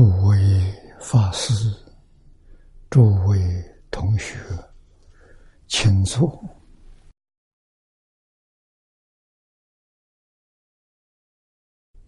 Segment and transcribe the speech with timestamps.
[0.00, 0.34] 诸位
[0.98, 1.52] 法师，
[2.88, 3.38] 诸位
[3.90, 4.34] 同学，
[5.68, 6.42] 请坐，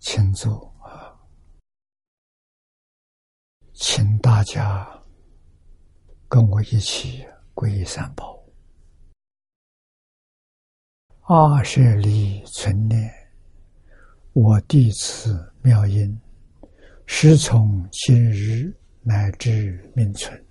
[0.00, 1.12] 请坐啊！
[3.74, 4.88] 请大家
[6.30, 8.42] 跟我一起皈依三宝。
[11.24, 13.12] 阿舍利存念，
[14.32, 16.18] 我弟子妙音。
[17.14, 20.42] 师从今日乃至命存，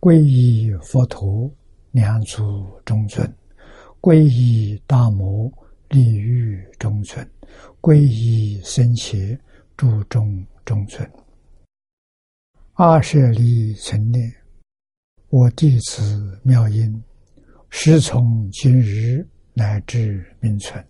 [0.00, 1.48] 皈依佛陀，
[1.92, 3.24] 两足中尊；
[4.00, 5.50] 皈依大摩，
[5.90, 7.24] 利欲中尊；
[7.80, 9.38] 皈依僧伽，
[9.76, 11.08] 注中中尊。
[12.74, 14.30] 阿舍利成念，
[15.28, 17.00] 我弟子妙音，
[17.70, 20.84] 师从今日乃至命存，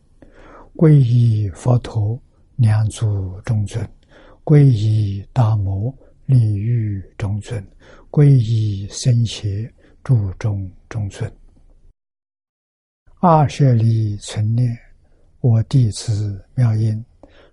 [0.75, 2.19] 皈依佛陀，
[2.57, 3.87] 两足中尊。
[4.47, 5.93] 皈依大摩
[6.25, 7.61] 利欲中尊，
[8.13, 9.69] 皈依僧伽
[10.05, 11.29] 注中中尊。
[13.19, 14.79] 二舍利存念，
[15.41, 17.05] 我弟子妙音，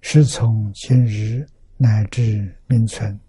[0.02, 1.44] 师从今日
[1.78, 3.20] 乃至明存，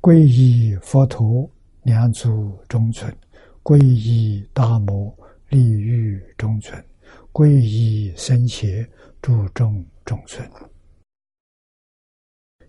[0.00, 1.48] 皈依佛陀
[1.84, 3.16] 两足中尊，
[3.62, 5.16] 皈依大摩
[5.50, 6.84] 利欲中尊，
[7.32, 8.84] 皈依僧伽
[9.22, 10.44] 注中中尊。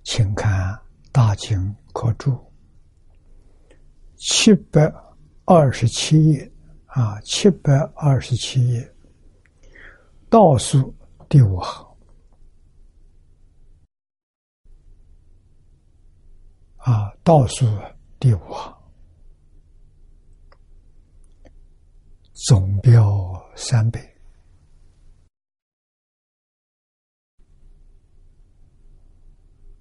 [0.09, 0.73] 请看
[1.11, 2.31] 《大经可注》
[4.15, 4.89] 七百
[5.43, 6.49] 二十七页
[6.85, 8.95] 啊，七百二十七页。
[10.29, 10.95] 倒数
[11.27, 11.85] 第五行。
[16.77, 17.65] 啊，倒数
[18.17, 18.77] 第五行。
[22.33, 24.16] 总标三倍。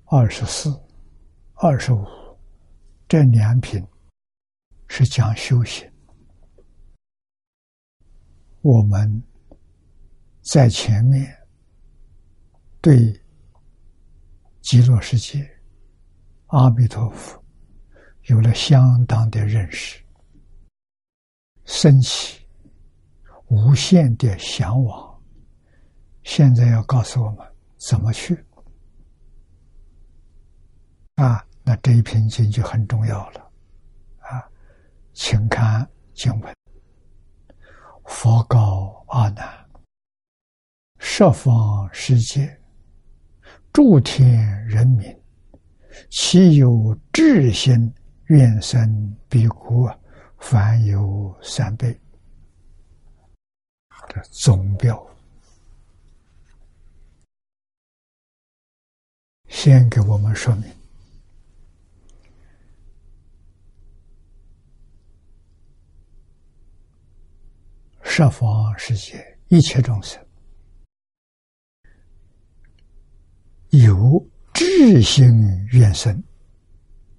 [0.08, 0.70] 二十四、
[1.54, 2.06] 二十五，
[3.08, 3.84] 这两品
[4.86, 5.90] 是讲修行。
[8.62, 9.20] 我们
[10.42, 11.36] 在前面
[12.80, 13.20] 对
[14.62, 15.44] 极乐世界、
[16.46, 17.44] 阿弥陀佛
[18.26, 20.00] 有了相当的认识，
[21.64, 22.46] 升起
[23.48, 25.20] 无限的向往。
[26.22, 27.44] 现在要告诉我们
[27.88, 28.45] 怎么去。
[31.16, 33.40] 啊，那这一篇经就很重要了，
[34.20, 34.46] 啊，
[35.14, 36.54] 请看经文：
[38.04, 39.66] 佛告阿难，
[40.98, 42.54] 十方世界
[43.72, 45.18] 诸天人民，
[46.10, 47.90] 其有智心
[48.26, 49.88] 愿生彼国，
[50.38, 51.98] 凡有三倍。
[54.08, 54.94] 这总标，
[59.48, 60.64] 先给我们说明。
[68.08, 70.24] 十方世界一切众生
[73.70, 75.26] 有智心
[75.72, 76.22] 愿生，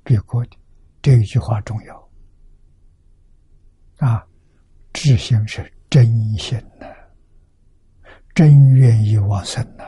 [0.01, 0.57] 别过的
[1.01, 2.09] 这一句话重要
[3.97, 4.25] 啊！
[4.93, 6.87] 智心是真心呐，
[8.33, 9.83] 真愿意往生呐。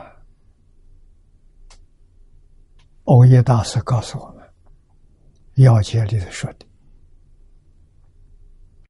[3.04, 4.48] 欧耶大师告诉我们，
[5.54, 6.66] 要解里头说的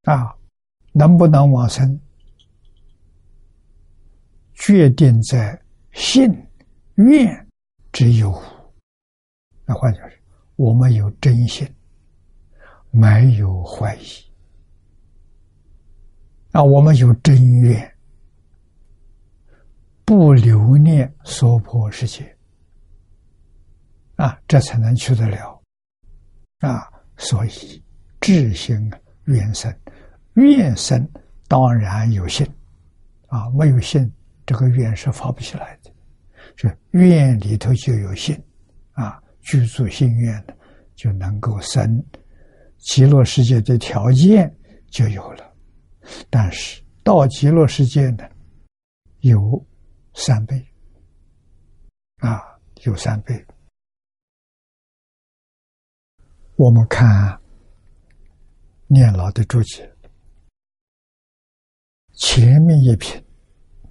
[0.02, 0.36] 啊，
[0.92, 2.00] 能不能往生？
[4.54, 5.60] 决定在
[5.92, 6.30] 信
[6.96, 7.48] 愿
[7.92, 8.30] 之有
[9.64, 10.16] 那换句话说，
[10.56, 11.66] 我们有真心，
[12.90, 14.06] 没有怀疑。
[16.52, 17.96] 啊，我们有真愿，
[20.04, 22.36] 不留恋娑婆世界。
[24.16, 25.62] 啊，这才能去得了。
[26.58, 27.82] 啊，所以
[28.20, 28.92] 智心
[29.24, 29.74] 愿生，
[30.34, 31.08] 愿生
[31.48, 32.46] 当然有信。
[33.28, 34.10] 啊，没有信。
[34.46, 35.92] 这个愿是发不起来的，
[36.56, 38.36] 是愿里头就有信，
[38.94, 40.56] 啊，居住心愿的
[40.96, 42.04] 就能够生
[42.78, 44.52] 极乐世界的条件
[44.90, 45.54] 就有了，
[46.28, 48.28] 但是到极乐世界呢，
[49.20, 49.64] 有
[50.14, 50.66] 三倍，
[52.16, 52.42] 啊，
[52.82, 53.46] 有三倍。
[56.56, 57.40] 我们看
[58.88, 59.89] 念老的注解，
[62.20, 63.20] 前面一品。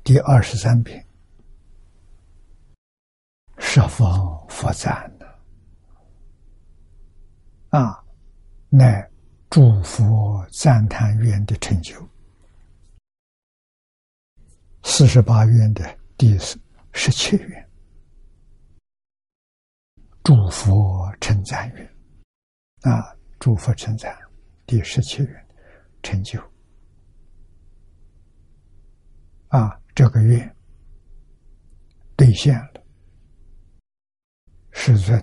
[0.04, 1.06] 第二十三篇，
[3.58, 5.40] 十方佛赞的
[7.70, 8.04] 啊，
[8.70, 9.08] 乃
[9.50, 11.96] 诸佛赞叹愿的成就。
[14.84, 16.38] 四十八愿的第
[16.94, 17.70] 十七愿，
[20.24, 21.86] 诸佛称赞云：
[22.92, 24.18] 啊，诸佛称赞
[24.66, 25.48] 第十七愿
[26.02, 26.42] 成就。
[29.50, 30.56] 啊，这个愿
[32.16, 32.84] 兑现了，
[34.72, 35.20] 世尊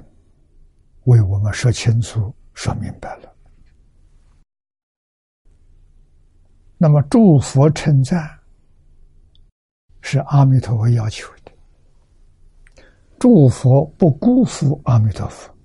[1.04, 3.36] 为我们说清楚、说明白了。
[6.76, 8.38] 那么，诸佛称赞
[10.00, 12.82] 是阿弥陀佛要求的，
[13.18, 15.56] 诸佛不辜负阿弥陀佛，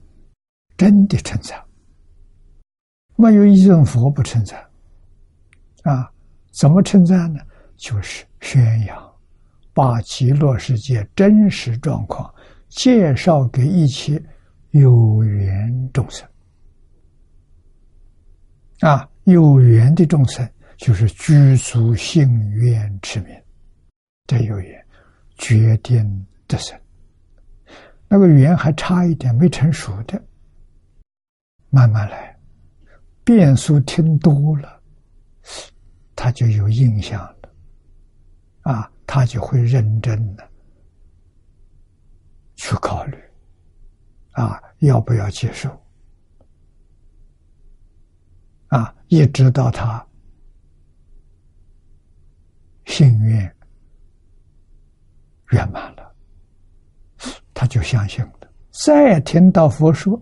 [0.77, 1.61] 真的称赞，
[3.15, 4.57] 没有一尊佛不称赞。
[5.83, 6.13] 啊，
[6.51, 7.39] 怎么称赞呢？
[7.75, 9.13] 就是宣扬，
[9.73, 12.31] 把极乐世界真实状况
[12.67, 14.21] 介绍给一切
[14.71, 16.27] 有缘众生。
[18.79, 23.29] 啊，有缘的众生就是具足信愿之名，
[24.25, 24.85] 这有缘
[25.37, 26.77] 决定得生。
[28.07, 30.21] 那个缘还差一点没成熟的，
[31.69, 32.35] 慢慢来，
[33.23, 34.81] 变数听多了，
[36.15, 37.50] 他就有印象了。
[38.61, 40.47] 啊，他就会认真的
[42.55, 43.17] 去考虑，
[44.31, 45.69] 啊，要不要接受？
[48.67, 50.05] 啊，一直到他
[52.85, 53.55] 心愿
[55.49, 56.15] 圆满了，
[57.53, 58.33] 他就相信了。
[58.69, 60.21] 再听到佛说，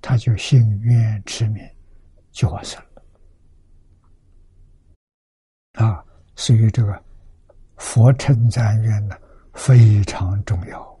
[0.00, 1.68] 他就心愿持名
[2.30, 3.02] 就完成了。
[5.84, 6.04] 啊，
[6.36, 7.05] 所以这个。
[7.76, 9.16] 佛称赞愿呢
[9.54, 11.00] 非常重要，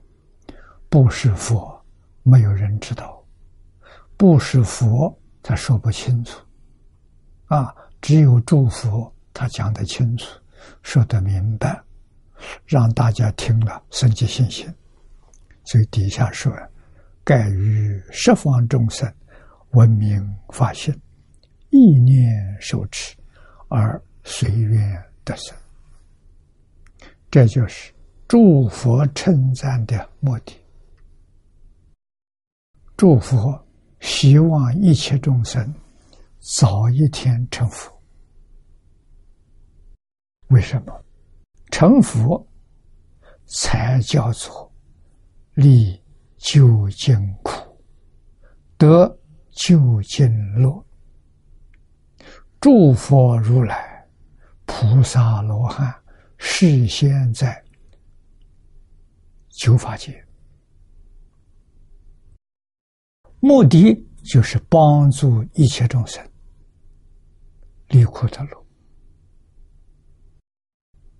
[0.88, 1.78] 不是佛，
[2.22, 3.22] 没有人知道；
[4.16, 6.40] 不是佛，他说不清楚。
[7.46, 10.26] 啊，只有诸佛他讲得清楚，
[10.82, 11.80] 说得明白，
[12.64, 14.66] 让大家听了生起信心。
[15.64, 16.52] 所以底下说
[17.24, 19.12] ：“盖于十方众生
[19.70, 20.94] 闻名发心，
[21.70, 23.16] 意念受持，
[23.68, 25.56] 而随愿得生。”
[27.30, 27.92] 这就是
[28.28, 30.56] 诸佛称赞的目的。
[32.96, 33.62] 祝佛
[34.00, 35.74] 希望一切众生
[36.38, 37.92] 早一天成佛。
[40.48, 41.04] 为什么？
[41.70, 42.46] 成佛
[43.44, 44.72] 才叫做
[45.54, 46.00] 离
[46.38, 47.76] 究竟苦，
[48.78, 49.18] 得
[49.50, 50.86] 究竟乐。
[52.60, 54.08] 诸佛如来、
[54.64, 55.94] 菩萨罗汉。
[56.38, 57.64] 事先在
[59.50, 60.24] 九法界，
[63.40, 66.26] 目的就是帮助一切众生
[67.88, 68.66] 离苦得乐，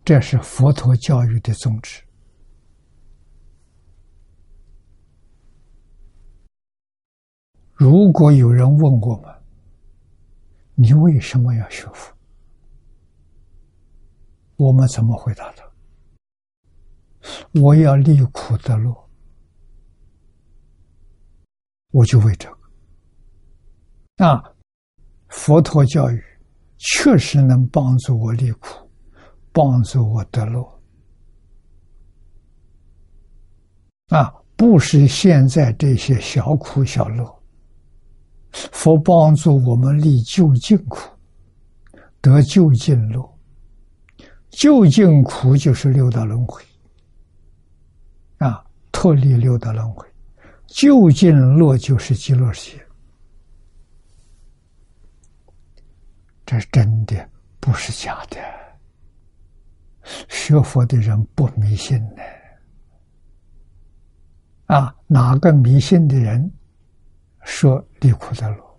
[0.05, 2.03] 这是佛陀教育的宗旨。
[7.73, 9.35] 如果有人问我们，
[10.75, 12.16] 你为什么要学佛？
[14.57, 15.65] 我们怎么回答他？
[17.61, 19.09] 我要离苦得乐，
[21.91, 22.57] 我就为这个。
[24.25, 24.43] 啊，
[25.29, 26.23] 佛陀教育
[26.79, 28.89] 确实能帮助我离苦，
[29.53, 30.81] 帮助我得乐。
[34.09, 37.43] 啊，不是现在这些小苦小乐，
[38.53, 41.11] 佛帮助我们离究竟苦，
[42.21, 43.36] 得究竟乐。
[44.57, 46.65] 究竟苦就是六道轮回，
[48.39, 50.03] 啊，脱离六道轮回；
[50.67, 52.83] 究竟乐就是极乐世界。
[56.47, 57.29] 这是真的，
[57.61, 58.39] 不是假的。
[60.27, 62.23] 学佛的人不迷信呢，
[64.75, 66.51] 啊，哪个迷信的人
[67.43, 68.79] 说离苦得乐？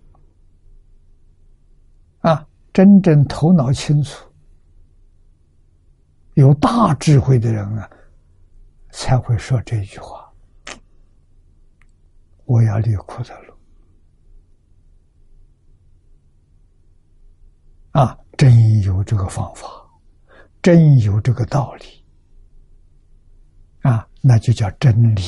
[2.22, 4.27] 啊，真正头脑清楚。
[6.38, 7.90] 有大智慧的人啊，
[8.92, 10.32] 才会说这句话
[12.46, 13.52] ：“我要离苦的路。”
[17.90, 19.66] 啊，真有这个方法，
[20.62, 22.04] 真有这个道理
[23.80, 25.22] 啊，那就叫真理。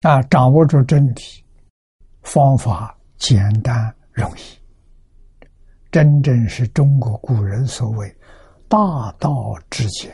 [0.00, 1.44] 啊，掌握住真理，
[2.22, 4.58] 方法简单容易。
[5.90, 8.14] 真正是中国古人所谓
[8.68, 10.12] “大道至简”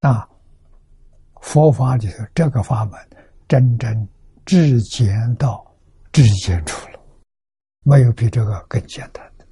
[0.00, 0.28] 啊，
[1.40, 2.98] 佛法里头这个法门
[3.46, 4.08] 真正
[4.44, 5.64] 至简到
[6.12, 7.00] 至简处了，
[7.84, 9.46] 没有比这个更简单的。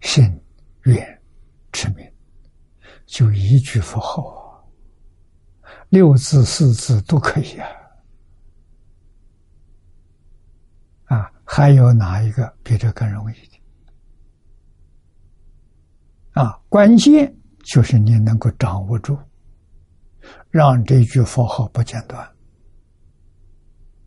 [0.00, 0.24] 信
[0.82, 1.22] 愿
[1.72, 2.12] 持名，
[3.06, 4.60] 就一句佛号啊，
[5.88, 7.68] 六字四字都可以啊。
[11.04, 13.60] 啊，还有哪一个比这更容易的？
[16.40, 19.18] 啊，关键就是你能够掌握住，
[20.50, 22.26] 让这句佛号不间断，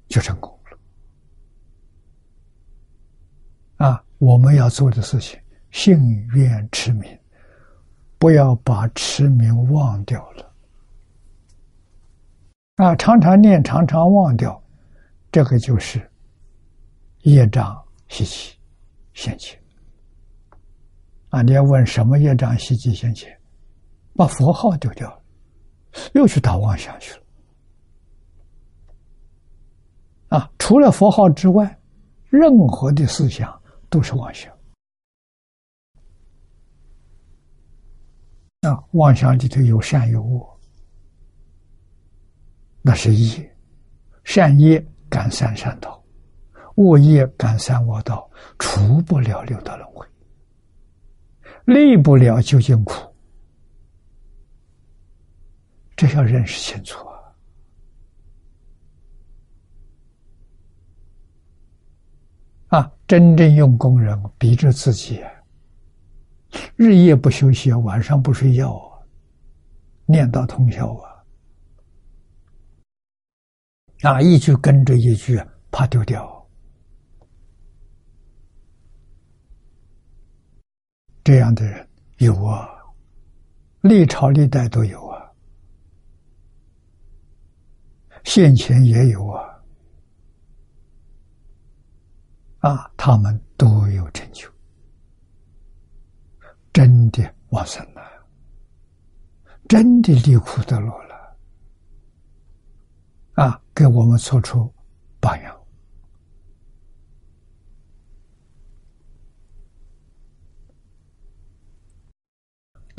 [0.07, 0.51] 就成功
[3.77, 3.85] 了。
[3.85, 5.39] 啊，我们要做的事情，
[5.71, 7.19] 信愿持名，
[8.17, 10.55] 不要把持名忘掉了。
[12.77, 14.59] 啊，常常念，常常忘掉，
[15.31, 16.11] 这个就是
[17.25, 18.57] 业障习气
[19.13, 19.57] 现起。
[21.29, 21.41] 啊！
[21.41, 23.37] 你要问什么业障习气现前，
[24.15, 25.21] 把佛号丢掉了，
[26.13, 27.21] 又去打妄想去了。
[30.29, 30.51] 啊！
[30.57, 31.77] 除了佛号之外，
[32.29, 34.53] 任何的思想都是妄想。
[38.61, 38.81] 啊！
[38.91, 40.59] 妄想里头有善有恶，
[42.81, 43.43] 那是业；
[44.23, 44.79] 善业
[45.09, 46.01] 感三善道，
[46.75, 48.29] 恶业感三恶道，
[48.59, 50.05] 除不了六道轮回。
[51.65, 52.93] 离不了究竟苦，
[55.95, 57.15] 这要认识清楚啊！
[62.79, 65.23] 啊，真正用功人逼着自己，
[66.75, 68.99] 日夜不休息，晚上不睡觉啊，
[70.05, 71.23] 念叨通宵啊，
[74.03, 75.41] 啊，一句跟着一句，
[75.71, 76.34] 怕丢掉。
[81.25, 81.89] 这样的人
[82.19, 82.69] 有啊，
[83.81, 85.27] 历朝历代都有啊，
[88.23, 89.59] 现前也有啊，
[92.59, 94.47] 啊，他们都有成就，
[96.71, 98.03] 真的往生了，
[99.67, 101.37] 真的离苦得乐了，
[103.33, 104.71] 啊，给我们做出
[105.19, 105.54] 榜样。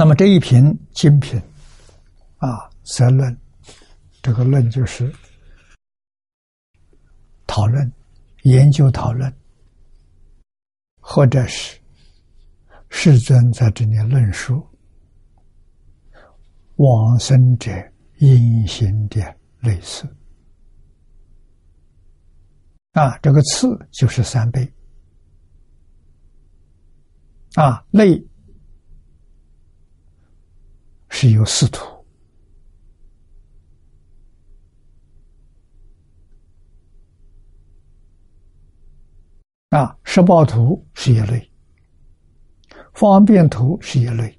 [0.07, 1.37] 那么这一瓶精品，
[2.37, 3.37] 啊，三论，
[4.23, 5.13] 这个论就是
[7.45, 7.93] 讨论、
[8.45, 9.37] 研究、讨论，
[11.01, 11.77] 或者是
[12.89, 14.65] 世尊在这里论述
[16.77, 17.73] 往生者
[18.19, 19.21] 因行的
[19.59, 20.07] 类似。
[22.93, 24.73] 啊，这个次就是三倍，
[27.57, 28.25] 啊，类。
[31.19, 31.83] 是有四图
[39.71, 41.51] 啊，十报图是一类，
[42.93, 44.39] 方便图是一类，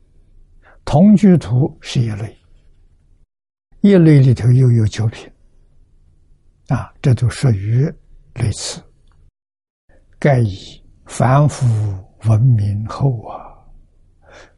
[0.85, 2.37] 同居图是一类，
[3.81, 5.27] 一类里头又有九品。
[6.67, 7.91] 啊，这都属于
[8.35, 8.79] 类似。
[10.19, 11.65] 盖以凡夫
[12.25, 13.65] 闻名后啊，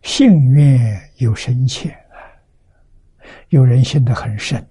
[0.01, 1.97] 幸愿有深浅。
[3.49, 4.63] 有人信得很深，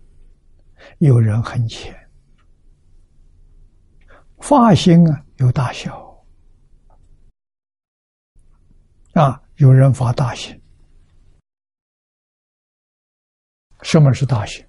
[0.99, 1.95] 有人很浅。
[4.39, 6.25] 发心啊，有大小
[9.15, 10.59] 啊，有人发大心。
[13.83, 14.65] 什么是大心？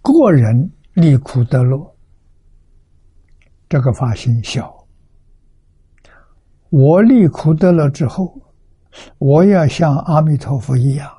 [0.00, 1.96] 个人利苦得乐，
[3.68, 4.74] 这个发心小。
[6.70, 8.40] 我利苦得乐之后。
[9.18, 11.10] 我要像阿弥陀佛一样，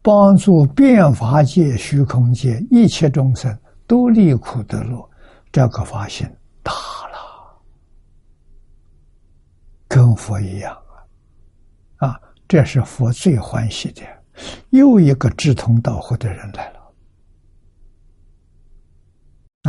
[0.00, 3.56] 帮助变法界、虚空界一切众生
[3.86, 5.10] 都离苦得乐，
[5.52, 6.26] 这个发心
[6.62, 7.18] 大了，
[9.88, 10.74] 跟佛一样
[11.96, 12.08] 啊！
[12.08, 14.02] 啊，这是佛最欢喜的，
[14.70, 16.80] 又一个志同道合的人来了，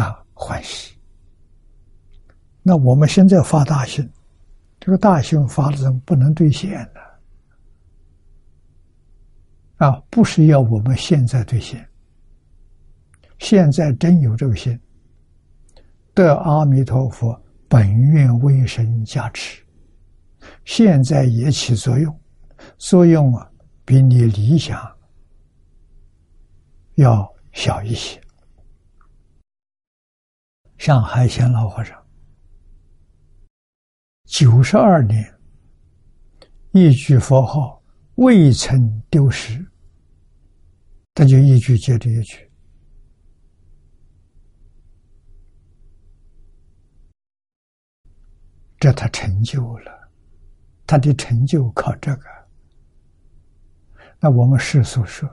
[0.02, 0.96] 啊，欢喜。
[2.64, 4.10] 那我们现在发大心。
[4.84, 7.01] 这个大心发的人不能兑现的
[9.82, 10.00] 啊！
[10.12, 11.90] 不是要我们现在兑现，
[13.40, 14.80] 现在真有这个心，
[16.14, 17.36] 得阿弥陀佛
[17.68, 19.66] 本愿威神加持，
[20.66, 22.22] 现在也起作用，
[22.78, 23.52] 作用啊
[23.84, 24.80] 比你理想
[26.94, 28.22] 要小一些。
[30.78, 32.00] 上海贤老和尚。
[34.26, 35.26] 九十二年，
[36.72, 37.82] 一句佛号
[38.16, 39.66] 未曾丢失，
[41.14, 42.50] 他就一句接着一句，
[48.80, 50.10] 这他成就了
[50.88, 52.24] 他的成就靠这个。
[54.20, 55.30] 那我们世俗说，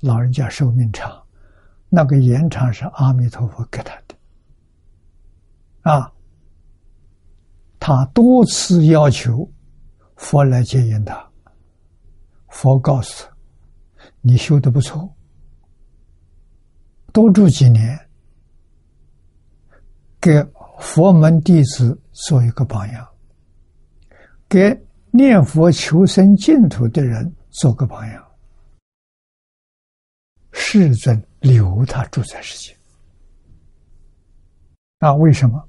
[0.00, 1.22] 老人家寿命长，
[1.88, 4.16] 那个延长是阿弥陀佛给他的。
[5.82, 6.12] 啊，
[7.78, 9.50] 他多次要求
[10.16, 11.30] 佛来接引他，
[12.48, 13.27] 佛告诉
[14.28, 15.10] ：“你修的不错，
[17.14, 17.98] 多住几年，
[20.20, 20.46] 给
[20.78, 23.08] 佛门弟子做一个榜样，
[24.46, 24.78] 给
[25.10, 28.22] 念佛求生净土的人做个榜样。”
[30.52, 32.76] 世尊留他住在世间，
[34.98, 35.66] 那为什么？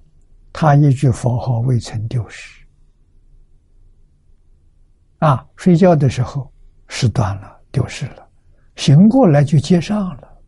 [0.52, 2.62] 他一句佛号未曾丢失，
[5.20, 6.52] 啊，睡觉的时候
[6.90, 8.29] 失断了，丢失了，
[8.80, 10.42] 醒过来就接上了，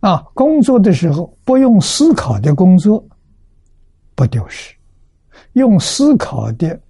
[0.00, 3.06] 啊，工作的时候不用思考的工作
[4.14, 4.74] 不丢失，
[5.52, 6.80] 用思考的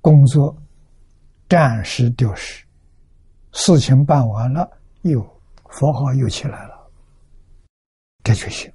[0.00, 0.54] 工作
[1.48, 2.66] 暂时丢失，
[3.52, 4.68] 事情办完了，
[5.02, 5.22] 又
[5.68, 6.74] 佛号又起来了。
[8.24, 8.68] 这就行，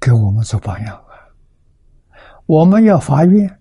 [0.00, 1.01] 给我们做榜样！
[2.52, 3.58] 我们要发愿，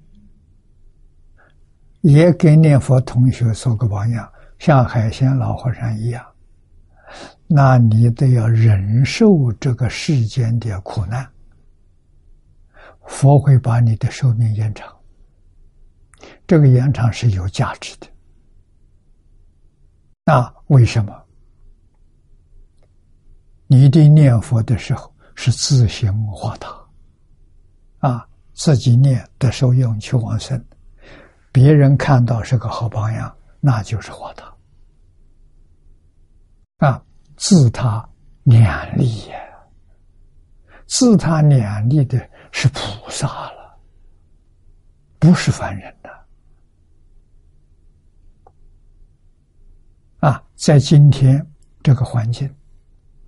[2.02, 6.22] 也给念佛同学做个榜样，像海鲜老和尚一样。
[7.48, 11.26] 那你得要忍受这个世间的苦难，
[13.06, 14.94] 佛会把你的寿命延长。
[16.46, 18.08] 这个延长是有价值的。
[20.26, 21.18] 那为什么？
[23.68, 26.70] 你的念佛的时候是自行化他，
[28.00, 28.28] 啊，
[28.64, 30.64] 自己念得受用求往生，
[31.52, 34.44] 别人看到是个好榜样，那就是活的，
[36.78, 37.04] 啊，
[37.38, 38.08] 自他
[38.44, 39.36] 两利呀，
[40.86, 42.20] 自他两利的
[42.52, 43.80] 是菩萨了，
[45.18, 45.92] 不是凡人。
[50.20, 51.44] 啊，在今天
[51.82, 52.48] 这个环境，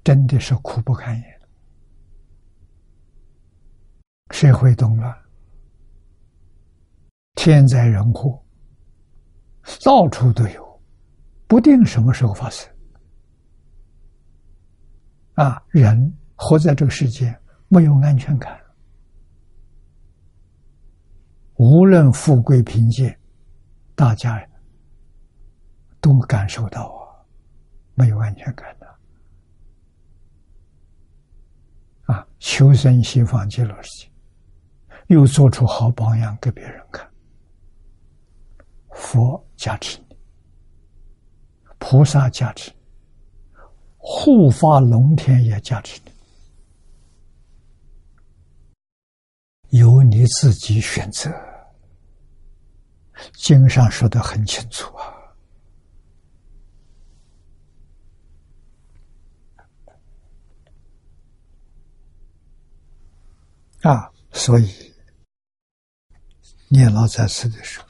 [0.03, 1.41] 真的是苦不堪言，
[4.29, 5.11] 社会动乱，
[7.35, 8.41] 天灾人祸，
[9.83, 10.81] 到处都有，
[11.47, 12.67] 不定什么时候发生。
[15.33, 18.59] 啊，人活在这个世界没有安全感，
[21.55, 23.19] 无论富贵贫贱，
[23.95, 24.45] 大家。
[26.03, 27.23] 都感受到啊，
[27.93, 28.85] 没有安全感的
[32.13, 32.27] 啊！
[32.39, 34.11] 求生西方极乐世界，
[35.07, 37.09] 又做出好榜样给别人看。
[38.95, 40.17] 佛加持你，
[41.79, 42.77] 菩萨加持你，
[43.97, 45.99] 护法龙天也加持
[49.69, 51.31] 你，由你自己选择。
[53.33, 55.13] 经上说的很清楚啊。
[63.83, 64.93] 啊，所以
[66.69, 67.87] 念老在此的时候，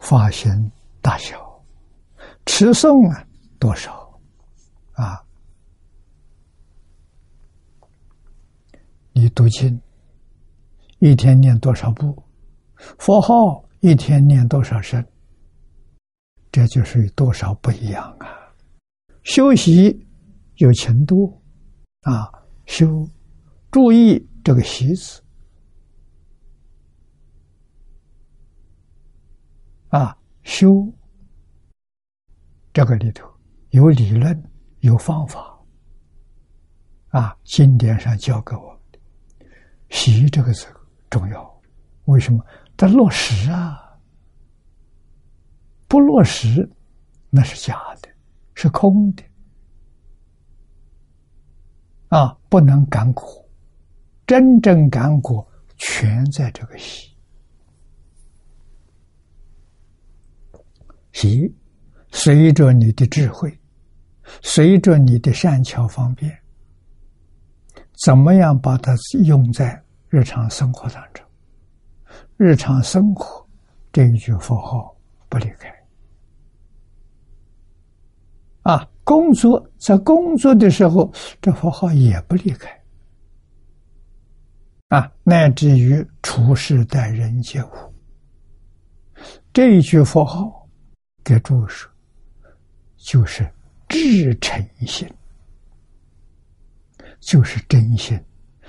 [0.00, 0.50] 发心
[1.00, 1.64] 大小，
[2.44, 3.24] 持诵啊
[3.58, 4.20] 多少
[4.92, 5.24] 啊？
[9.12, 9.80] 你读经
[10.98, 12.20] 一天念多少部？
[12.98, 15.06] 佛号一天念多少声？
[16.50, 18.26] 这就是多少不一样啊！
[19.22, 20.06] 修习
[20.56, 21.40] 有程度
[22.02, 22.28] 啊，
[22.66, 23.08] 修
[23.70, 24.26] 注意。
[24.42, 25.22] 这个“习”字
[29.90, 30.16] 啊，
[30.50, 30.84] 修
[32.72, 33.24] 这个里头
[33.70, 34.36] 有理论，
[34.80, 35.56] 有方法
[37.10, 37.36] 啊。
[37.44, 38.98] 经典上教给我们的
[39.90, 40.66] “习”这个字
[41.08, 41.62] 重要，
[42.06, 42.44] 为什么？
[42.76, 43.96] 它落实啊，
[45.86, 46.68] 不落实
[47.30, 48.08] 那是假的，
[48.54, 49.22] 是空的
[52.08, 53.48] 啊，不能感苦。
[54.26, 57.09] 真正干果全在这个习，
[61.20, 61.54] 喜
[62.12, 63.54] 随着你的智慧，
[64.40, 66.34] 随着你的善巧方便，
[68.06, 69.78] 怎么样把它用在
[70.08, 71.22] 日常生活当中？
[72.38, 73.46] 日常生活
[73.92, 74.96] 这一句佛号
[75.28, 75.70] 不离开
[78.62, 78.88] 啊！
[79.04, 82.82] 工作在工作的时候，这佛号也不离开。
[84.88, 87.68] 啊，乃至于处事待人接物，
[89.52, 90.59] 这一句佛号
[91.24, 91.86] 给注释，
[92.96, 93.48] 就是
[93.88, 95.08] 至诚心。
[97.20, 98.18] 就是真心，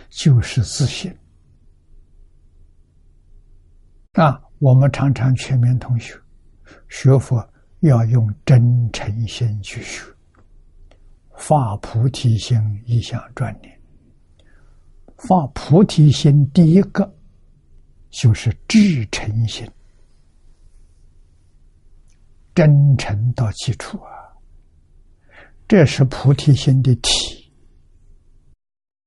[0.09, 1.15] 就是自信。
[4.11, 6.19] 啊，我们常常全面同学
[6.89, 10.03] 学佛要用真诚心去学，
[11.37, 13.81] 发菩提心，一向专念。
[15.15, 17.09] 发菩提心，第一个
[18.09, 19.65] 就是至诚心，
[22.53, 24.11] 真诚到基础啊。
[25.67, 27.51] 这是菩提心的体，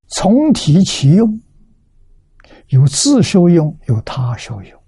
[0.07, 1.39] 从体起用，
[2.69, 4.83] 有自受用，有他受用。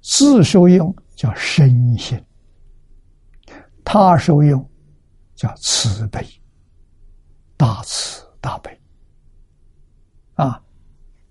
[0.00, 2.18] 自受用叫身心，
[3.84, 4.66] 他受用
[5.34, 6.26] 叫慈悲，
[7.56, 8.80] 大慈大悲。
[10.34, 10.62] 啊，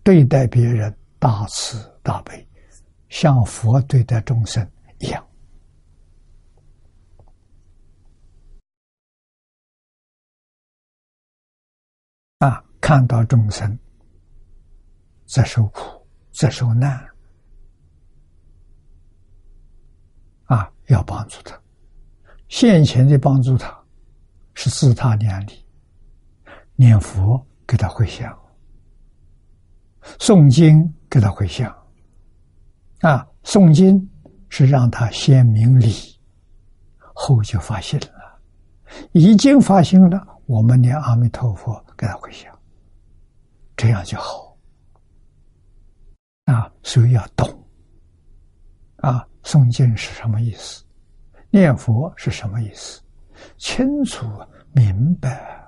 [0.04, 2.48] 对待别人大慈大悲，
[3.10, 4.70] 像佛对待众生
[5.00, 5.27] 一样。
[12.40, 13.78] 啊，看到众生
[15.26, 17.04] 在受苦，在受难，
[20.46, 21.60] 啊，要帮助他。
[22.48, 23.76] 现前的帮助他，
[24.54, 25.66] 是自他念力，
[26.76, 28.38] 念佛给他回向，
[30.20, 31.76] 诵经给他回向。
[33.02, 34.10] 啊，诵经
[34.50, 35.94] 是让他先明理，
[37.16, 38.40] 后就发心了。
[39.12, 40.40] 已经发心了。
[40.46, 42.58] 我们念阿弥陀佛，跟他回想，
[43.76, 44.56] 这样就好。
[46.46, 47.46] 啊，所以要懂。
[48.98, 50.86] 啊，诵经是什么意思？
[51.50, 53.02] 念佛是什么意思？
[53.58, 54.26] 清楚
[54.72, 55.68] 明白。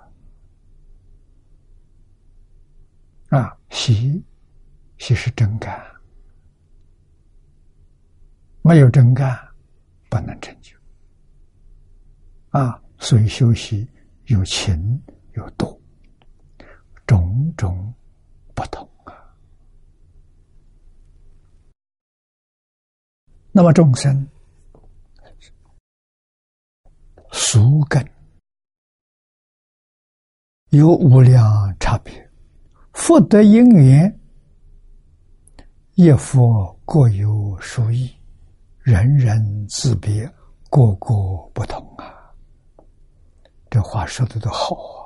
[3.30, 4.24] 啊，喜，
[4.98, 5.84] 喜是真干，
[8.62, 9.38] 没有真干，
[10.10, 10.78] 不能成就。
[12.50, 13.90] 啊，所以修习。
[14.26, 15.02] 有情
[15.34, 15.82] 有度，
[17.10, 17.92] 种种
[18.54, 19.18] 不同啊。
[23.52, 24.28] 那么众生
[27.32, 28.08] 俗根
[30.70, 31.44] 有无量
[31.80, 32.30] 差别，
[32.94, 34.20] 福德因缘
[35.96, 38.08] 一佛各有殊异，
[38.82, 40.32] 人人自别，
[40.70, 41.16] 个个
[41.56, 42.32] 不同啊。
[43.68, 44.99] 这话说的都好啊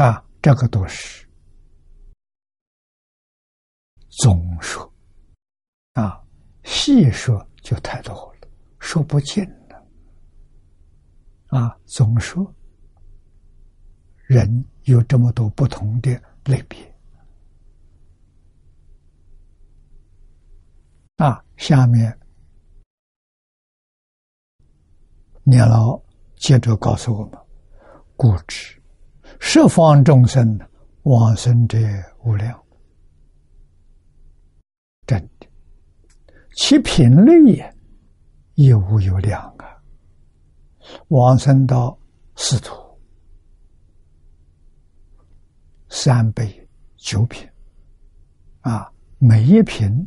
[0.00, 0.24] 啊！
[0.40, 1.28] 这个都是
[4.08, 4.90] 总说
[5.92, 6.18] 啊，
[6.64, 9.86] 细说就太多了，说不尽了。
[11.48, 12.50] 啊，总说
[14.24, 16.10] 人有这么多不同的
[16.46, 16.78] 类别
[21.16, 22.18] 啊，下面。
[25.42, 26.00] 年老
[26.36, 27.38] 接着告诉我们
[28.16, 28.79] ：“固执
[29.42, 30.60] 十方众生
[31.02, 31.78] 往生者
[32.22, 32.62] 无量，
[35.06, 35.48] 真的，
[36.54, 37.74] 其品类也
[38.54, 39.82] 亦无有量啊！
[41.08, 41.98] 往生到
[42.36, 42.74] 四土
[45.88, 47.48] 三倍九品。
[48.60, 50.06] 啊，每一品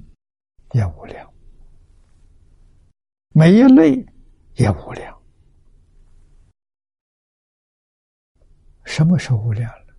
[0.74, 1.28] 也无量，
[3.34, 4.06] 每一类
[4.54, 5.14] 也无量。”
[8.84, 9.96] 什么是无量了？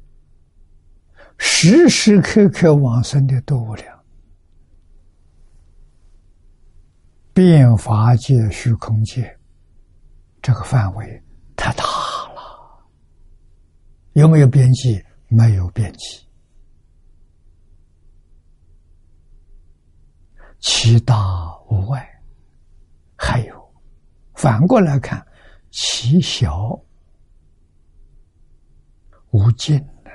[1.39, 4.05] 时时刻刻往生的都无量，
[7.33, 9.37] 变法界、虚空界，
[10.41, 11.23] 这个范围
[11.57, 12.87] 太大了。
[14.13, 15.05] 有没有边际？
[15.29, 16.25] 没有边际。
[20.61, 21.17] 其大
[21.69, 22.09] 无外，
[23.17, 23.75] 还有
[24.35, 25.27] 反过来看，
[25.71, 26.81] 其小。
[29.35, 30.13] 无尽的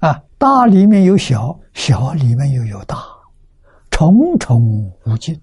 [0.00, 3.00] 啊，大里面有小，小里面又有大，
[3.92, 5.40] 重重无尽，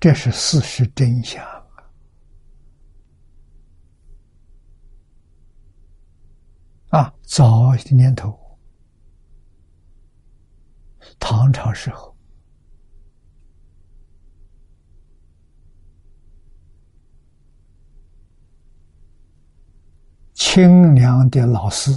[0.00, 1.40] 这是事实真相
[6.88, 7.14] 啊！
[7.22, 8.36] 早的年头，
[11.20, 12.17] 唐朝时候。
[20.38, 21.90] 清凉的老师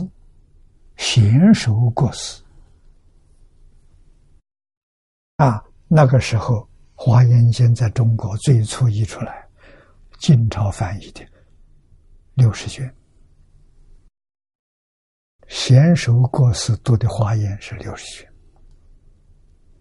[0.97, 2.43] 娴熟过世。
[5.36, 6.56] 啊，那个时候
[6.95, 9.47] 《华严经》在中国最初译出来，
[10.19, 11.23] 晋朝翻译的
[12.34, 12.91] 六十卷，
[15.47, 18.34] 娴贤首过世读的华严是六十卷，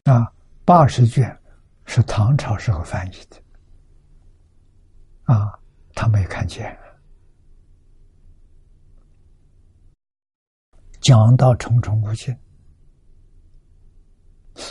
[0.05, 0.31] 啊，
[0.67, 1.35] 八十卷
[1.87, 3.37] 是唐朝时候翻译的，
[5.35, 5.59] 啊，
[5.95, 6.79] 他没看见，
[11.01, 12.37] 讲到重重无尽，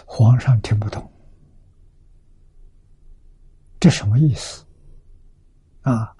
[0.06, 1.12] 皇上听不懂，
[3.80, 4.65] 这什么意思？
[5.82, 6.15] 啊，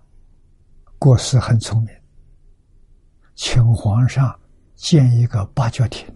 [0.98, 1.96] 过世很聪明，
[3.36, 4.38] 请皇上。
[4.82, 6.08] 建一个八角亭，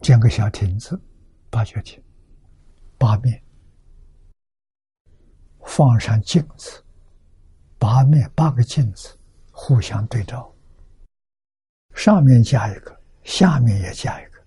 [0.00, 0.96] 建个小亭子，
[1.50, 2.00] 八角亭，
[2.96, 3.42] 八面
[5.64, 6.80] 放上镜子，
[7.76, 9.18] 八面八个镜子
[9.50, 10.51] 互相对照，
[11.94, 14.38] 上面加一个，下面也加一个，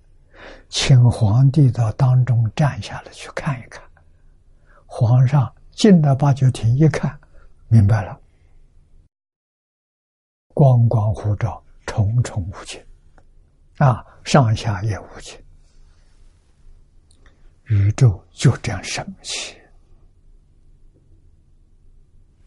[0.70, 3.84] 请皇帝到当中站下来去看一看。
[4.86, 7.18] 皇上进了八角亭一看，
[7.68, 8.20] 明白了，
[10.54, 11.62] 光光护照。
[11.88, 12.84] 重重无尽，
[13.78, 15.40] 啊，上下也无尽，
[17.66, 19.56] 宇宙就这样神奇，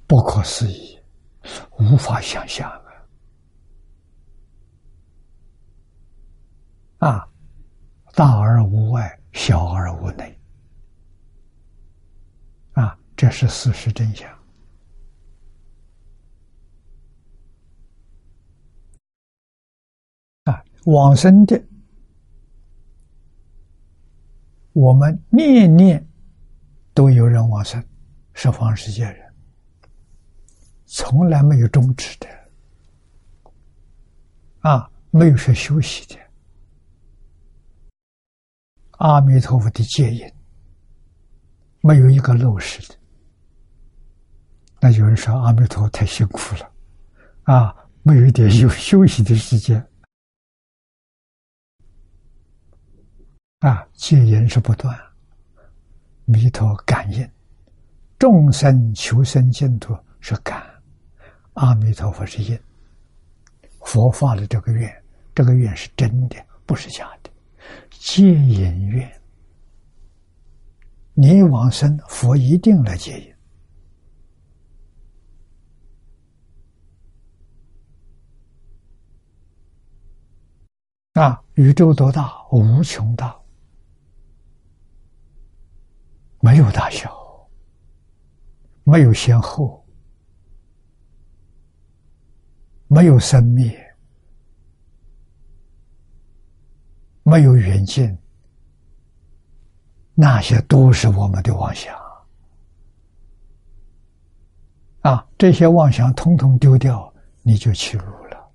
[0.06, 0.98] 不可思议，
[1.78, 2.70] 无法想象。
[6.98, 7.28] 啊！
[8.14, 10.36] 大而无外，小而无内，
[12.72, 14.28] 啊，这是事实真相。
[20.44, 21.62] 啊往生的，
[24.72, 26.04] 我们念念
[26.92, 27.80] 都有人往生，
[28.32, 29.32] 十方世界人，
[30.86, 32.26] 从来没有终止的，
[34.60, 36.27] 啊，没有说休息的。
[38.98, 40.32] 阿弥陀佛的戒引，
[41.82, 42.94] 没有一个漏失的。
[44.80, 46.72] 那有人说阿弥陀佛太辛苦了，
[47.44, 49.84] 啊，没有一点 有休息的时间。
[53.60, 54.96] 啊，戒言是不断，
[56.24, 57.28] 弥陀感应，
[58.18, 60.64] 众生求生净土是感，
[61.54, 62.60] 阿弥陀佛是应，
[63.84, 65.04] 佛发的这个愿，
[65.36, 67.27] 这个愿是真的，不是假的，
[68.00, 69.22] 戒引愿，
[71.14, 73.34] 你往生，佛一定来接引。
[81.20, 83.36] 啊，宇宙多大，无穷大。
[86.40, 87.12] 没有大小，
[88.84, 89.84] 没有先后，
[92.86, 93.87] 没有生灭，
[97.28, 98.16] 没有远见，
[100.14, 101.94] 那些都是我们的妄想
[105.02, 105.26] 啊！
[105.36, 107.12] 这些妄想通通丢掉，
[107.42, 108.50] 你就起入了。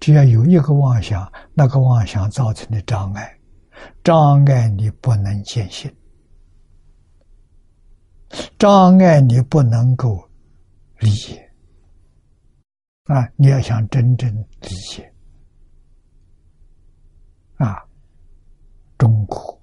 [0.00, 3.38] 只要有一个妄想，那个妄想造成的障碍，
[4.02, 5.94] 障碍你不能见性。
[8.58, 10.28] 障碍你不能够
[10.98, 11.48] 理解
[13.04, 13.28] 啊！
[13.36, 15.12] 你要想真正理解
[17.56, 17.82] 啊，
[18.98, 19.60] 中国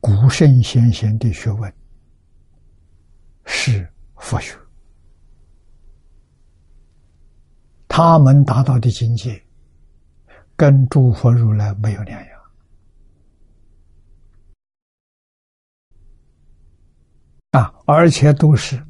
[0.00, 1.72] 古圣先贤的学问
[3.44, 4.56] 是佛学，
[7.88, 9.42] 他们达到的境界
[10.56, 12.40] 跟诸佛如来没有两样。
[17.50, 18.84] 啊，而且都是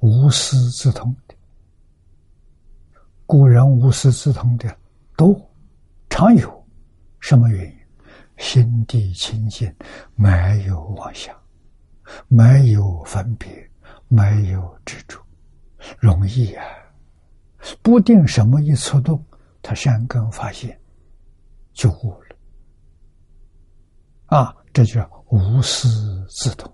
[0.00, 1.34] 无师自通的。
[3.26, 4.76] 古人无师自通的
[5.16, 5.38] 多，
[6.08, 6.57] 常有
[7.20, 7.78] 什么原因？
[8.38, 9.74] 心地清净，
[10.14, 11.36] 没有妄想，
[12.28, 13.68] 没有分别，
[14.06, 15.20] 没有执着，
[15.98, 16.64] 容易啊！
[17.82, 19.20] 不定什么一触动，
[19.60, 20.80] 他善根发现
[21.72, 22.36] 就悟了。
[24.26, 25.88] 啊，这叫无师
[26.28, 26.72] 自通。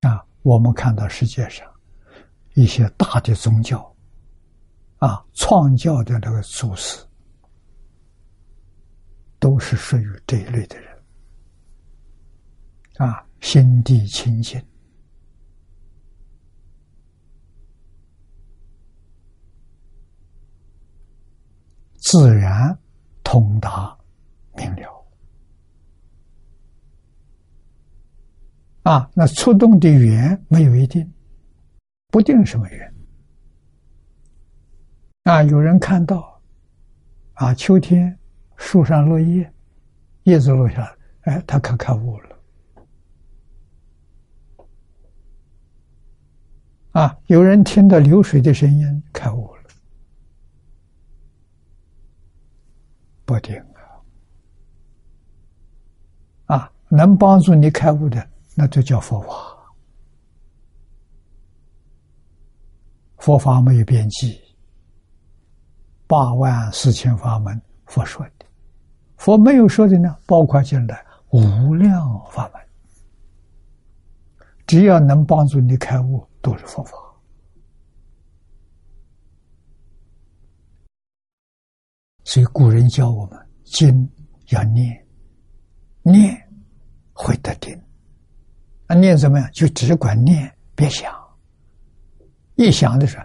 [0.00, 1.64] 啊，我们看到世界上
[2.54, 3.94] 一些大的宗教，
[4.98, 6.98] 啊，创教的那个祖师，
[9.40, 11.02] 都是属于这一类的人，
[12.98, 14.62] 啊，心地清净，
[21.96, 22.78] 自然
[23.24, 23.98] 通达
[24.54, 25.06] 明了。
[28.82, 31.10] 啊，那触动的缘没有一定，
[32.08, 32.94] 不定什么缘。
[35.22, 36.42] 啊，有人看到，
[37.34, 38.18] 啊，秋天
[38.60, 39.50] 树上落叶，
[40.24, 42.28] 叶子落下来，哎，他可开悟了。
[46.92, 49.62] 啊，有人听到流水的声音开悟了。
[53.24, 53.56] 不定
[56.46, 56.56] 啊！
[56.56, 59.56] 啊，能帮助你开悟的，那就叫佛法。
[63.18, 64.38] 佛法没有边际，
[66.06, 68.39] 八万四千法门，佛说的，
[69.20, 72.62] 佛没有说的呢，包括进来无量法门，
[74.66, 76.96] 只要能帮助你开悟，都是佛法。
[82.24, 84.10] 所以古人教我们，经
[84.48, 85.06] 要念，
[86.02, 86.34] 念
[87.12, 87.78] 会得定。
[88.88, 89.50] 那念怎么样？
[89.52, 91.14] 就只管念，别想。
[92.54, 93.24] 一想的时候，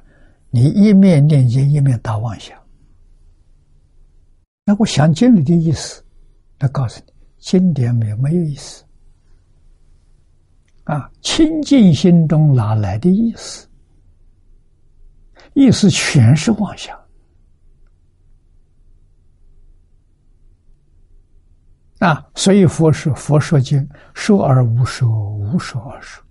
[0.49, 2.61] 你一面念经，一面打妄想。
[4.67, 6.03] 那我想经里的意思，
[6.57, 8.83] 那告诉你，经典没有没有意思。
[10.85, 13.67] 啊，清净心中哪来的意思？
[15.53, 16.99] 意思全是妄想。
[21.99, 26.23] 啊，所以佛说佛说经，说而无说，无说而说。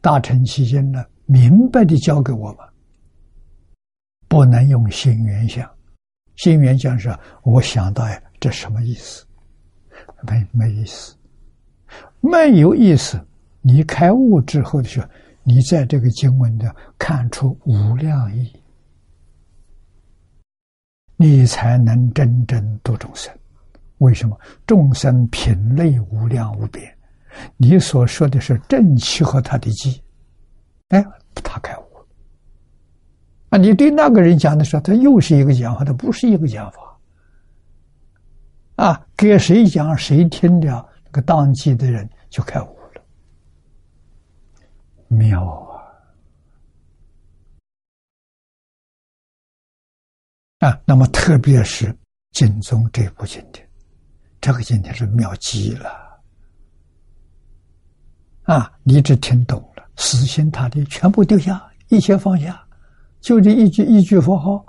[0.00, 2.58] 大乘期间呢，明白的教给我们，
[4.28, 5.70] 不能用心缘想。
[6.40, 9.26] 心缘讲是，我想到呀，这什么意思？
[10.22, 11.14] 没没意思，
[12.20, 13.22] 没有意思。
[13.60, 15.06] 你开悟之后的时候，
[15.42, 18.50] 你在这个经文的看出无量意，
[21.18, 23.30] 你才能真正度众生。
[23.98, 24.34] 为什么？
[24.66, 26.90] 众生品类无量无边。
[27.58, 30.02] 你所说的是正气和他的机，
[30.88, 31.89] 哎，他开悟。
[33.50, 36.98] 啊，你对那个人讲的时候，他又是一个讲法，他不是一个讲法。
[38.76, 40.68] 啊，给谁讲谁听的，
[41.04, 43.02] 那个当机的人就开悟了，
[45.08, 45.44] 妙
[50.60, 50.68] 啊！
[50.68, 51.94] 啊，那么特别是
[52.30, 53.68] 经宗这部经典，
[54.40, 56.08] 这个经典是妙极了。
[58.44, 58.72] 啊！
[58.82, 62.66] 你只听懂了，死心塌地全部丢下，一切放下，
[63.20, 64.64] 就这一句一句佛号，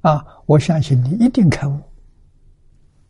[0.00, 0.24] 啊！
[0.46, 1.78] 我相信你一定开悟，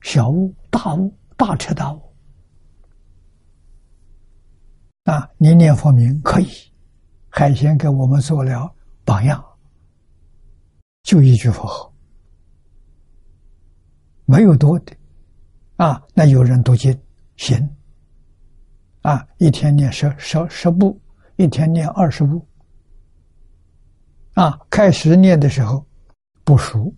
[0.01, 2.03] 小悟、大悟、大彻大悟。
[5.05, 5.29] 啊！
[5.39, 6.49] 你念佛名可以，
[7.29, 8.73] 海贤给我们做了
[9.05, 9.43] 榜样，
[11.03, 11.93] 就一句佛号，
[14.25, 14.97] 没有多的，
[15.77, 16.03] 啊！
[16.15, 16.97] 那有人读经
[17.37, 17.77] 行。
[19.03, 21.01] 啊，一天念十十十部，
[21.37, 22.47] 一天念二十部。
[24.35, 25.87] 啊，开始念的时候
[26.43, 26.93] 不熟，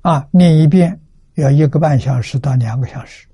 [0.00, 1.00] 啊，念一遍
[1.34, 3.28] 要一个半小时到两个小时。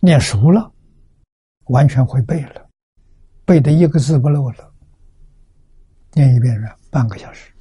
[0.00, 0.72] 念熟了，
[1.64, 2.70] 完全会背了，
[3.44, 4.72] 背的一个字不漏了。
[6.12, 7.52] 念一遍是半个小时。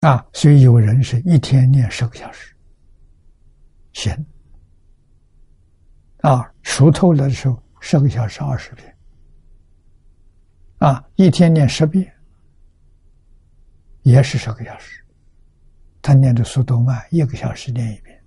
[0.00, 2.54] 啊，所以有人是一天念十个小时。
[3.92, 4.12] 行，
[6.22, 8.93] 啊，熟透了的时候，十个小时二十遍，
[10.78, 12.12] 啊，一天念十遍，
[14.02, 15.04] 也是十个小时。
[16.02, 18.22] 他念的速度慢，一个小时念一遍，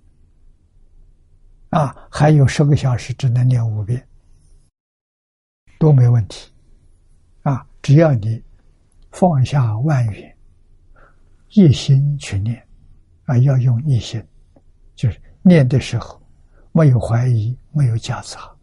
[1.70, 4.06] 啊，还有十个小时只能念五遍，
[5.78, 6.52] 都没问题，
[7.42, 8.42] 啊，只要你
[9.12, 10.34] 放下万语，
[11.50, 12.66] 一心去念，
[13.24, 14.22] 啊，要用一心，
[14.94, 15.20] 就是。
[15.40, 16.20] 念的时候，
[16.72, 18.54] 没有怀疑，没有夹杂，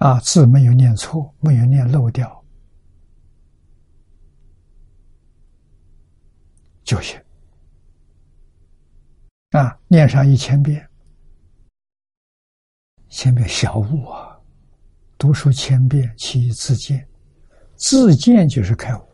[0.00, 2.42] 啊，字没有念错，没有念漏掉，
[6.82, 7.20] 就行。
[9.50, 10.88] 啊，念上一千遍，
[13.10, 14.40] 千遍小悟啊，
[15.18, 17.06] 读书千遍其义自见，
[17.74, 19.06] 自见就是开悟。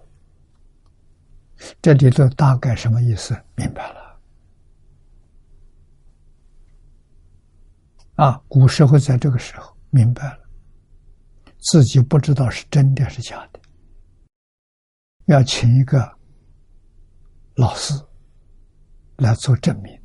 [1.83, 3.37] 这里头大概什么意思？
[3.57, 4.21] 明白了。
[8.15, 10.46] 啊，古时候在这个时候明白了，
[11.59, 13.61] 自己不知道是真的是假的，
[15.27, 16.19] 要请一个
[17.55, 17.95] 老师
[19.17, 20.01] 来做证明。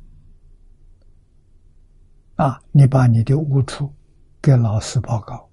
[2.36, 3.94] 啊，你把你的悟处
[4.40, 5.48] 给老师报告，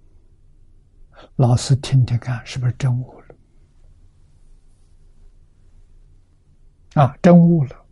[1.35, 3.35] 老师听听看是不是真悟了。
[6.95, 7.85] 啊，真悟了，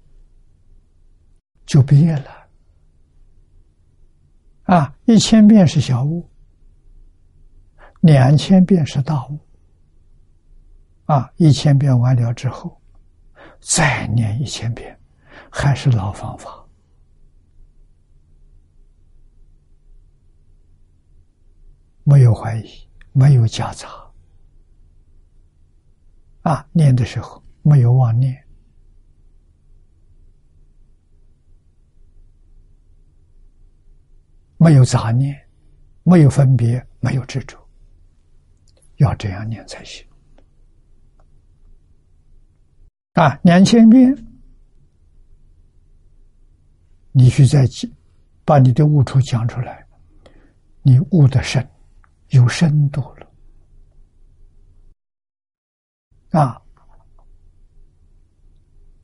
[1.66, 2.50] 就毕业了。
[4.64, 6.28] 啊，一千遍是小悟，
[8.08, 9.38] 两千遍是大悟。
[11.08, 12.82] 啊，一千遍完了之后，
[13.60, 14.98] 再念一千遍，
[15.52, 16.66] 还是老方法，
[22.06, 23.90] 没有怀疑，没有夹杂。
[26.44, 28.42] 啊，念的时候没有妄念，
[34.56, 35.38] 没有杂念，
[36.04, 37.67] 没有分别，没有执着，
[38.98, 40.06] 要这样念才行。
[43.14, 44.16] 啊，两千遍，
[47.12, 47.66] 你去再
[48.46, 49.88] 把你的悟处讲出来，
[50.84, 51.68] 你悟的深，
[52.30, 53.28] 有深度了。
[56.30, 56.62] 啊，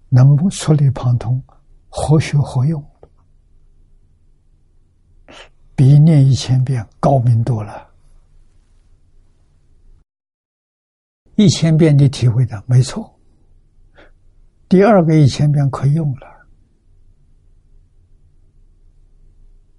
[0.10, 1.44] 能不触类旁通，
[1.90, 2.84] 何学何用？
[5.76, 7.83] 比念一千遍高明多了。
[11.36, 13.20] 一千遍你体会的没错，
[14.70, 16.28] 第二个一千遍可以用了。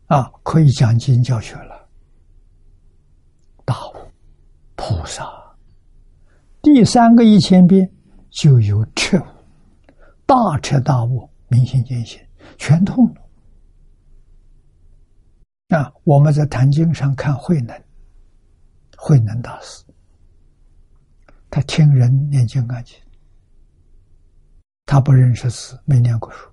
[0.06, 1.88] 啊，可以讲经教学了，
[3.64, 3.92] 大悟
[4.74, 5.24] 菩萨。
[6.60, 7.90] 第三个一千遍
[8.30, 9.24] 就有彻悟，
[10.26, 12.20] 大彻大悟，明心见性，
[12.58, 15.78] 全通了。
[15.78, 17.80] 啊，我们在坛经上看慧能，
[18.96, 19.83] 慧能大师，
[21.54, 22.98] 他听人念经啊经，
[24.86, 26.50] 他不认识字，没念过书。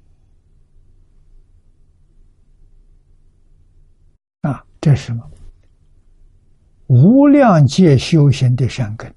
[4.42, 5.28] 啊，这是什么？
[6.86, 9.12] 无量界修行的善根。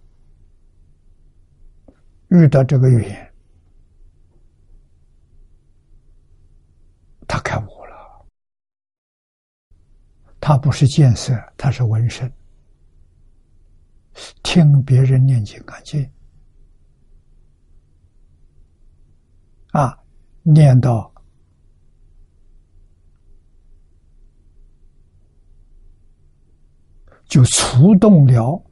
[2.28, 3.34] 遇到这个语言，
[7.28, 8.26] 他开悟了。
[10.40, 12.32] 他不是见色，他是闻声，
[14.42, 16.08] 听别人念经感经，
[19.72, 19.98] 啊，
[20.42, 21.12] 念到
[27.26, 28.62] 就触动了。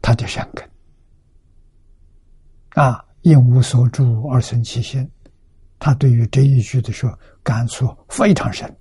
[0.00, 0.66] 他的善根
[2.70, 5.06] 啊，因无所住而生其心。
[5.78, 8.74] 他对于这一句的时候感触非常深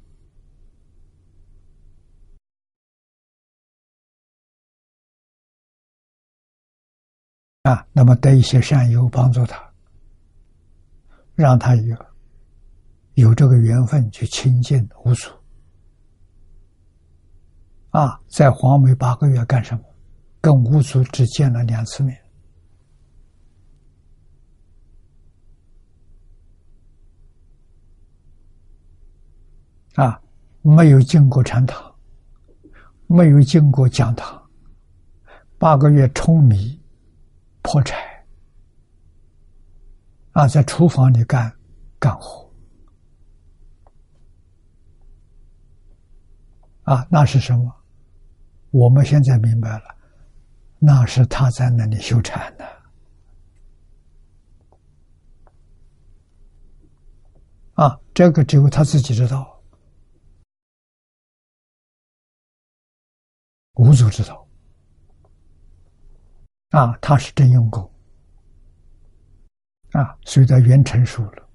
[7.70, 7.86] 啊。
[7.92, 9.62] 那么得一些善友帮助他，
[11.36, 11.96] 让他有
[13.16, 15.30] 有这个缘分去亲近无祖
[17.90, 19.84] 啊，在黄梅八个月干什么？
[20.40, 22.18] 跟吴祖只见了两次面，
[29.96, 30.22] 啊，
[30.62, 31.94] 没有进过禅堂，
[33.08, 34.42] 没有进过讲堂，
[35.58, 36.80] 八个月舂米、
[37.68, 38.26] 破柴，
[40.32, 41.54] 啊，在厨房里干
[42.00, 42.50] 干活，
[46.84, 47.76] 啊，那是什么？
[48.72, 49.98] 我们现在明白了。
[50.80, 52.66] 那是他在那里修禅的
[57.74, 59.62] 啊，这个只有他自己知道，
[63.74, 64.47] 无主知道
[66.72, 67.90] 啊，他是真用功
[69.92, 71.50] 啊，随着缘成熟了，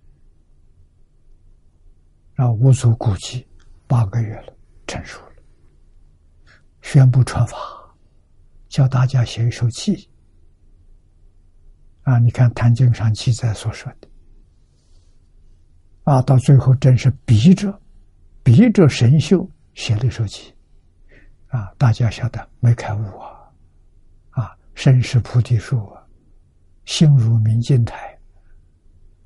[2.37, 3.47] 啊，无足估计
[3.87, 4.57] 八个月了，
[4.87, 5.33] 成熟了，
[6.81, 7.57] 宣布传法。
[8.69, 10.09] 教大家写一首偈
[12.05, 12.19] 啊！
[12.19, 14.09] 你看《坛经》上记载所说的
[16.05, 17.79] 啊，到最后真是逼着
[18.43, 20.51] 逼着神秀写了一首偈
[21.49, 21.71] 啊！
[21.77, 23.42] 大家晓得没开悟啊！
[24.75, 25.91] 身是菩提树，
[26.85, 28.19] 心如明镜台，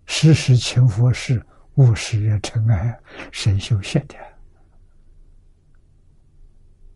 [0.07, 1.45] 时时勤佛事，
[1.75, 3.01] 勿使惹尘埃。
[3.33, 4.15] 神秀写的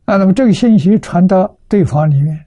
[0.06, 1.56] 啊，那么这个信息传到。
[1.70, 2.46] 对方里面，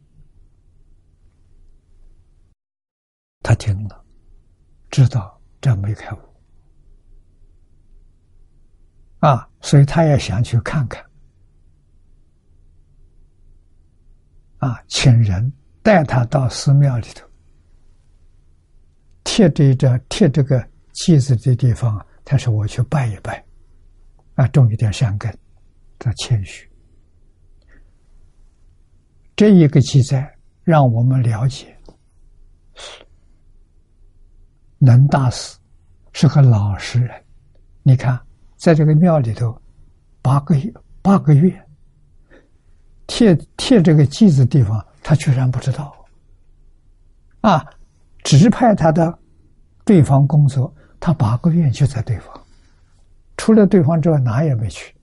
[3.42, 4.06] 他听了，
[4.92, 6.20] 知道这没开悟
[9.20, 11.02] 啊，所以他也想去看看
[14.58, 15.50] 啊，请人
[15.84, 17.28] 带他到寺庙里头，
[19.26, 23.44] 贴这这贴这个祭子的地方，他说我去拜一拜，
[24.36, 25.32] 啊，种一点善根，
[26.00, 26.68] 他谦虚。
[29.36, 31.76] 这一个记载，让我们了解，
[34.78, 35.58] 能大师
[36.14, 37.24] 是个老实人。
[37.82, 38.18] 你看，
[38.56, 39.62] 在这个庙里头，
[40.22, 41.52] 八个月，八个月，
[43.08, 45.94] 贴贴这个记子地方，他居然不知道。
[47.42, 47.64] 啊，
[48.24, 49.20] 指派他的
[49.86, 52.42] 对方工作，他八个月就在对方，
[53.38, 54.96] 除了对方之外，哪也没去。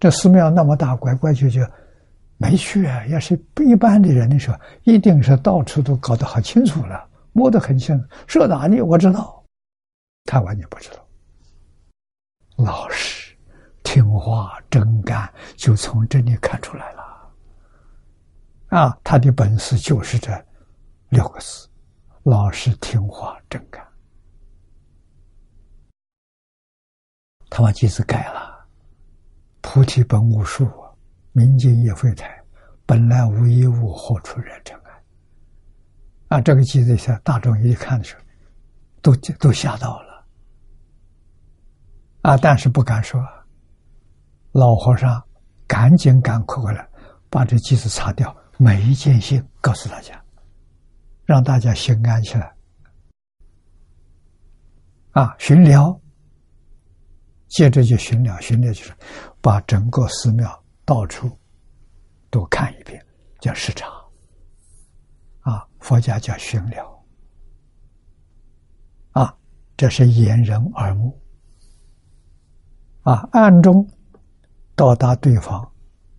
[0.00, 1.60] 这寺庙那么大，拐拐角角。
[2.38, 3.06] 没去啊！
[3.06, 7.96] 要是不一般的人的时候，一定是到处都搞得好清楚了，摸得很清，
[8.26, 9.44] 射哪里我知道，
[10.24, 10.96] 他完全不知道。
[12.56, 13.32] 老实、
[13.84, 17.01] 听话、真干，就从这里看出来了。
[18.72, 20.32] 啊，他的本事就是这
[21.10, 21.68] 六个字：
[22.22, 23.86] 老实、听话、真干。
[27.50, 28.66] 他把句子改了
[29.60, 30.66] ：“菩提本无树，
[31.32, 32.42] 明镜亦非台，
[32.86, 35.02] 本来无一物，何处惹尘埃？”
[36.38, 38.22] 啊，这个句子下，大众一看的时候，
[39.02, 40.24] 都都吓到了。
[42.22, 43.22] 啊，但是不敢说。
[44.52, 45.22] 老和尚
[45.66, 46.88] 赶紧赶快过来，
[47.28, 48.34] 把这句子擦掉。
[48.62, 50.24] 每一件心告诉大家，
[51.24, 52.54] 让大家心安起来。
[55.10, 56.00] 啊，巡聊，
[57.48, 58.94] 接着就巡疗，巡疗就是
[59.40, 61.36] 把整个寺庙到处
[62.30, 63.04] 都看一遍，
[63.40, 63.88] 叫视察。
[65.40, 67.04] 啊，佛家叫巡聊。
[69.10, 69.36] 啊，
[69.76, 71.20] 这是掩人耳目。
[73.00, 73.84] 啊，暗中
[74.76, 75.68] 到达对方，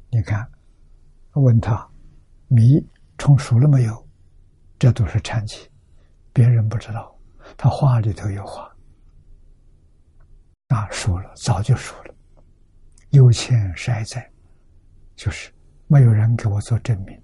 [0.10, 0.46] 你看，
[1.36, 1.90] 问他。
[2.48, 2.86] 米
[3.18, 4.08] 冲熟了没有？
[4.80, 5.70] 这都是禅机，
[6.34, 7.18] 别人不知道。
[7.58, 8.74] 他话里头有话，
[10.68, 12.14] 啊，熟了，早就熟了。
[13.10, 14.30] 有钱谁在，
[15.16, 15.54] 就是
[15.88, 17.22] 没有人给我做证明。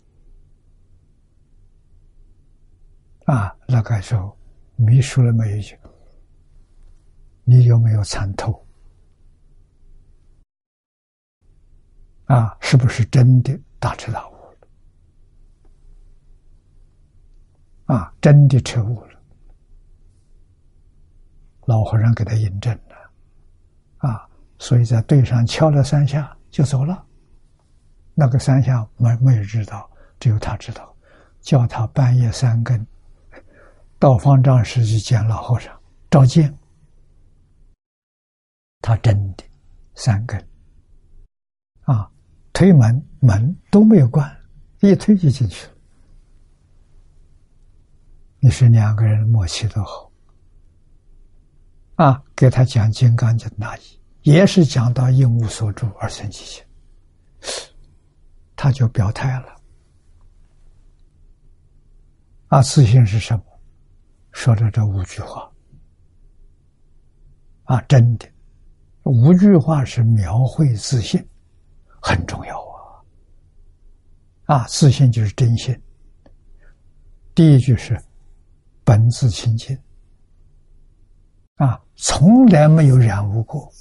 [3.26, 4.38] 啊，那个时候
[4.76, 5.78] 米熟了没有？
[7.44, 8.66] 你有没有参透？
[12.26, 14.29] 啊，是不是真的大知道？
[17.90, 19.20] 啊，真的彻悟了，
[21.66, 24.30] 老和尚给他印证了，啊，
[24.60, 27.04] 所以在队上敲了三下就走了。
[28.14, 30.96] 那个三下没没有知道，只有他知道，
[31.42, 32.86] 叫他半夜三更
[33.98, 35.76] 到方丈室去见老和尚
[36.12, 36.56] 召见。
[38.82, 39.44] 他真的
[39.96, 40.40] 三更
[41.86, 42.08] 啊，
[42.54, 44.32] 推门门都没有关，
[44.82, 45.74] 一推就进去了。
[48.42, 50.10] 你是两个人默契都好，
[51.96, 53.82] 啊，给他讲《金刚经》大义，
[54.22, 56.64] 也是讲到应无所住而生其心，
[58.56, 59.56] 他就表态了。
[62.48, 63.44] 啊，自信是什么？
[64.32, 65.52] 说的这五句话，
[67.64, 68.26] 啊，真的，
[69.04, 71.22] 五句话是描绘自信，
[72.02, 72.80] 很重要啊。
[74.46, 75.78] 啊，自信就是真心。
[77.36, 78.02] 第一句是。
[78.90, 79.80] 本自清净，
[81.58, 83.72] 啊，从来没有染污过。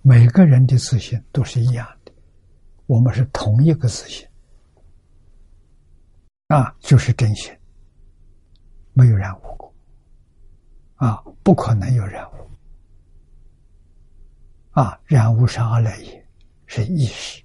[0.00, 2.12] 每个人的自信都是一样的，
[2.86, 4.26] 我们是同一个自信，
[6.48, 7.56] 啊，就是真心，
[8.92, 9.72] 没有染污过，
[10.96, 12.50] 啊，不可能有染污，
[14.72, 16.26] 啊，染污是阿赖耶，
[16.66, 17.40] 是意识，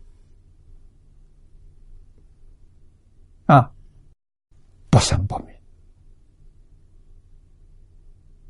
[3.46, 3.72] 啊，
[4.90, 5.56] 不生不灭。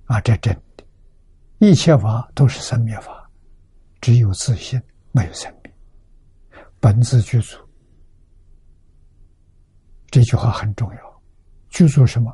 [0.08, 0.86] 啊，这真的，
[1.60, 3.30] 一切法都是生灭法，
[4.00, 4.82] 只有自信，
[5.12, 5.74] 没有生灭，
[6.80, 7.58] 本自具足。
[10.10, 11.22] 这句话很重要，
[11.70, 12.34] 具足什么？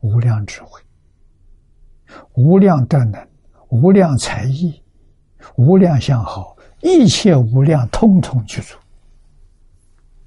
[0.00, 0.80] 无量智慧，
[2.34, 3.28] 无量德能，
[3.68, 4.82] 无量才艺，
[5.54, 8.76] 无量相好，一切无量，通通具足。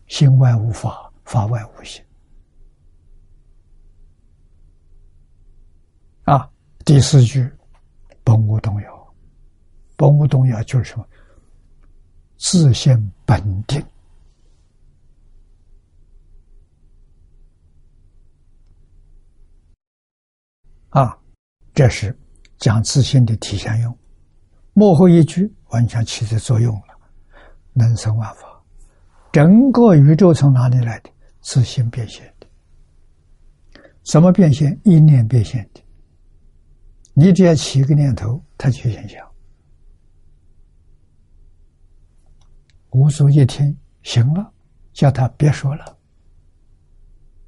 [0.07, 2.01] 心外无法，法外无心。
[6.23, 6.49] 啊。
[6.85, 7.51] 第四句，
[8.23, 9.13] 本无动摇，
[9.97, 11.05] 本无动摇就是什么？
[12.37, 13.83] 自性本定
[20.89, 21.17] 啊！
[21.73, 22.15] 这是
[22.59, 23.97] 讲自信的体现用。
[24.73, 26.95] 幕后一句完全起着作用了，
[27.73, 28.41] 能生万法。
[29.31, 31.09] 整个宇宙从哪里来的？
[31.41, 32.47] 自信变现的。
[34.03, 34.79] 什么变现？
[34.83, 35.81] 意念变现的。
[37.17, 39.25] 你只要起一个念头，他就现象。
[42.91, 44.53] 无所一听，行了，
[44.91, 45.97] 叫他别说了。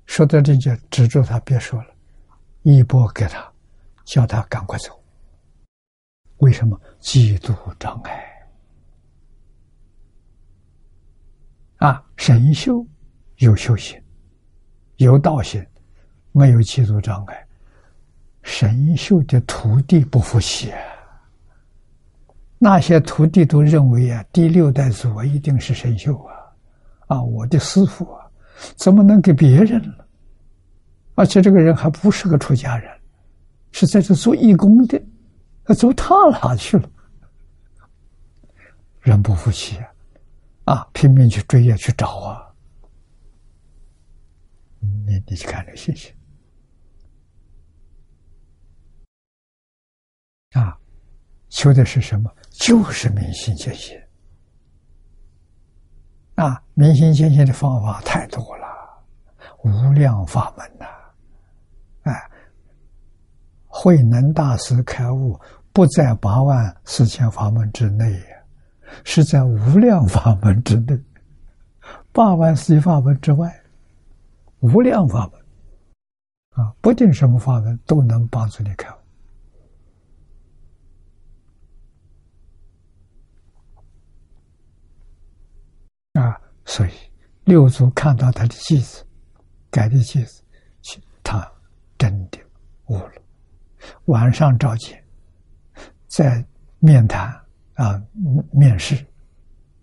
[0.06, 1.94] 说到这就止住他别说了，
[2.62, 3.54] 一波给他，
[4.06, 4.98] 叫他赶快走。
[6.38, 6.80] 为什么？
[7.02, 8.48] 嫉妒障碍
[11.78, 12.04] 啊！
[12.16, 12.86] 神修
[13.38, 14.02] 有修行，
[14.96, 15.66] 有道行，
[16.32, 17.47] 没有嫉妒障碍。
[18.48, 20.80] 神秀的徒弟不服气啊，
[22.58, 26.34] 那些徒弟都认为啊，第六代祖啊一定是神秀啊，
[27.08, 28.26] 啊，我的师傅啊，
[28.78, 30.08] 怎么能给别人了？
[31.16, 32.90] 而且这个人还不是个出家人，
[33.74, 35.00] 是在这做义工的，
[35.66, 36.90] 那走他哪去了？
[39.02, 39.78] 人不服气
[40.64, 42.42] 啊，啊，拼命去追啊，去找啊。
[44.80, 46.14] 你你去看这信息
[50.54, 50.78] 啊，
[51.50, 52.32] 求的是什么？
[52.52, 54.00] 就是明心见性。
[56.36, 58.66] 啊，明心见性的方法太多了，
[59.64, 60.86] 无量法门呐！
[62.04, 62.32] 哎，
[63.66, 65.40] 慧能大师开悟
[65.74, 68.38] 不在八万四千法门之内呀，
[69.04, 70.98] 是在无量法门之内，
[72.12, 73.52] 八万四千法门之外，
[74.60, 75.42] 无量法门
[76.52, 78.98] 啊，不定什么法门都能帮助你开悟
[86.20, 86.40] 啊。
[86.66, 86.92] 所以
[87.46, 89.06] 六祖看到他的妻子
[89.72, 90.44] 改的妻子，
[91.24, 91.50] 他
[91.98, 92.38] 真的
[92.88, 93.14] 悟了。
[94.06, 95.02] 晚上召见，
[96.08, 96.46] 在
[96.80, 97.34] 面谈
[97.76, 98.02] 啊，
[98.52, 98.96] 面试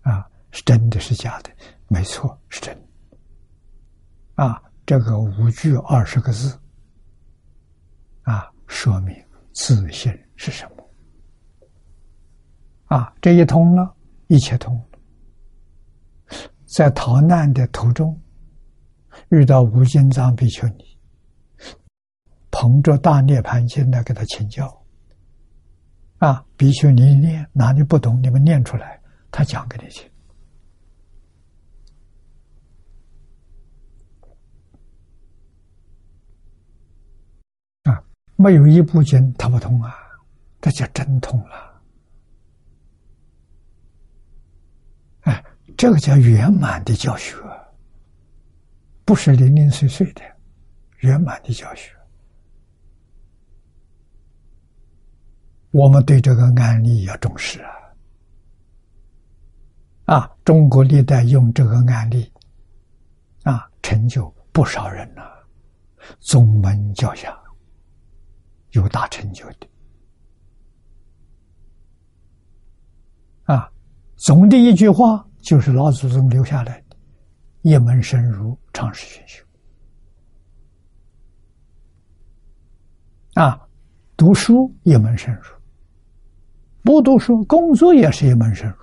[0.01, 1.49] 啊，是真的是假的？
[1.87, 2.77] 没错，是真。
[4.35, 6.59] 啊，这个五句二十个字
[8.23, 9.15] 啊，说明
[9.53, 10.87] 自信是什么？
[12.85, 13.95] 啊，这一通了，
[14.27, 14.79] 一切通。
[16.75, 18.19] 在逃难的途中，
[19.29, 20.83] 遇到无尽藏比丘尼，
[22.51, 24.83] 捧着大涅盘经来给他请教。
[26.17, 29.01] 啊，比丘尼念哪里不懂，你们念出来，
[29.31, 30.05] 他讲给你听。
[37.83, 38.03] 啊，
[38.35, 39.95] 没有一部经他不通啊，
[40.59, 41.64] 这就真通了。
[45.77, 47.35] 这个叫圆满的教学，
[49.03, 50.21] 不是零零碎碎的，
[50.99, 51.91] 圆满的教学。
[55.71, 57.69] 我们对这个案例要重视啊！
[60.05, 62.31] 啊，中国历代用这个案例，
[63.43, 65.23] 啊，成就不少人呐，
[66.21, 67.37] 宗门教下
[68.71, 69.67] 有大成就的。
[73.43, 73.69] 啊，
[74.15, 75.27] 总的一句话。
[75.45, 76.97] 就是老祖宗留下来的，
[77.61, 79.45] 一门深入，长时熏修。
[83.35, 83.61] 啊，
[84.17, 85.43] 读书一门深入，
[86.81, 88.75] 不读书工作也是一门深入。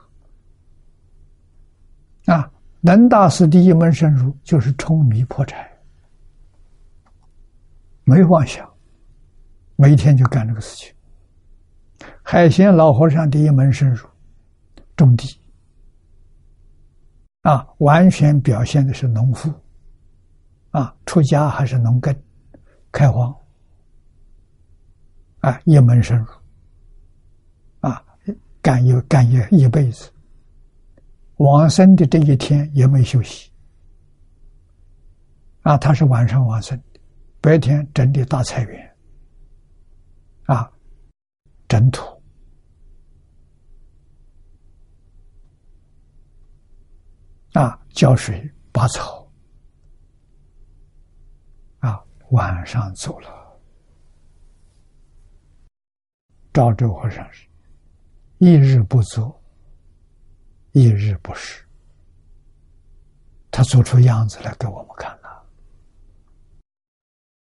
[2.32, 2.48] 啊，
[2.80, 5.68] 能大师的一门深入就是冲迷破柴，
[8.04, 8.72] 没妄想，
[9.74, 10.94] 每天就干这个事情。
[12.22, 14.08] 海鲜老和尚的一门深入，
[14.94, 15.41] 种地。
[17.42, 19.52] 啊，完全表现的是农夫，
[20.70, 22.14] 啊，出家还是农耕，
[22.92, 23.34] 开荒，
[25.40, 26.26] 啊，一门深入，
[27.80, 28.04] 啊，
[28.60, 30.08] 干一干一一辈子，
[31.38, 33.50] 往生的这一天也没休息，
[35.62, 36.80] 啊，他是晚上往生，
[37.40, 38.96] 白天整理大菜园，
[40.44, 40.70] 啊，
[41.66, 42.21] 整土。
[47.52, 49.30] 啊，浇水拔草，
[51.80, 53.28] 啊，晚上走了。
[56.52, 57.46] 赵州和尚是，
[58.38, 59.42] 一日不做，
[60.72, 61.62] 一日不食。
[63.50, 65.46] 他做出样子来给我们看了。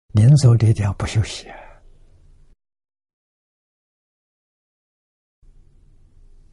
[0.09, 1.49] 临走这点不休息，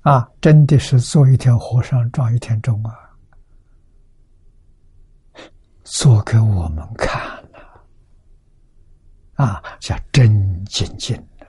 [0.01, 3.10] 啊，真的是做一天和尚撞一天钟啊！
[5.83, 7.19] 做给我们看
[7.51, 7.83] 了，
[9.33, 11.47] 啊，叫真精进的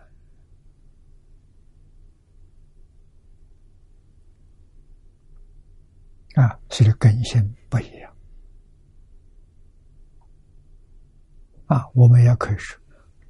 [6.42, 8.16] 啊，所以根性不一样
[11.66, 11.84] 啊。
[11.94, 12.80] 我们也可以说，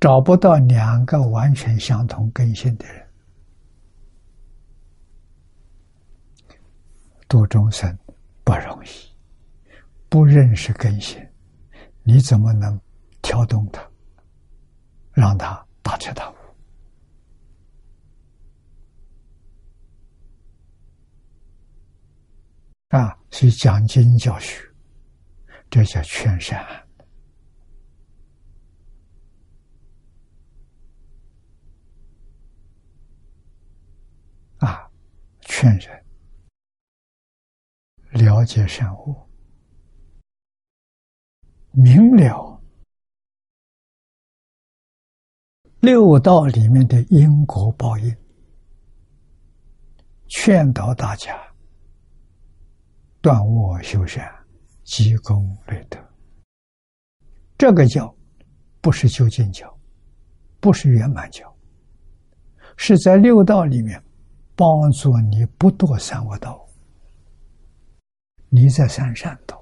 [0.00, 3.08] 找不到两个完全相同根性的人，
[7.28, 7.98] 度众生。
[10.12, 11.26] 不认识根性，
[12.02, 12.78] 你怎么能
[13.22, 13.82] 调动他，
[15.12, 16.34] 让他大彻大悟？
[22.88, 24.62] 啊，所以讲经教学，
[25.70, 26.62] 这叫劝善
[34.58, 34.86] 啊，
[35.40, 36.04] 劝人
[38.10, 39.31] 了解善恶。
[41.72, 42.60] 明了
[45.80, 48.14] 六道里面的因果报应，
[50.28, 51.34] 劝导大家
[53.20, 54.30] 断恶修善，
[54.84, 55.98] 积功累德。
[57.56, 58.14] 这个教
[58.80, 59.72] 不是究竟教，
[60.60, 61.52] 不是圆满教，
[62.76, 64.02] 是在六道里面
[64.54, 66.60] 帮助你不堕三恶道。
[68.50, 69.61] 你在三善道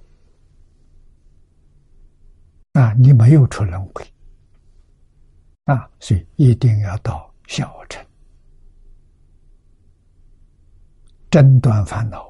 [2.73, 4.07] 啊，你没有出轮回
[5.65, 8.05] 啊，所以一定要到小乘，
[11.31, 12.25] 真断烦恼，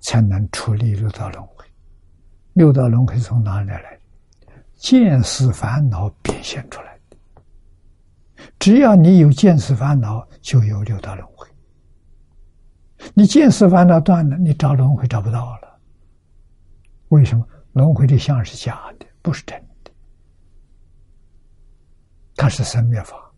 [0.00, 1.64] 才能处理六道轮回。
[2.54, 4.00] 六道轮回从哪里来？
[4.76, 7.16] 见识烦恼变现出来的。
[8.58, 11.46] 只要你有见识烦恼，就有六道轮回。
[13.12, 15.80] 你见识烦恼断了，你找轮回找不到了。
[17.08, 17.46] 为什么？
[17.76, 19.54] 轮回的相是假的，不是真
[19.84, 19.92] 的。
[22.34, 23.30] 它是生灭法，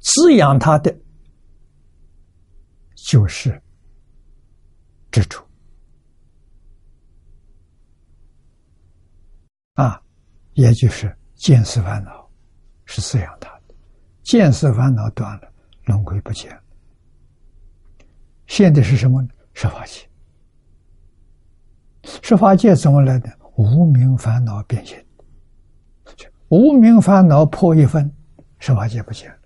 [0.00, 0.94] 滋养它的
[2.94, 3.58] 就是
[5.10, 5.42] 执着
[9.76, 9.98] 啊，
[10.52, 12.30] 也就是见识烦恼
[12.84, 13.74] 是滋养它的。
[14.24, 15.50] 见识烦恼断了，
[15.86, 16.62] 轮回不见了。
[18.46, 19.28] 现在是什么呢？
[19.54, 20.06] 十法界。
[22.22, 23.30] 十法界怎么来的？
[23.56, 25.04] 无名烦恼变现。
[26.48, 28.14] 无名烦恼破一分，
[28.58, 29.36] 十法界不见了。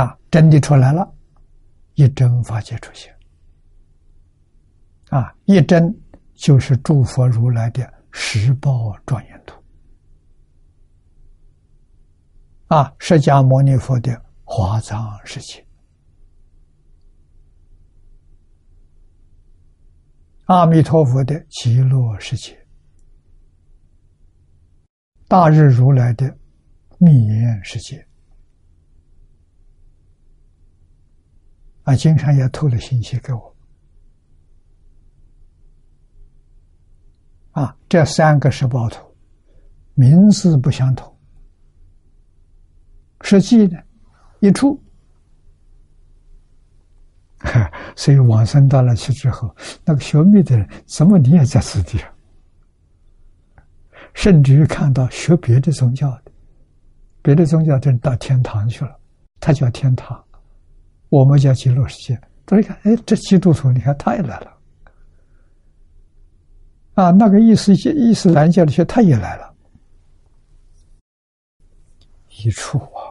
[0.00, 1.10] 啊，真的出来了，
[1.94, 3.14] 一真法界出现。
[5.10, 5.96] 啊，一真
[6.34, 9.62] 就是诸佛如来的十报庄严图。
[12.66, 15.63] 啊，释迦牟尼佛的华藏世界。
[20.46, 22.54] 阿弥陀佛的极乐世界，
[25.26, 26.36] 大日如来的
[26.98, 28.06] 密言世界，
[31.84, 33.56] 啊，经常也透了信息给我。
[37.52, 39.16] 啊，这三个十报图，
[39.94, 41.16] 名字不相同，
[43.22, 43.78] 实际呢，
[44.40, 44.83] 一处。
[47.96, 52.10] 所以往生到了去之后，那个学密的人怎么你也在此地啊？
[54.14, 56.32] 甚至于看到学别的宗教的，
[57.22, 58.96] 别的宗教的人到天堂去了，
[59.40, 60.22] 他叫天堂，
[61.08, 62.20] 我们叫极乐世界。
[62.46, 64.56] 他一看，哎，这基督徒，你看他也来了，
[66.94, 69.54] 啊，那个伊斯伊斯兰教的学他也来了，
[72.28, 73.02] 一处啊，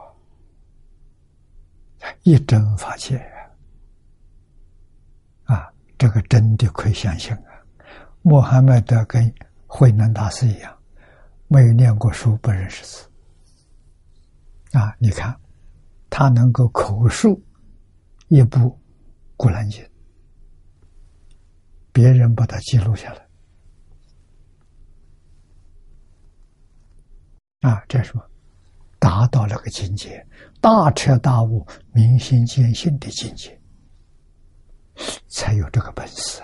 [2.24, 3.22] 一真法界。
[6.04, 7.64] 这个真的可以相信啊！
[8.24, 9.34] 穆罕默德跟
[9.66, 10.78] 慧能大师一样，
[11.48, 13.10] 没有念过书，不认识字
[14.78, 14.94] 啊！
[15.00, 15.34] 你看，
[16.10, 17.42] 他能够口述
[18.28, 18.60] 一部
[19.38, 19.82] 《古兰经》，
[21.94, 23.26] 别人把它记录下来
[27.62, 27.82] 啊！
[27.88, 28.30] 这什么？
[29.00, 30.28] 达到了个境界，
[30.60, 33.58] 大彻大悟、明心见性的境界。
[35.28, 36.42] 才有这个本事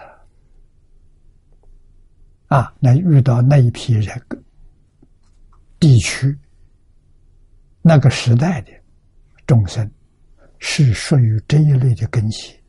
[2.47, 2.73] 啊！
[2.79, 4.21] 那遇到那一批人、
[5.79, 6.35] 地区、
[7.81, 8.71] 那个时代的
[9.45, 9.89] 众生，
[10.57, 12.59] 是属于这一类的根基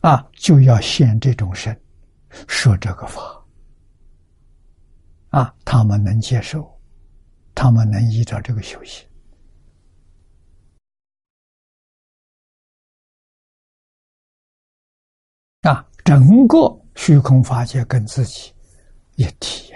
[0.00, 1.74] 啊，就要现这种身，
[2.46, 3.22] 说这个法
[5.30, 6.78] 啊，他们能接受，
[7.54, 9.06] 他们能依照这个修行。
[16.04, 16.56] 整个
[16.96, 18.52] 虚空法界跟自己
[19.14, 19.72] 一体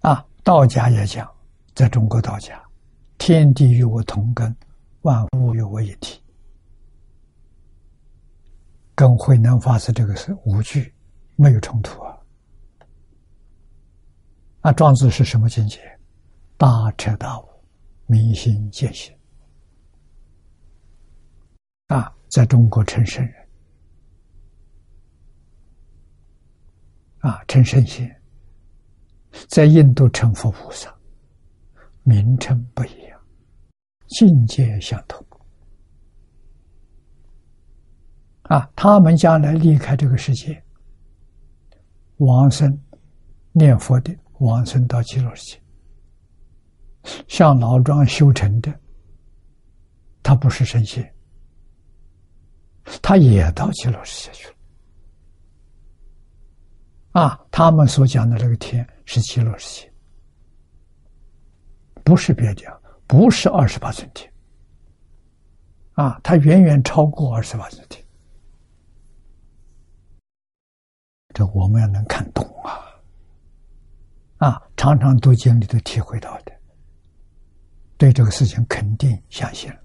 [0.00, 0.24] 啊！
[0.44, 1.28] 道家也讲，
[1.74, 2.62] 在中国道家，
[3.16, 4.54] 天地与我同根，
[5.02, 6.22] 万物与我一体，
[8.94, 10.94] 跟慧能法师这个是无惧，
[11.34, 12.18] 没有冲突啊！
[14.60, 15.80] 啊，庄子是什么境界？
[16.56, 17.47] 大彻大悟。
[18.08, 19.14] 明心见性。
[21.88, 23.34] 啊，在中国成圣人。
[27.18, 28.22] 啊，成圣贤，
[29.48, 30.94] 在印度成佛菩萨，
[32.02, 33.20] 名称不一样，
[34.06, 35.24] 境界相同。
[38.42, 38.70] 啊。
[38.74, 40.62] 他们将来离开这个世界，
[42.18, 42.80] 往生
[43.52, 45.60] 念佛的往生到极乐世界。
[47.26, 48.80] 像老庄修成的，
[50.22, 51.14] 他不是神仙，
[53.02, 54.54] 他也到极乐世界去了。
[57.12, 59.92] 啊，他们所讲的这个天是极乐世界，
[62.04, 64.30] 不是别的，不是二十八层天。
[65.94, 68.04] 啊，它远远超过二十八层天。
[71.34, 72.78] 这我们要能看懂啊！
[74.36, 76.52] 啊，常常读经里头体会到的，
[77.98, 79.78] 对这个事情肯定相信了，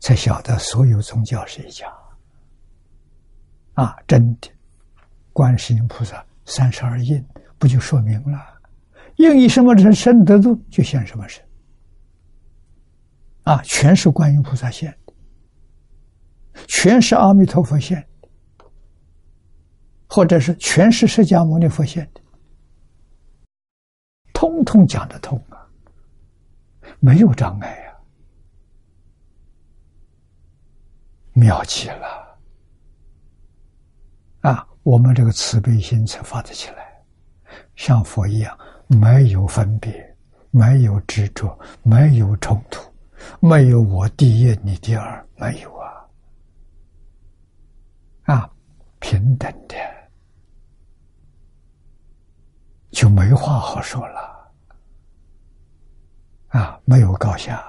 [0.00, 1.86] 才晓得所有宗教是一家。
[3.74, 4.50] 啊，真的，
[5.32, 7.24] 观世音菩萨三十二应
[7.58, 8.38] 不就说明了，
[9.16, 11.40] 应以什么人生得度，就现什么身。
[13.44, 15.12] 啊，全是观音菩萨现的，
[16.66, 18.04] 全是阿弥陀佛现
[18.58, 18.64] 的，
[20.08, 22.20] 或者是全是释迦牟尼佛现的，
[24.32, 25.40] 通通讲得通，
[27.00, 27.96] 没有障碍呀，
[31.32, 32.38] 妙极了！
[34.40, 37.02] 啊，我们这个慈悲心才发得起来，
[37.74, 40.16] 像佛一样，没有分别，
[40.50, 42.80] 没有执着，没有冲突。
[43.40, 46.06] 没有我第一，你第二，没有啊！
[48.24, 48.50] 啊，
[49.00, 49.76] 平等的，
[52.90, 54.35] 就没话好说了。
[56.56, 57.62] 啊，没有高下，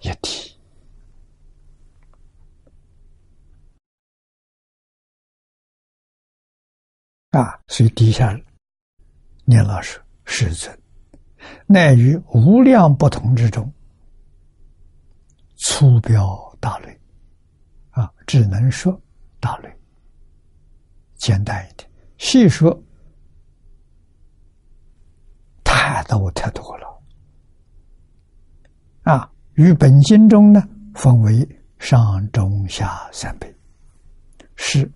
[0.00, 0.58] 一体。
[7.30, 8.36] 啊，所以底下
[9.44, 10.76] 念老师师尊，
[11.68, 13.72] 乃于无量不同之中。
[15.58, 17.00] 粗标大类，
[17.90, 19.00] 啊，只能说
[19.38, 19.72] 大类，
[21.14, 21.88] 简单一点。
[22.18, 22.76] 细说，
[25.62, 26.89] 太多太多了。
[29.10, 30.62] 啊，与本经中呢，
[30.94, 31.48] 分为
[31.80, 33.52] 上中下三辈，
[34.54, 34.88] 是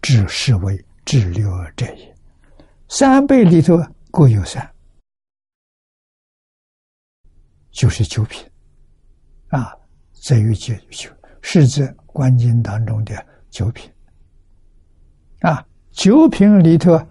[0.00, 2.16] 至是为至六者也。
[2.86, 3.76] 三辈里头
[4.12, 4.72] 各有三，
[7.72, 8.48] 就是九品。
[9.48, 9.74] 啊，
[10.24, 11.10] 在于九九
[11.42, 13.90] 是指观经当中的九品。
[15.40, 17.04] 啊，九品里头，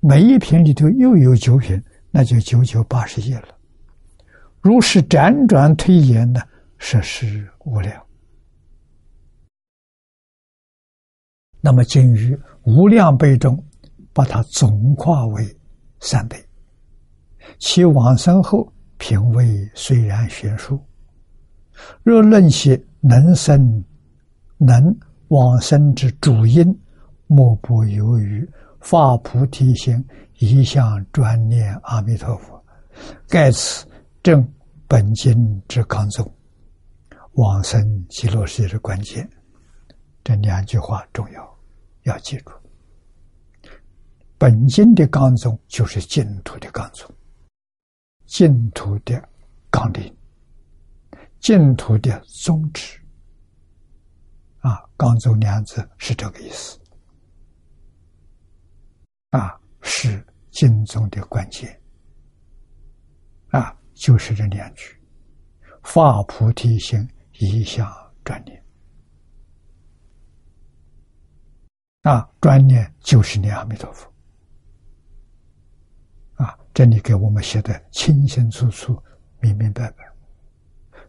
[0.00, 1.78] 每一品里头又有九品，
[2.10, 3.58] 那就九九八十一了。
[4.62, 6.40] 如是辗转推演呢，
[6.78, 8.00] 实是无量。
[11.60, 13.60] 那么今于无量辈中，
[14.12, 15.44] 把它总化为
[15.98, 16.40] 三辈，
[17.58, 20.80] 其往生后品位虽然悬殊。
[22.04, 23.84] 若论其能生、
[24.58, 24.96] 能
[25.28, 26.64] 往生之主因，
[27.26, 28.48] 莫不由于
[28.80, 30.04] 发菩提心，
[30.38, 32.64] 一向专念阿弥陀佛。
[33.28, 33.86] 盖此
[34.22, 34.46] 正
[34.86, 36.32] 本经之纲宗，
[37.32, 39.28] 往生极乐世界的关键。
[40.22, 41.58] 这两句话重要，
[42.02, 42.52] 要记住。
[44.38, 47.12] 本经的纲宗就是净土的纲宗，
[48.26, 49.20] 净土的
[49.70, 50.16] 纲领。
[51.40, 53.00] 净土的宗旨，
[54.60, 56.78] 啊，刚宗两字是这个意思，
[59.30, 61.81] 啊，是净宗的关键，
[64.02, 65.00] 就是这两句，
[65.84, 67.88] 发菩提心，一向
[68.24, 68.60] 专念，
[72.00, 74.12] 啊，专念就是念阿弥陀佛，
[76.34, 79.00] 啊，这里给我们写的清清楚楚、
[79.38, 79.98] 明明白白。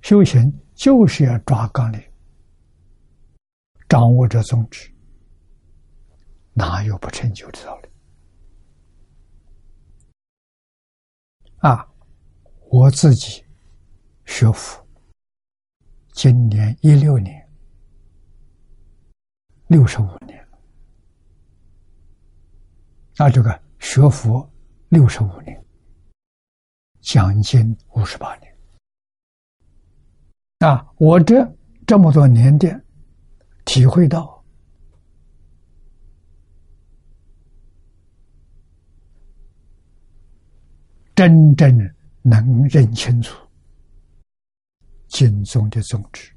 [0.04, 2.00] 修行就是要抓纲领，
[3.90, 4.88] 掌握这宗旨，
[6.54, 7.90] 哪有不成就的道理？
[11.58, 11.90] 啊，
[12.74, 13.46] 我自己
[14.26, 14.84] 学佛，
[16.12, 17.48] 今年一六年，
[19.68, 20.44] 六十五年，
[23.16, 24.52] 那，这个学佛
[24.90, 25.64] 六十五年，
[27.00, 28.52] 讲经五十八年。
[30.58, 30.84] 啊！
[30.98, 31.48] 我这
[31.86, 32.84] 这么多年的
[33.66, 34.44] 体会到，
[41.14, 41.78] 真正
[42.24, 43.38] 能认清楚
[45.10, 46.34] 经宗的宗旨、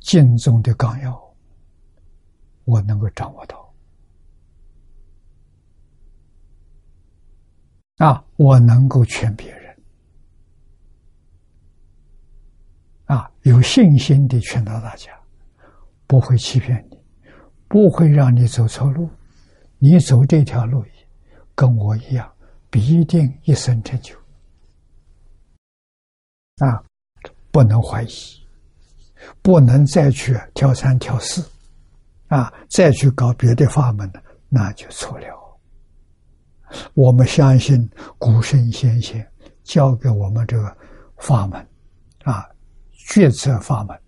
[0.00, 1.34] 经宗的纲要，
[2.64, 3.72] 我能够掌握到。
[7.98, 9.76] 啊，我能够劝别人。
[13.04, 15.12] 啊，有信心的劝导大家，
[16.06, 16.98] 不会欺骗你，
[17.68, 19.08] 不会让你走错路。
[19.78, 20.84] 你走这条路，
[21.54, 22.32] 跟我一样，
[22.70, 24.19] 必定一生成就。
[26.60, 26.82] 啊，
[27.50, 28.08] 不能怀疑，
[29.42, 31.44] 不能再去挑三挑四，
[32.28, 34.10] 啊，再去搞别的法门，
[34.48, 35.26] 那就错了。
[36.94, 39.26] 我们相信古圣先贤
[39.64, 40.76] 教给我们这个
[41.16, 41.66] 法门，
[42.22, 42.48] 啊，
[42.92, 43.98] 决策法门，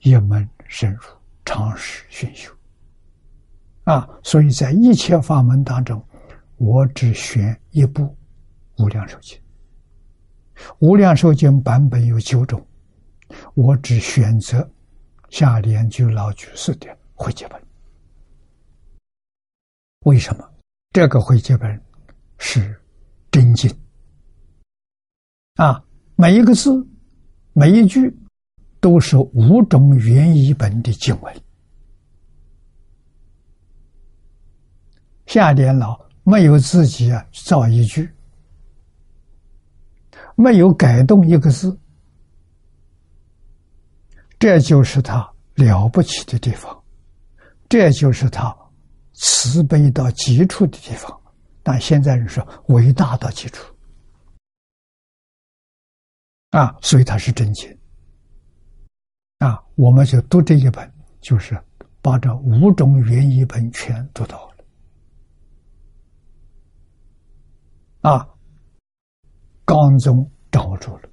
[0.00, 1.02] 一门深入，
[1.44, 2.50] 常识熏修，
[3.84, 6.04] 啊，所以在一切法门当中，
[6.56, 8.02] 我只选一部
[8.82, 9.38] 《无量寿经》。
[10.78, 12.64] 无量寿经版本有九种，
[13.54, 14.68] 我只选择
[15.28, 17.60] 下联就老居士的会解本。
[20.00, 20.50] 为什么？
[20.92, 21.80] 这个会解本
[22.38, 22.80] 是
[23.30, 23.70] 真经
[25.54, 25.84] 啊，
[26.16, 26.70] 每一个字、
[27.52, 28.12] 每一句
[28.80, 31.42] 都是五种原译本的经文。
[35.26, 38.10] 下联老没有自己啊造一句。
[40.40, 41.78] 没有改动一个字，
[44.38, 46.82] 这就是他了不起的地方，
[47.68, 48.56] 这就是他
[49.12, 51.20] 慈悲到极处的地方。
[51.62, 53.74] 但现在人说伟大到极处
[56.50, 57.78] 啊，所以他是真经
[59.38, 59.62] 啊。
[59.74, 61.62] 我们就读这一本，就是
[62.00, 64.48] 把这五种原译本全读到
[68.02, 68.26] 了啊。
[69.72, 71.08] 刚中掌握住了，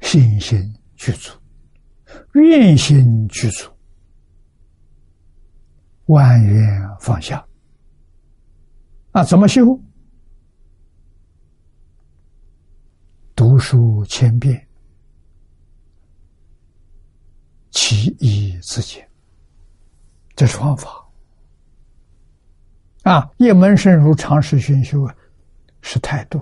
[0.00, 0.58] 信心
[0.96, 1.38] 去除，
[2.32, 3.72] 愿心去除，
[6.06, 6.66] 万缘
[6.98, 7.46] 放下。
[9.12, 9.80] 啊，怎么修？
[13.36, 14.68] 读书千遍，
[17.70, 19.08] 其义自见，
[20.34, 21.00] 这是方法。
[23.02, 25.16] 啊，一门深入，常识熏修啊，
[25.80, 26.38] 是态度；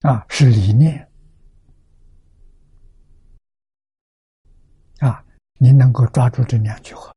[0.00, 0.98] 啊，是理念；
[5.00, 5.22] 啊，
[5.58, 7.12] 你能够抓住这两句话：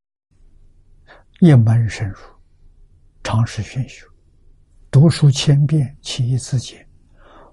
[1.39, 2.17] 一门深入，
[3.23, 4.05] 常识熏修，
[4.91, 6.85] 读书千遍，其义自见。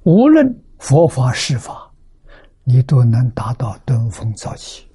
[0.03, 1.88] 无论佛法是法。
[2.71, 4.87] 你都能达到登峰造极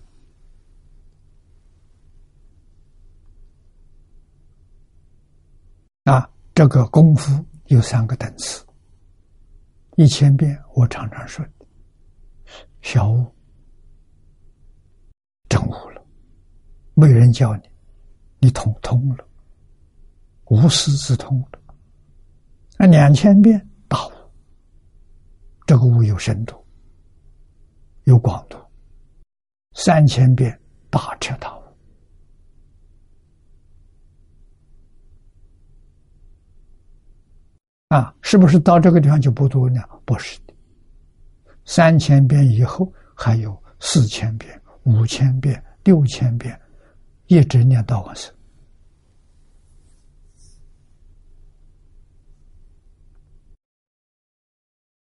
[6.04, 6.30] 啊！
[6.54, 8.64] 这个功夫有三个等次，
[9.96, 11.44] 一千遍我常常说，
[12.84, 13.26] 小悟、
[15.50, 16.06] 真悟了，
[16.94, 17.64] 没人教你，
[18.38, 19.28] 你通通了，
[20.46, 21.60] 无师自通了。
[22.78, 24.12] 那两千遍大悟，
[25.66, 26.63] 这个悟有深度。
[28.06, 28.58] 有广度，
[29.74, 31.64] 三千遍大彻大悟
[37.88, 38.14] 啊！
[38.22, 39.82] 是不是到这个地方就不读呢？
[40.04, 40.54] 不是的，
[41.66, 46.60] 三千遍以后还有四千遍、五千遍、六千遍，
[47.28, 48.34] 一直念到往生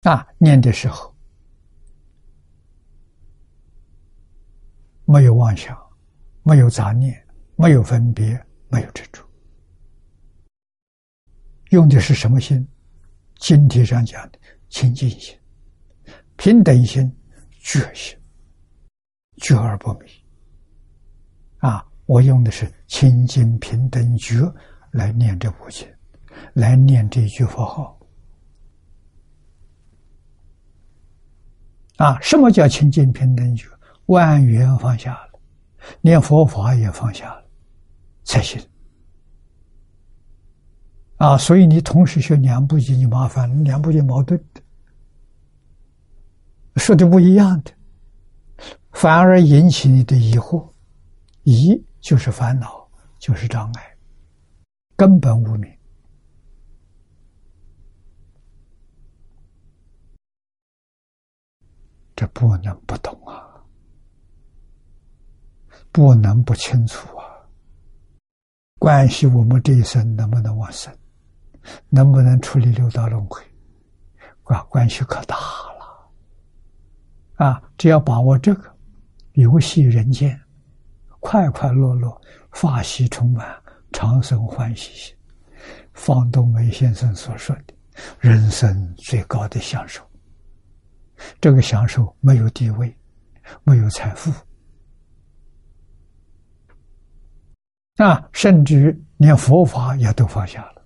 [0.02, 0.28] 啊！
[0.38, 1.16] 念的时候。
[5.12, 5.76] 没有妄想，
[6.43, 7.20] 没有杂念，
[7.55, 9.28] 没有分别，没有执着，
[11.72, 12.64] 用的是什么心？
[13.39, 14.39] 经题上讲的
[14.70, 15.36] 清净心、
[16.38, 17.12] 平等心、
[17.60, 18.16] 觉心，
[19.38, 20.05] 觉而不迷。
[21.57, 24.41] 啊，我用的是清净平等觉
[24.91, 25.88] 来念这部经，
[26.53, 27.99] 来念这句佛号。
[31.97, 33.68] 啊，什么叫清净平等觉？
[34.10, 35.39] 万缘放下了，
[36.01, 37.45] 连佛法也放下了，
[38.24, 38.60] 才行。
[41.18, 44.62] 啊，所以你同时学两部经就麻烦，两部经矛盾的，
[46.78, 47.72] 说的不一样的，
[48.93, 50.68] 反而引起你的疑惑，
[51.43, 52.89] 疑就是烦恼，
[53.20, 53.95] 就是障碍，
[54.95, 55.72] 根本无明，
[62.16, 63.49] 这不能不懂啊。
[65.92, 67.26] 不能不清楚啊！
[68.78, 70.94] 关系我们这一生能不能往生，
[71.90, 73.42] 能不能处理六道轮回，
[74.44, 77.62] 啊，关系可大了啊！
[77.78, 78.72] 只要把握这个，
[79.34, 80.40] 游戏人间，
[81.20, 82.22] 快快乐乐，
[82.52, 83.62] 法喜充满，
[83.92, 85.16] 长生欢喜心。
[85.94, 87.74] 方东梅先生所说的
[88.22, 90.02] ：“人生最高的享受。
[91.42, 92.96] 这个享受没有地位，
[93.64, 94.32] 没有财富，
[98.00, 100.86] 啊，甚至连佛法也都放下了。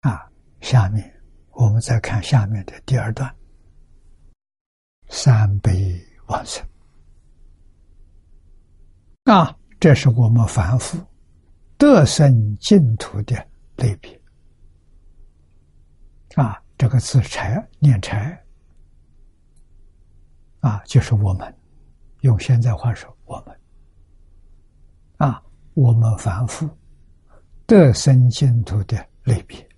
[0.00, 1.10] 啊，下面
[1.52, 3.34] 我们再看下面的第二段：
[5.08, 6.62] 三杯往生。
[9.24, 10.98] 啊，这是我们凡夫。
[11.78, 13.34] 得生净土的
[13.76, 14.20] 类别
[16.36, 18.38] 啊，这个字“财”念“财”
[20.62, 21.54] 啊，就是我们
[22.22, 23.60] 用现在话说，我们
[25.18, 25.42] 啊，
[25.74, 26.68] 我们凡夫
[27.66, 29.68] 得生净土的类别，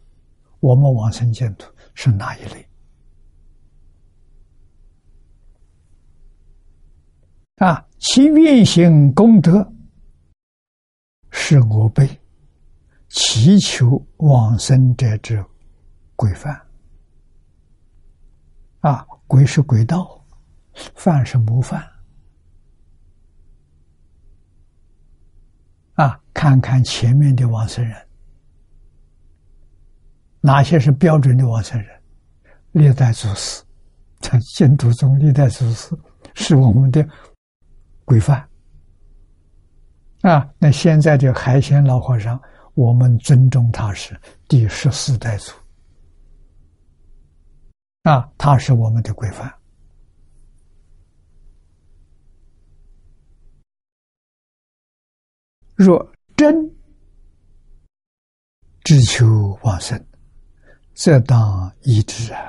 [0.61, 2.69] 我们往生净土是哪一类？
[7.57, 9.71] 啊，其运行功德。
[11.37, 12.09] 是我辈
[13.09, 15.45] 祈求往生者之
[16.15, 16.59] 规范
[18.79, 20.24] 啊，轨是鬼道，
[20.95, 21.83] 范是模范
[25.95, 26.21] 啊。
[26.33, 28.09] 看看前面的往生人，
[30.41, 32.03] 哪些是标准的往生人？
[32.73, 33.63] 历代祖师，
[34.21, 35.97] 在净土中，历代祖师
[36.35, 37.07] 是我们的
[38.05, 38.47] 规范。
[40.23, 42.39] 啊，那现在这海鲜老和尚，
[42.75, 45.53] 我们尊重他是第十四代祖，
[48.03, 49.51] 啊，他是我们的规范。
[55.75, 56.55] 若真
[58.83, 59.27] 只求
[59.63, 59.99] 往生，
[60.95, 62.41] 则当依之啊。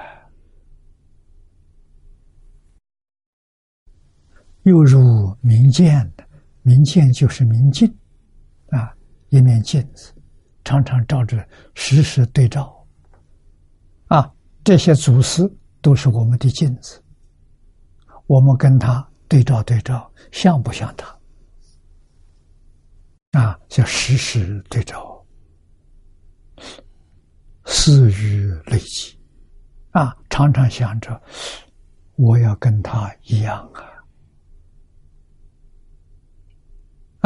[4.64, 6.26] 又如明见的。
[6.68, 7.88] 明镜就是明镜，
[8.70, 8.92] 啊，
[9.30, 10.12] 一面镜子，
[10.64, 12.88] 常常照着，时时对照，
[14.08, 15.48] 啊，这些祖师
[15.80, 17.00] 都是我们的镜子，
[18.26, 21.15] 我们跟他对照对照，像不像他？
[23.36, 25.22] 啊，叫时时对照，
[27.66, 29.20] 思于累积，
[29.92, 31.22] 啊，常常想着，
[32.16, 33.84] 我要跟他一样啊。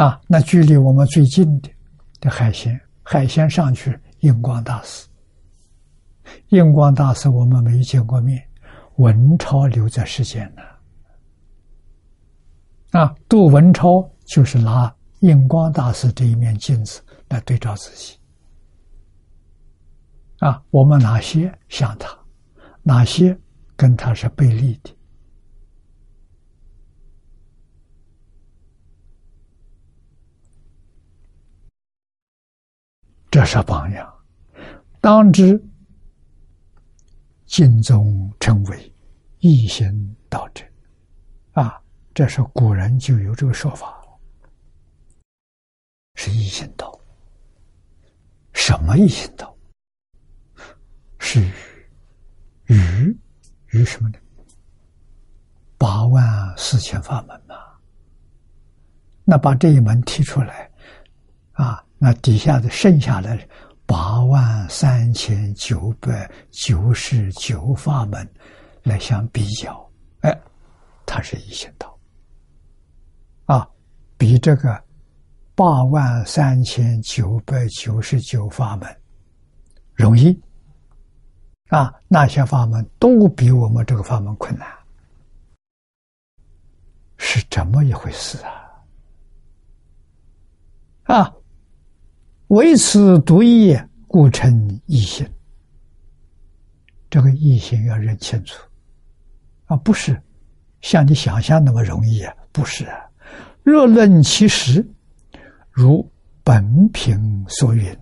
[0.04, 1.70] 啊，那距离我们最近的
[2.18, 5.06] 的海鲜，海鲜上去，印光大师，
[6.48, 8.44] 印光大师我们没见过面，
[8.96, 10.62] 文超留在世间呢。
[12.98, 18.18] 啊，杜文超就是拿印光大师这一面镜子来对照自己。
[20.38, 22.18] 啊，我们哪些像他，
[22.82, 23.38] 哪些
[23.76, 24.96] 跟他是背离的？
[33.30, 34.12] 这是榜样，
[35.00, 35.62] 当知
[37.44, 38.94] 敬宗称为
[39.38, 40.64] 一心道者
[41.52, 41.80] 啊！
[42.12, 43.99] 这是古人就有这个说法，
[46.14, 46.98] 是一心道。
[48.52, 49.56] 什么一心道？
[51.18, 51.40] 是
[52.66, 53.18] 与
[53.68, 54.18] 与什么呢？
[55.78, 57.56] 八万四千法门嘛！
[59.24, 60.70] 那把这一门提出来
[61.52, 61.84] 啊！
[61.98, 63.38] 那底下的剩下的
[63.86, 68.28] 八万三千九百九十九法门
[68.82, 70.40] 来相比较，哎，
[71.06, 71.98] 它是一心道
[73.46, 73.68] 啊，
[74.16, 74.82] 比这个
[75.60, 78.96] 八万三千九百九十九法门
[79.92, 80.34] 容易
[81.68, 84.66] 啊，那些法门都比我们这个法门困难，
[87.18, 88.72] 是这么一回事啊
[91.14, 91.34] 啊！
[92.46, 95.30] 唯此独一，故称异心。
[97.10, 98.64] 这个异心要认清楚
[99.66, 100.18] 啊，不是
[100.80, 102.98] 像你想象那么容易啊，不是啊。
[103.62, 104.82] 若论其实，
[105.80, 106.06] 如
[106.44, 107.98] 本品所云，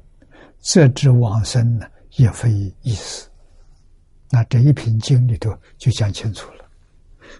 [0.59, 1.86] 这知往生呢，
[2.16, 2.50] 也非
[2.82, 3.28] 易事。
[4.30, 6.64] 那这一品经里头就讲清楚了，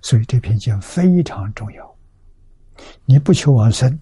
[0.01, 1.97] 所以这篇经非常重要。
[3.05, 3.99] 你不求往生，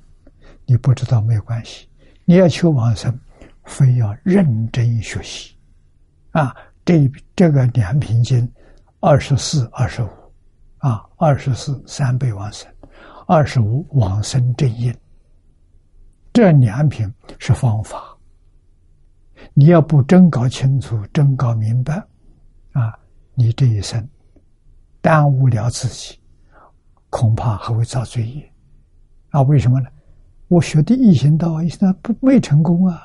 [0.67, 1.89] 你不知道没有关系。
[2.27, 3.19] 你要求往生，
[3.65, 5.55] 非要认真学习，
[6.33, 6.55] 啊，
[6.85, 8.47] 这这个两品经，
[9.01, 10.09] 二十四、二十五，
[10.81, 12.71] 啊，二十四三倍往生，
[13.27, 14.95] 二十五往生正因，
[16.37, 18.15] 这两品是方法。
[19.55, 21.95] 你要不真搞清楚、真搞明白，
[22.73, 22.93] 啊，
[23.33, 24.07] 你这一生
[25.01, 26.21] 耽误了自己，
[27.09, 28.53] 恐怕还会遭罪业。
[29.31, 29.89] 啊，为什么呢？
[30.49, 33.01] 我学的易行道，易行道不没成功啊，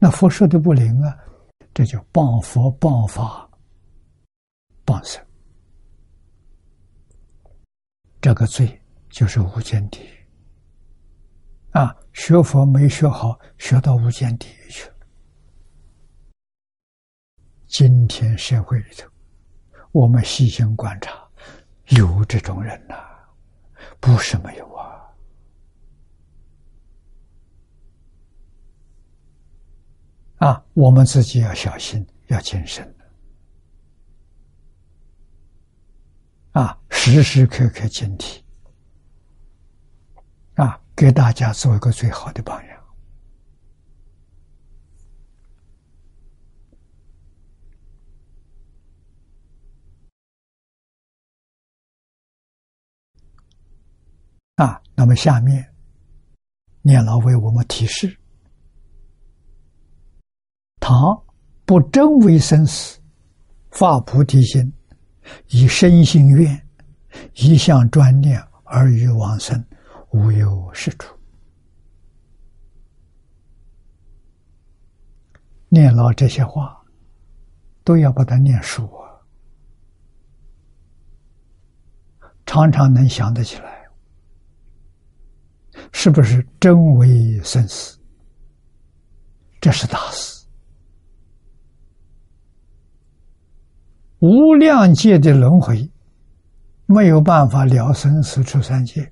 [0.00, 1.16] 那佛说的不灵啊，
[1.72, 3.48] 这就谤佛、谤法、
[4.84, 5.24] 谤僧，
[8.20, 10.21] 这个罪就是无间地狱！
[12.12, 14.94] 学佛没学好，学到无间地狱去了。
[17.66, 19.08] 今天社会里头，
[19.92, 21.26] 我们细心观察，
[21.88, 22.94] 有这种人呐，
[23.98, 24.92] 不是没有啊。
[30.36, 32.94] 啊，我们自己要小心，要谨慎
[36.52, 38.41] 啊，时时刻刻警惕。
[41.02, 42.80] 给大家做一个最好的榜样。
[54.54, 55.74] 啊，那么下面，
[56.82, 58.16] 念老为我们提示。
[60.78, 60.96] 唐
[61.64, 63.00] 不真为生死，
[63.72, 64.72] 发菩提心，
[65.48, 66.64] 以身心愿，
[67.34, 69.66] 一向专念而欲往生，
[70.12, 71.14] 无有是处。
[75.68, 76.82] 念老这些话，
[77.82, 79.20] 都要把它念熟啊，
[82.46, 83.88] 常常能想得起来，
[85.92, 87.98] 是不是真为生死？
[89.60, 90.46] 这是大事。
[94.18, 95.90] 无量界的轮回，
[96.86, 99.11] 没有办法了生死出三界。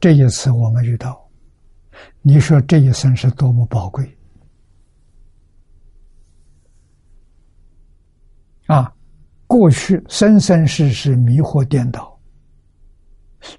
[0.00, 1.28] 这一次我们遇到，
[2.22, 4.16] 你说这一生是多么宝贵
[8.66, 8.94] 啊！
[9.46, 12.20] 过去生生世世迷惑颠倒，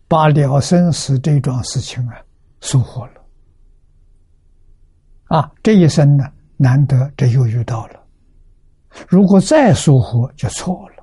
[0.08, 2.22] 把了生死这桩事情啊
[2.62, 3.14] 疏忽了
[5.26, 5.52] 啊！
[5.64, 6.24] 这一生呢，
[6.58, 8.00] 难得这又遇到了。
[9.08, 10.99] 如果再疏忽，就错了。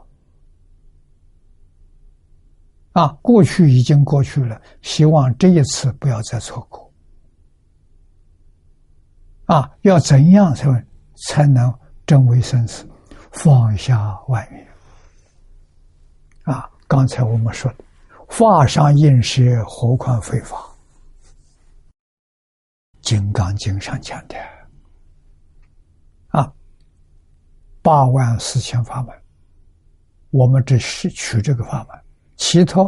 [2.97, 6.91] 啊，过去已经过去了，希望这一次不要再错过。
[9.45, 10.87] 啊，要怎样才
[11.29, 11.71] 才能
[12.07, 12.89] 真为生死，
[13.33, 14.67] 放下万缘？
[16.45, 17.85] 啊，刚才我们说的，
[18.31, 20.57] 法上应舍，何况非法？
[23.03, 24.37] 《金刚经》上讲的。
[26.29, 26.51] 啊
[27.83, 29.15] 八万四千法门，
[30.31, 32.01] 我们只是取这个法门，
[32.37, 32.83] 其他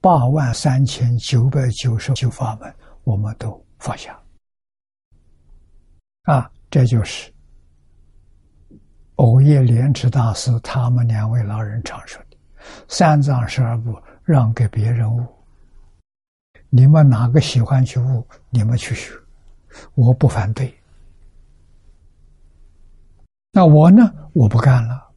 [0.00, 2.74] 八万三千九百九十九法门，
[3.04, 4.18] 我们都放下。
[6.24, 7.32] 啊，这就是
[9.16, 12.36] 藕叶莲池大师他们两位老人常说的
[12.88, 15.26] ：“三藏十二部让给别人悟，
[16.68, 19.12] 你们哪个喜欢去悟，你们去学，
[19.94, 20.74] 我不反对。”
[23.52, 24.02] 那我呢？
[24.32, 25.08] 我不干了，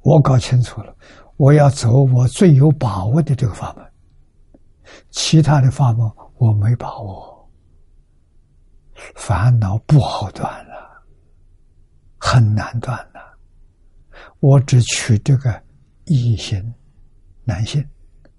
[0.00, 0.96] 我搞清楚了，
[1.42, 3.84] 我要走我最有把握的这个法门，
[5.10, 7.50] 其他的法门我没把握，
[9.16, 11.04] 烦恼不好断了，
[12.16, 13.36] 很难断了。
[14.38, 15.60] 我只取这个
[16.04, 16.72] 异性，
[17.42, 17.84] 男性，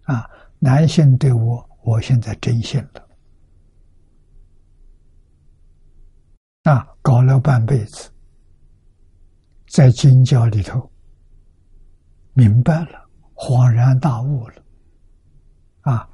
[0.03, 0.25] 啊，
[0.57, 3.05] 男性对我，我现在真信了，
[6.71, 8.09] 啊，搞了半辈子。
[9.67, 10.89] 在经教里头，
[12.33, 14.55] 明白了，恍然大悟了，
[15.81, 16.09] 啊，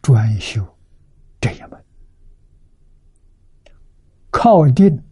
[0.00, 0.64] 专修
[1.40, 1.84] 这一门，
[4.30, 5.02] 靠定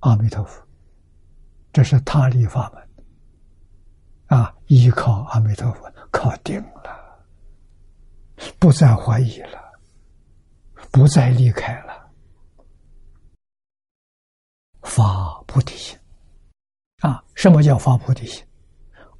[0.00, 0.62] 阿弥陀佛，
[1.72, 7.26] 这是他力法门，啊，依靠阿弥陀佛，靠定了，
[8.58, 9.58] 不再怀疑了，
[10.90, 12.10] 不再离开了，
[14.82, 15.98] 发菩提心。
[17.00, 18.44] 啊，什么叫发菩提心？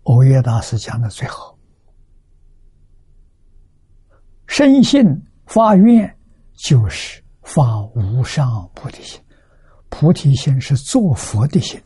[0.07, 1.57] 欧耶大师讲的最好。
[4.47, 5.05] 深信
[5.47, 6.17] 发愿
[6.55, 9.21] 就是发无上菩提心，
[9.89, 11.81] 菩提心是做佛的心。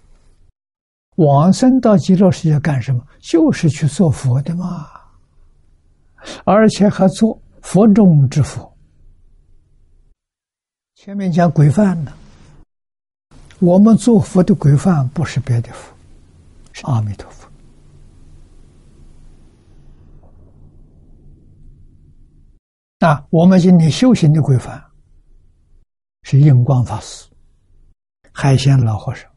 [1.17, 3.03] 往生到极乐世界干什么？
[3.21, 4.87] 就是去做佛的嘛，
[6.45, 8.71] 而且还做佛中之佛。
[10.95, 12.13] 前面讲规范呢。
[13.59, 15.95] 我们做佛的规范不是别的佛，
[16.73, 17.40] 是阿弥陀佛。
[23.03, 24.79] 那我们今天修行的规范
[26.23, 27.27] 是印光法师、
[28.31, 29.31] 海鲜老和尚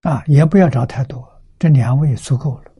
[0.00, 1.24] 啊，也不要找太多，
[1.60, 2.72] 这两位足够了。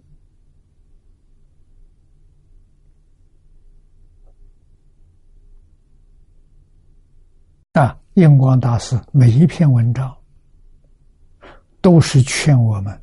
[7.74, 10.12] 啊，印光大师每一篇文章
[11.80, 13.00] 都是劝我们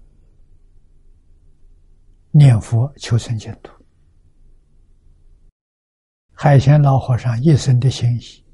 [2.32, 3.72] 念佛求生净土。
[6.42, 8.46] 海贤老和尚一生的心意，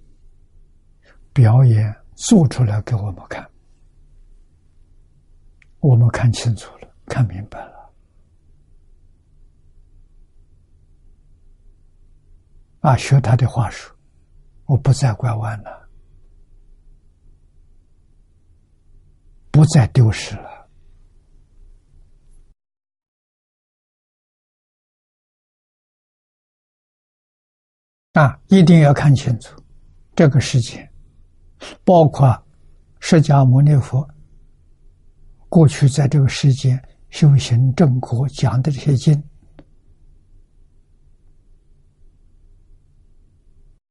[1.32, 3.48] 表演做出来给我们看，
[5.82, 7.94] 我们看清楚了，看明白了。
[12.80, 13.94] 啊，学他的话术，
[14.66, 15.88] 我不再拐弯了，
[19.52, 20.55] 不再丢失了。
[28.16, 29.62] 啊，一定要看清楚
[30.16, 30.90] 这个世界，
[31.84, 32.34] 包括
[33.02, 34.08] 释迦牟尼佛
[35.50, 39.22] 过去在这个世界修行正果讲的这些经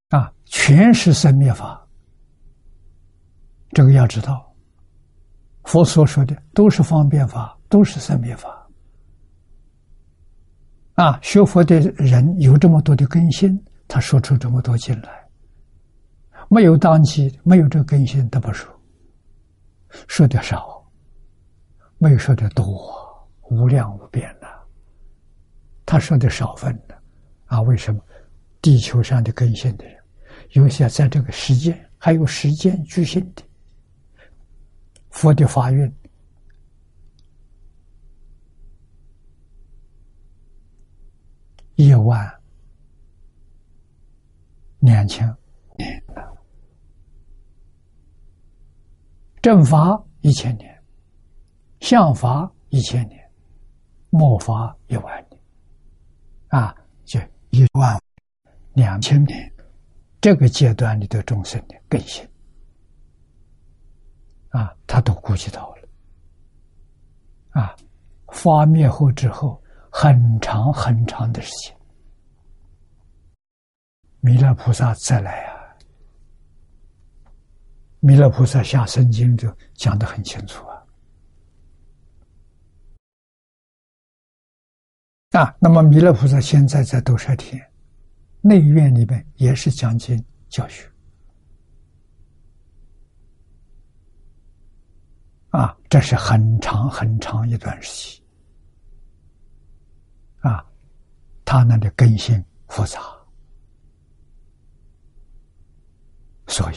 [0.08, 1.86] 啊，全是生灭法。
[3.72, 4.50] 这个要知道，
[5.64, 8.66] 佛所说的都是方便法，都是生灭法。
[10.94, 13.62] 啊，学佛的人有这么多的根性。
[13.94, 15.24] 他说出这么多经来，
[16.50, 18.68] 没有当期，没有这个根性，他不说，
[20.08, 20.84] 说的少，
[21.98, 24.48] 没有说的多，无量无边的。
[25.86, 27.02] 他说的少分的，
[27.44, 28.00] 啊，为什么？
[28.60, 29.96] 地球上的根性的人，
[30.54, 33.44] 有些在这个时间还有时间局限的，
[35.10, 35.96] 佛的法运
[41.76, 42.28] 一万。
[44.84, 45.26] 两千
[45.78, 46.04] 年，
[49.40, 50.78] 正法一千年，
[51.80, 53.18] 相法一千年，
[54.10, 55.40] 末法一万年，
[56.48, 57.98] 啊，就一万
[58.74, 59.50] 两千年，
[60.20, 62.22] 这个阶段里的众生的更新，
[64.50, 65.88] 啊，他都估计到了，
[67.52, 67.74] 啊，
[68.28, 69.58] 发灭后之后
[69.90, 71.73] 很长很长的时间。
[74.24, 75.52] 弥勒菩萨再来啊！
[78.00, 80.82] 弥勒菩萨下圣经就讲得很清楚啊。
[85.32, 87.62] 啊，那么弥勒菩萨现在在斗舍天
[88.40, 90.90] 内院里面也是讲经教学。
[95.50, 98.24] 啊，这是很长很长一段时期。
[100.40, 100.64] 啊，
[101.44, 102.98] 他那里根性复杂。
[106.46, 106.76] 所以，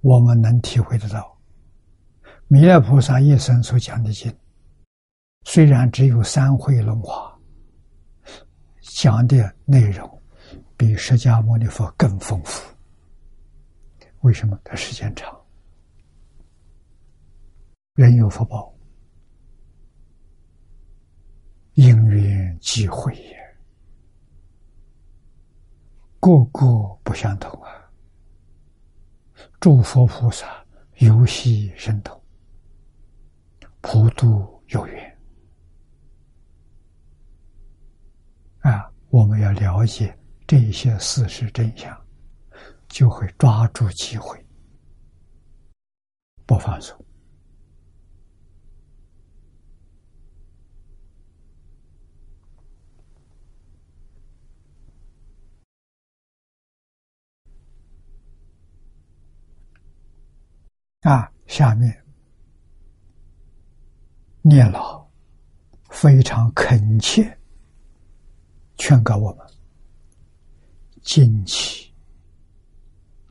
[0.00, 1.36] 我们能体会得到，
[2.46, 4.32] 弥勒菩萨一生所讲的经，
[5.44, 7.36] 虽然只有三会轮华，
[8.80, 10.22] 讲的内容
[10.76, 12.62] 比释迦牟尼佛更丰富。
[14.20, 14.58] 为什么？
[14.64, 15.34] 它时间长，
[17.94, 18.74] 人有福报，
[21.74, 23.38] 因缘际会也，
[26.20, 26.66] 个个
[27.02, 27.77] 不相同啊。
[29.60, 30.64] 诸佛菩萨
[30.98, 32.20] 游戏神通，
[33.80, 35.18] 普度有缘
[38.60, 38.88] 啊！
[39.10, 40.16] 我们要了解
[40.46, 42.06] 这些事实真相，
[42.88, 44.38] 就会抓住机会，
[46.46, 46.96] 不放松
[61.08, 61.32] 啊！
[61.46, 62.04] 下面，
[64.42, 65.08] 念老
[65.88, 67.34] 非常恳切
[68.76, 69.46] 劝告我们：
[71.00, 71.90] 近期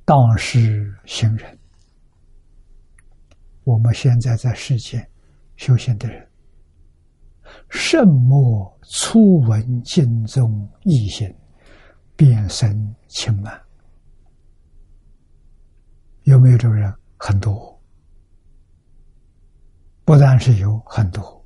[0.05, 1.55] 当世行人，
[3.63, 5.07] 我们现在在世间
[5.55, 6.27] 修行的人，
[7.69, 11.31] 甚莫初闻经中异行，
[12.15, 13.61] 便生轻慢。
[16.23, 16.91] 有没有这个人？
[17.18, 17.81] 很多，
[20.06, 21.45] 不但是有很多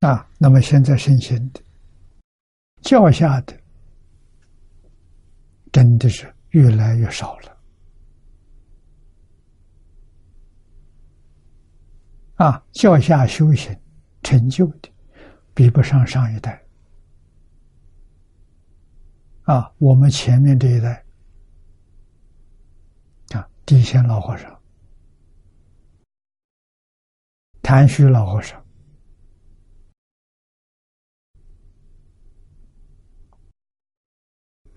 [0.00, 1.62] 啊，那么现在圣贤的
[2.82, 3.56] 教下的
[5.70, 7.56] 真的是越来越少了
[12.34, 13.74] 啊，教下修行
[14.24, 14.91] 成就的。
[15.54, 16.62] 比不上上一代。
[19.44, 21.04] 啊，我们前面这一代，
[23.34, 24.62] 啊，地仙老和尚、
[27.60, 28.64] 谭旭老和尚，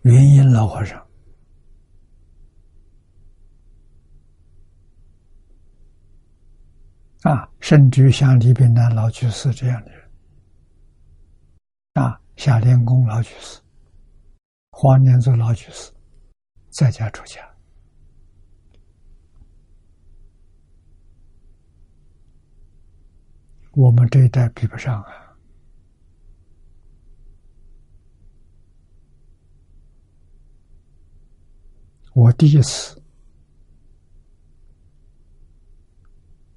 [0.01, 0.99] 云因老和尚。
[7.21, 10.04] 啊，甚至于像李炳南老居士这样的人，
[11.95, 13.61] 啊，夏莲公老居士、
[14.71, 15.93] 黄念祖老居士，
[16.69, 17.41] 在家出家，
[23.71, 25.37] 我们这一代比不上啊。
[32.13, 33.01] 我第一次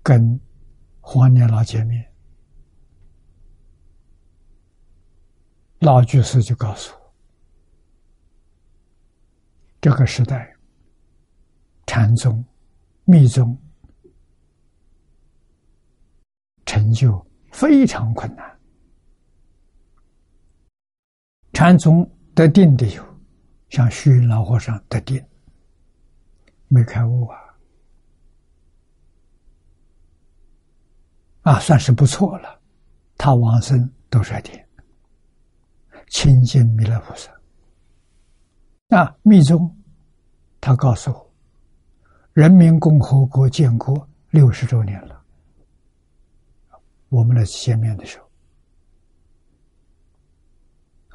[0.03, 0.41] 跟
[1.01, 2.08] 黄年老见面，
[5.81, 7.15] 老居士就告诉我，
[9.81, 10.55] 这个时代
[11.87, 12.45] 禅宗、
[13.05, 13.57] 密宗
[16.67, 18.59] 成就非常困难，
[21.53, 23.03] 禅宗得定的有，
[23.71, 25.25] 像虚云老和尚得定。
[26.67, 27.39] 没开悟啊，
[31.43, 32.61] 啊，算是不错了。
[33.17, 34.68] 他往生都是点
[36.11, 37.31] 亲近弥勒菩萨。
[38.89, 39.77] 那密宗，
[40.61, 41.33] 他告诉我，
[42.33, 45.23] 人民共和国建国六十周年了。
[47.09, 48.29] 我们来见面的时候，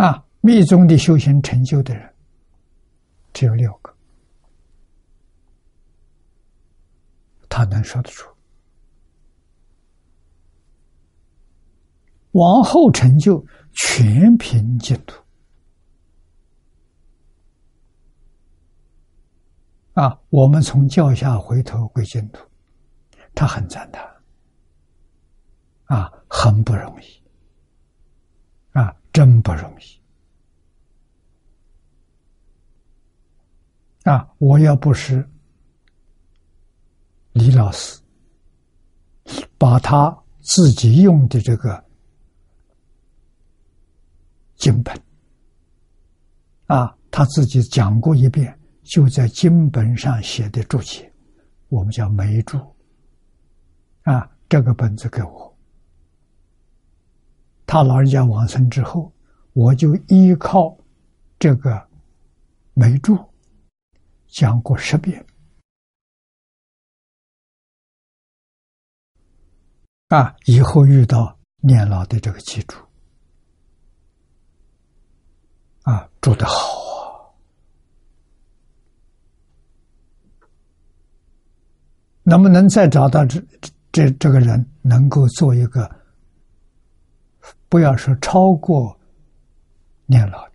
[0.05, 2.11] 啊，密宗的修行成就的人
[3.31, 3.95] 只有六个。
[7.47, 8.27] 他能说得出，
[12.33, 15.19] 往后成就全凭净土
[19.93, 20.19] 啊！
[20.29, 22.43] 我们从教下回头归净土，
[23.33, 24.05] 他很赞叹
[25.85, 27.05] 啊，很不容易
[28.71, 29.83] 啊，真不容易
[34.09, 34.27] 啊！
[34.37, 35.27] 我要不是。
[37.33, 37.99] 李老师
[39.57, 41.83] 把他自己用的这个
[44.63, 44.97] 经本
[46.67, 51.11] 啊，他自己讲过一遍，就在经本上写的注解，
[51.67, 52.57] 我们叫梅注
[54.03, 55.53] 啊，这个本子给我，
[57.65, 59.11] 他老人家往生之后，
[59.51, 60.77] 我就依靠
[61.37, 61.85] 这个
[62.73, 63.19] 梅注
[64.27, 65.25] 讲过十遍。
[70.07, 70.33] 啊！
[70.45, 72.77] 以后遇到念老的这个记住，
[75.83, 77.31] 啊，住得好啊！
[82.23, 83.43] 能不能再找到这
[83.91, 85.93] 这这个人，能够做一个，
[87.67, 88.97] 不要说超过
[90.05, 90.47] 念老，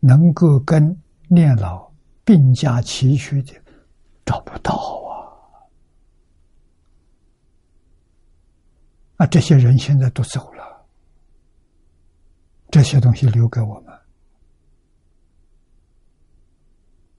[0.00, 1.92] 能够跟念老
[2.24, 3.52] 并驾齐驱的，
[4.24, 5.12] 找不到啊。
[9.18, 10.86] 啊，这些人现在都走了，
[12.70, 13.93] 这些东西留给我们，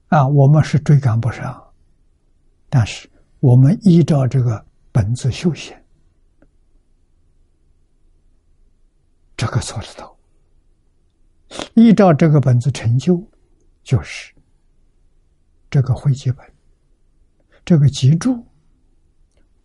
[0.08, 1.62] 啊，我们是追赶不上，
[2.68, 3.10] 但是
[3.40, 5.76] 我们依照这个本子修行，
[9.36, 10.16] 这个做得到。
[11.74, 13.20] 依照这个本子成就，
[13.82, 14.32] 就是
[15.68, 16.46] 这个会记本，
[17.64, 18.44] 这个脊柱。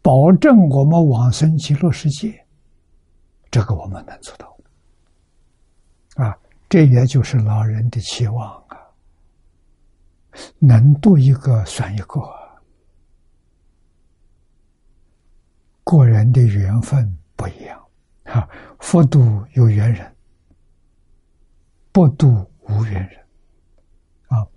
[0.01, 2.43] 保证我们往生极乐世界，
[3.51, 4.57] 这个我们能做到
[6.15, 6.35] 啊！
[6.68, 8.81] 这也就是老人的期望啊！
[10.60, 12.22] 能度一个算一个，
[15.84, 17.84] 个人的缘分不一样
[18.24, 18.48] 啊！
[18.80, 20.16] 佛度有缘人，
[21.91, 23.20] 不度无缘人
[24.28, 24.48] 啊！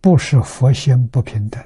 [0.00, 1.62] 不是佛心不平等。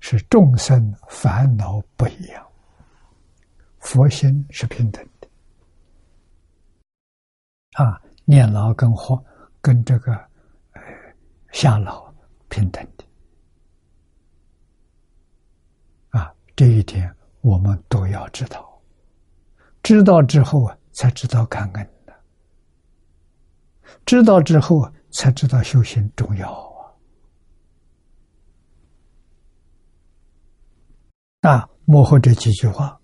[0.00, 2.46] 是众生烦恼不一样，
[3.80, 5.28] 佛心是平等的
[7.72, 8.00] 啊！
[8.24, 9.20] 念老跟活
[9.60, 10.27] 跟这个
[11.52, 12.12] 下老
[12.48, 13.04] 平等的
[16.18, 18.80] 啊，这一点我们都要知道，
[19.82, 22.12] 知道之后啊，才知道感恩的，
[24.04, 26.52] 知道之后才知道修行重要。
[26.52, 26.94] 啊，
[31.40, 33.00] 那幕后这几句话，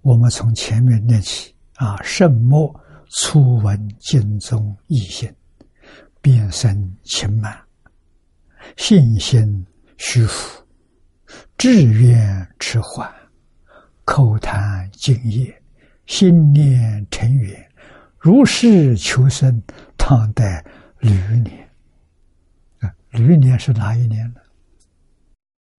[0.00, 1.96] 我们从前面念起啊。
[2.02, 2.74] 圣末
[3.10, 5.32] 初闻经中异性，
[6.20, 7.56] 便生轻慢，
[8.76, 9.66] 信心
[9.98, 10.64] 虚浮，
[11.56, 13.12] 志愿迟缓，
[14.04, 15.62] 口谈敬业，
[16.06, 17.70] 心念成远，
[18.18, 19.62] 如是求生，
[19.96, 20.64] 唐代
[20.98, 21.10] 驴
[21.40, 21.70] 年。
[22.80, 24.40] 啊，驴年是哪一年呢？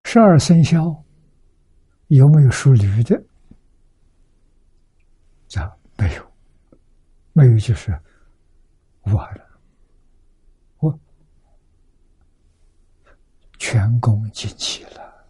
[0.03, 1.03] 十二生肖
[2.07, 3.15] 有没有属驴的？
[5.55, 5.71] 啊，
[7.37, 7.91] 没有，就是
[9.01, 9.59] 完了。
[10.77, 10.99] 我
[13.57, 15.27] 全功尽弃了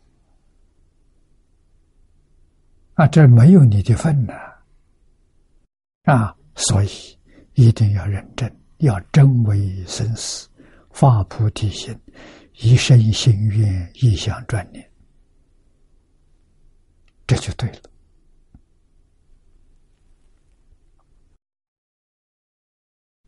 [2.93, 3.07] 啊！
[3.07, 4.33] 这没有你的份呐！
[6.03, 6.89] 啊，所以
[7.55, 10.47] 一定要认真，要真为生死，
[10.91, 11.99] 发菩提心，
[12.53, 14.87] 一生心愿，一想专念，
[17.25, 17.79] 这就对了。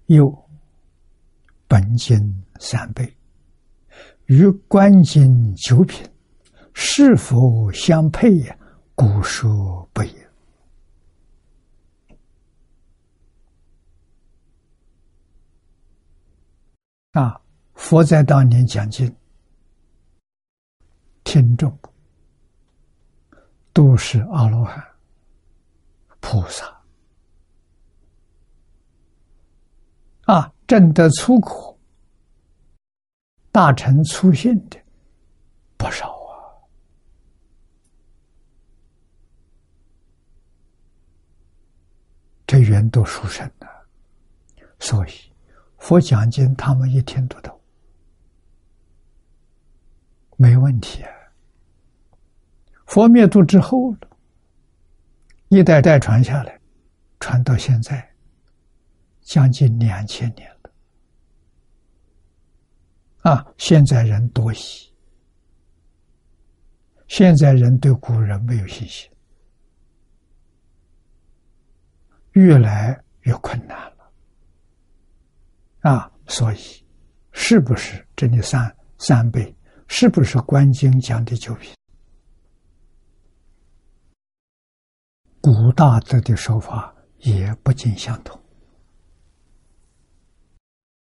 [0.08, 0.50] 又
[1.68, 3.16] 本经三倍，
[4.26, 6.06] 与观经九品
[6.74, 8.58] 是否相配呀？
[8.96, 10.30] 古说不也。
[17.12, 17.42] 啊，
[17.74, 19.14] 佛在当年讲经，
[21.24, 21.78] 听众
[23.74, 24.82] 都是阿罗汉、
[26.20, 26.77] 菩萨。
[30.28, 31.80] 啊，证得出苦、
[33.50, 34.78] 大乘粗信的
[35.78, 36.36] 不少啊！
[42.46, 43.66] 这缘都殊胜的，
[44.80, 45.12] 所以
[45.78, 47.58] 佛讲经，他们一听都懂，
[50.36, 51.12] 没问题啊。
[52.86, 54.10] 佛灭度之后了，
[55.48, 56.60] 一代代传下来，
[57.22, 58.14] 传到现在。
[59.28, 60.72] 将近两千年了，
[63.30, 63.46] 啊！
[63.58, 64.58] 现在人多疑，
[67.10, 69.12] 现在人对古人没有信心，
[72.32, 74.10] 越来越困难了，
[75.82, 76.10] 啊！
[76.28, 76.58] 所以，
[77.34, 79.54] 是不是这里三三倍？
[79.90, 81.76] 是不是观经讲的九品？
[85.42, 88.42] 古大德的说法也不尽相同。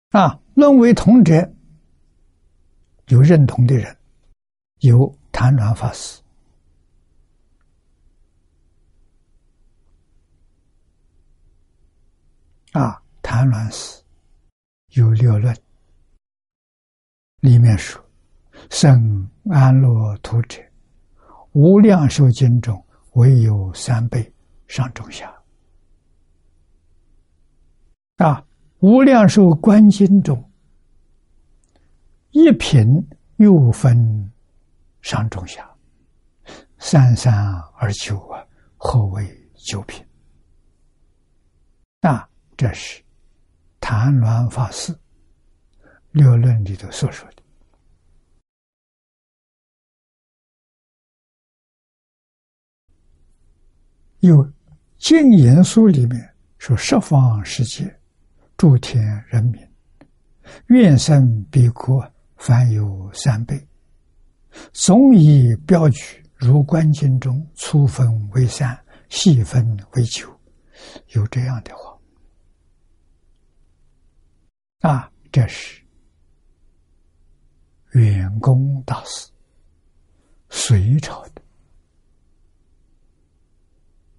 [0.10, 1.53] 啊，论为同者，
[3.10, 3.95] 有认同的人，
[4.80, 6.19] 有谭鸾法师。
[12.72, 14.02] 啊，谭鸾师
[14.94, 15.56] 有六论，
[17.41, 18.03] 里面说
[18.72, 20.60] ：“生安乐图者，
[21.52, 22.84] 无量寿经中
[23.14, 24.34] 唯有三倍
[24.68, 25.31] 上中下。”
[28.18, 28.44] 啊。
[28.80, 30.42] 无量寿观经中，
[32.32, 32.88] 一品
[33.36, 34.32] 又分
[35.02, 35.70] 上中下，
[36.78, 37.34] 三三
[37.78, 38.42] 二九啊，
[38.78, 40.06] 何为九品？
[42.00, 42.26] 那
[42.56, 43.04] 这是
[43.82, 44.98] 谭鸾法师
[46.12, 47.44] 六论里头所说的。
[54.20, 54.38] 有
[54.98, 57.94] 《净言书》里面说：“十方世界。”
[58.60, 59.68] 诸天人民，
[60.68, 62.06] 愿生彼国，
[62.36, 63.57] 凡有三倍，
[64.73, 68.77] 总以标举如观经中粗分为三，
[69.07, 70.30] 细分为九，
[71.14, 71.98] 有这样的话。
[74.81, 75.81] 啊，这是
[77.94, 79.31] 远公大师，
[80.49, 81.41] 隋朝的，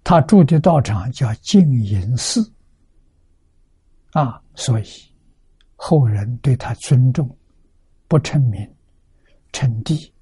[0.03, 2.51] 他住的道场叫净隐寺。
[4.11, 4.85] 啊，所以
[5.75, 7.37] 后人对他尊重，
[8.07, 8.75] 不称名，
[9.53, 10.13] 称帝，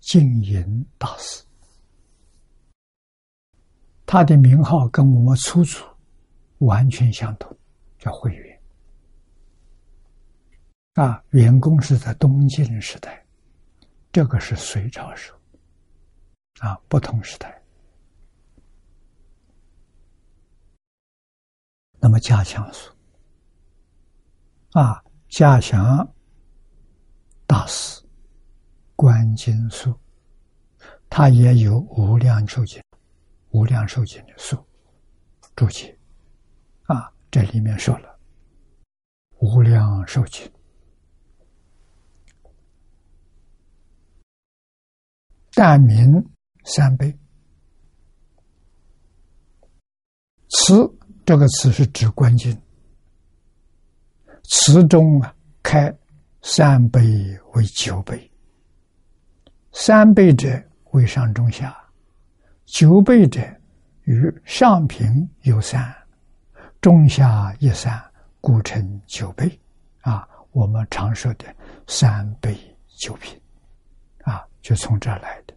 [0.00, 1.44] 净隐大师。
[4.06, 5.86] 他的名号跟我们出处
[6.58, 7.56] 完全相同，
[7.98, 8.60] 叫慧远。
[10.94, 13.24] 啊，元公是在东晋时代，
[14.10, 15.38] 这个是隋朝时候，
[16.68, 17.62] 啊，不同时代。
[21.98, 22.91] 那么加强说。
[24.72, 26.14] 啊，嘉祥
[27.46, 28.02] 大师
[28.96, 29.94] 观经书，
[31.10, 32.82] 他也有无量寿经、
[33.50, 34.56] 无量寿经的书
[35.54, 35.94] 注解。
[36.84, 38.18] 啊，这里面说了
[39.40, 40.50] 无量寿经，
[45.52, 46.10] 但名
[46.64, 47.14] 三倍。
[50.48, 50.90] 词
[51.26, 52.58] 这个词是指观经。
[54.54, 55.90] 词中啊，开
[56.42, 57.00] 三倍
[57.54, 58.30] 为九倍，
[59.72, 61.74] 三倍者为上中下，
[62.66, 63.40] 九倍者
[64.02, 65.90] 与上平有三，
[66.82, 67.98] 中下一三，
[68.42, 69.58] 故称九倍。
[70.02, 71.46] 啊，我们常说的
[71.86, 72.54] 三倍
[72.98, 73.40] 九品，
[74.24, 75.54] 啊，就从这来的。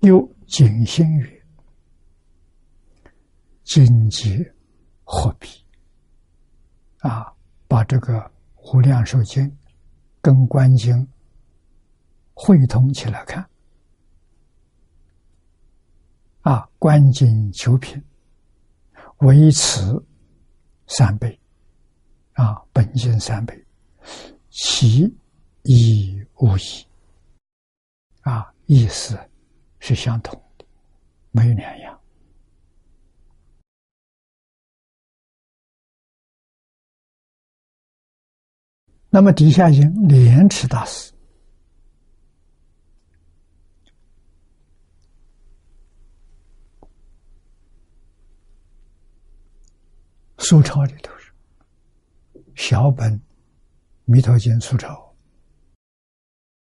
[0.00, 1.44] 又景心语，
[3.62, 4.42] 经济
[5.04, 5.50] 货币，
[7.00, 7.30] 啊，
[7.68, 9.56] 把这个无量寿经
[10.20, 11.06] 跟观经
[12.34, 13.48] 汇通起来看，
[16.40, 18.02] 啊，观经九品，
[19.18, 20.04] 唯此
[20.86, 21.38] 三倍。
[22.34, 23.66] 啊，本经三倍，
[24.48, 25.12] 其
[25.64, 26.86] 义无异。
[28.20, 29.18] 啊，意思
[29.80, 30.64] 是相同的，
[31.32, 31.97] 没有两样。
[39.10, 41.12] 那么底下经莲池大师，
[50.36, 51.32] 苏超里头是。
[52.54, 53.12] 小本
[54.04, 55.16] 《弥陀经》苏抄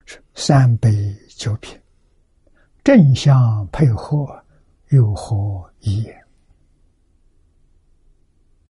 [0.06, 1.78] 是三杯九品，
[2.82, 4.42] 正相配合，
[4.88, 6.26] 有何疑言？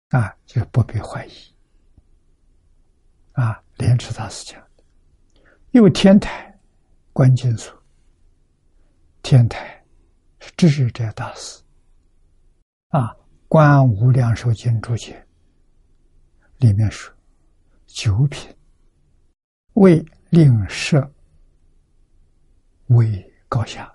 [0.09, 1.52] 啊，就不必怀疑。
[3.33, 4.83] 啊，莲池大师讲的，
[5.71, 6.57] 有天台
[7.11, 7.73] 观经所，
[9.21, 9.83] 天台
[10.39, 11.61] 是智者大师。
[12.89, 13.15] 啊，
[13.47, 15.25] 观无量寿经注解。
[16.57, 17.11] 里面说，
[17.87, 18.55] 九品
[19.73, 21.11] 为令设
[22.87, 23.91] 为高下，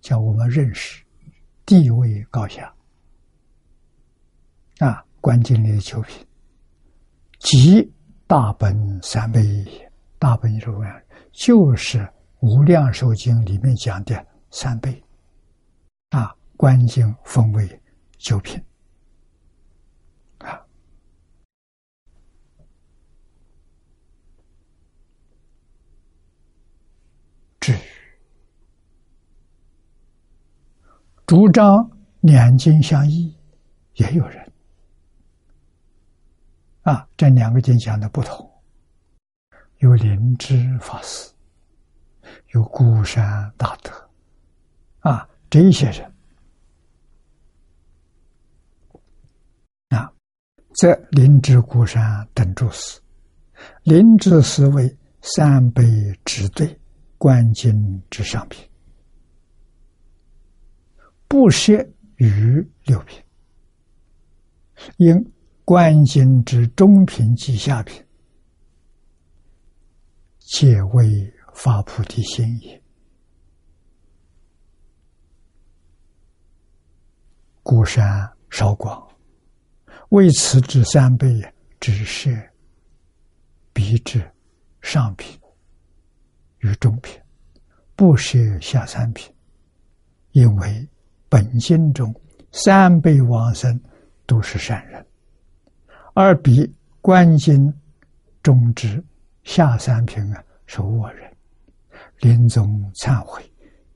[0.00, 1.04] 叫我们认识
[1.66, 2.72] 地位高下。
[4.78, 6.24] 啊，观经里的九品，
[7.40, 7.92] 即
[8.28, 9.40] 大本三倍，
[10.18, 10.84] 大本是么？
[11.30, 11.98] 就是
[12.40, 15.00] 《无量寿经》里面讲的三倍。
[16.10, 17.80] 啊，观经分为
[18.18, 18.60] 九品。
[20.38, 20.60] 啊，
[27.60, 27.78] 至
[31.26, 31.88] 主张
[32.22, 33.32] 两经相异，
[33.94, 34.45] 也有人
[36.86, 38.48] 啊，这两个经讲的不同。
[39.78, 41.32] 有灵芝法师，
[42.54, 43.90] 有孤山大德，
[45.00, 46.14] 啊，这些人
[49.88, 50.12] 啊，
[50.76, 53.00] 这灵芝、孤山等诸师，
[53.82, 55.82] 灵芝是为三杯
[56.24, 56.80] 之对，
[57.18, 58.64] 观经之上品。
[61.26, 61.84] 不设
[62.14, 63.20] 于六品，
[64.98, 65.32] 因
[65.66, 68.00] 观经之中品及下品，
[70.38, 72.80] 皆为发菩提心也。
[77.64, 78.06] 孤山
[78.48, 79.04] 少广，
[80.10, 81.26] 为此之三倍，
[81.80, 82.48] 只是
[83.72, 84.24] 彼之
[84.82, 85.36] 上品
[86.60, 87.20] 与中品，
[87.96, 89.34] 不设下三品，
[90.30, 90.88] 因为。
[91.28, 92.14] 本经中
[92.52, 93.78] 三辈往生
[94.26, 95.04] 都是善人，
[96.18, 97.70] 而比观经
[98.42, 99.04] 中之
[99.44, 101.30] 下三品啊是恶人，
[102.20, 103.42] 临终忏悔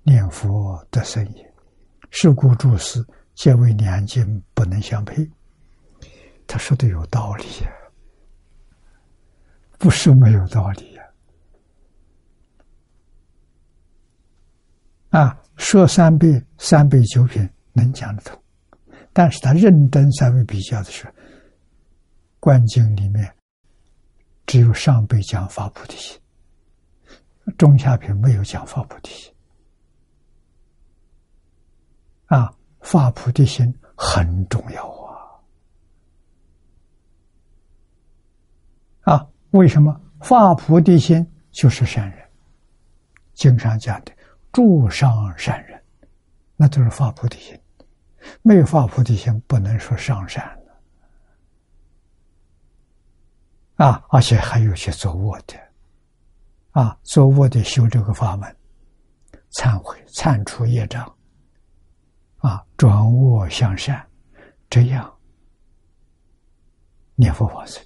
[0.03, 1.55] 念佛得生也。
[2.11, 3.03] 是故诸师
[3.35, 5.27] 皆为两经不能相配。
[6.47, 7.73] 他说的有道理呀，
[9.79, 11.03] 不是没有道理呀。
[15.09, 15.43] 啊。
[15.57, 18.43] 说三倍、三倍九品能讲得通，
[19.13, 21.13] 但是他认真三位比较的时候，
[22.41, 23.33] 观经里面
[24.47, 26.19] 只有上辈讲发菩提心，
[27.57, 29.33] 中下品没有讲发菩提心。
[32.27, 34.89] 啊，发菩提心很重要
[39.05, 39.15] 啊！
[39.15, 42.29] 啊，为什么发菩提心就是善人？
[43.35, 44.13] 经上讲的。
[44.53, 45.81] 助上善人，
[46.57, 47.57] 那都是发菩提心。
[48.43, 50.60] 没有发菩提心，不能说上善
[53.81, 55.59] 啊，而且还有些做卧的，
[56.73, 58.55] 啊，做卧的修这个法门，
[59.53, 61.17] 忏悔、忏除业障，
[62.37, 64.07] 啊，转恶向善，
[64.69, 65.19] 这样
[67.15, 67.83] 念佛法僧。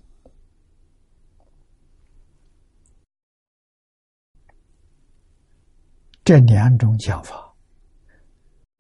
[6.25, 7.55] 这两种讲法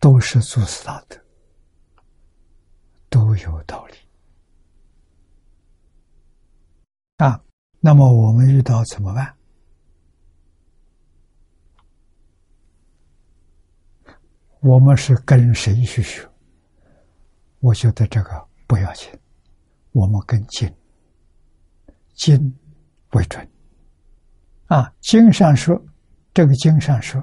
[0.00, 1.16] 都是祖师大德，
[3.08, 3.94] 都有道理
[7.16, 7.40] 啊。
[7.80, 9.34] 那么我们遇到怎么办？
[14.60, 16.26] 我们是跟谁去学？
[17.60, 19.10] 我觉得这个不要紧
[19.92, 20.74] 我们跟经
[22.14, 22.58] 经
[23.12, 23.46] 为准
[24.68, 24.90] 啊。
[25.00, 25.78] 经上说，
[26.32, 27.22] 这个经上说，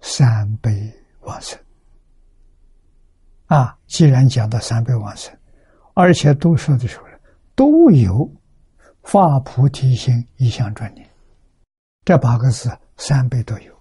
[0.00, 0.72] 三百
[1.20, 1.56] 往生
[3.46, 3.78] 啊。
[3.86, 5.37] 既然讲到三百往生，
[6.00, 7.14] 而且都说的时候呢
[7.56, 8.32] 都有
[9.02, 11.04] 发菩提心一向专念，
[12.04, 13.76] 这八个字三倍都有，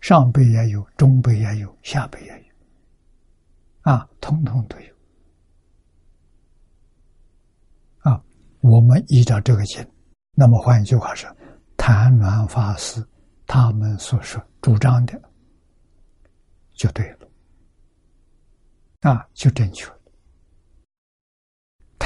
[0.00, 3.90] 上辈也有，中辈也有，下辈也有。
[3.92, 4.94] 啊，通通都有。
[8.08, 8.22] 啊，
[8.60, 9.84] 我们依照这个经，
[10.32, 11.28] 那么换一句话说，
[11.76, 13.04] 谭鸾法师
[13.48, 15.20] 他们所说主张的，
[16.74, 17.28] 就对了，
[19.00, 19.90] 啊，就正确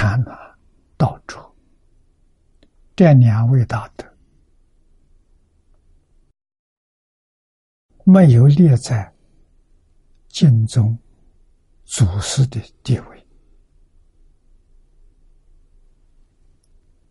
[0.01, 0.10] 了。
[0.10, 0.55] 谭鸾、
[0.97, 1.39] 道主
[2.97, 4.16] 这两位大德，
[8.05, 9.14] 没有列在
[10.28, 10.98] 晋中。
[11.85, 13.27] 祖师的地位，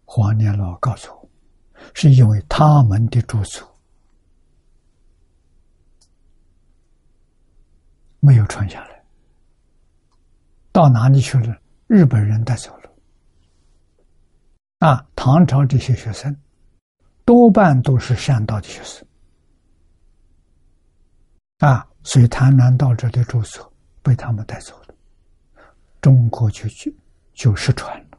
[0.05, 1.29] 黄年老告诉我，
[1.93, 3.67] 是因为他们的住处
[8.21, 9.05] 没有传下来，
[10.71, 11.61] 到哪里去了？
[11.89, 12.89] 日本人带走了。
[14.77, 16.33] 啊，唐朝这些学生
[17.25, 19.05] 多半都是善道的学生，
[21.57, 23.69] 啊，所以谈南道者的住所。
[24.01, 24.95] 被他们带走了，
[26.01, 26.89] 中国就就
[27.33, 28.17] 就失传了。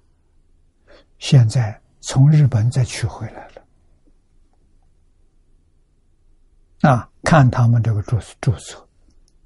[1.18, 3.62] 现在从日本再取回来了，
[6.90, 8.86] 啊，看他们这个住住所，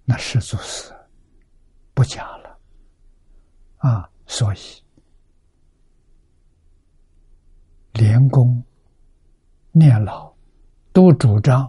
[0.04, 0.92] 那是住是
[1.94, 2.58] 不假了，
[3.76, 4.58] 啊，所以
[7.92, 8.62] 连公、
[9.72, 10.34] 念老
[10.92, 11.62] 都主张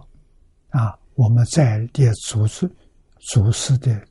[0.70, 2.70] 啊，我们在列祖师
[3.18, 4.06] 祖师的。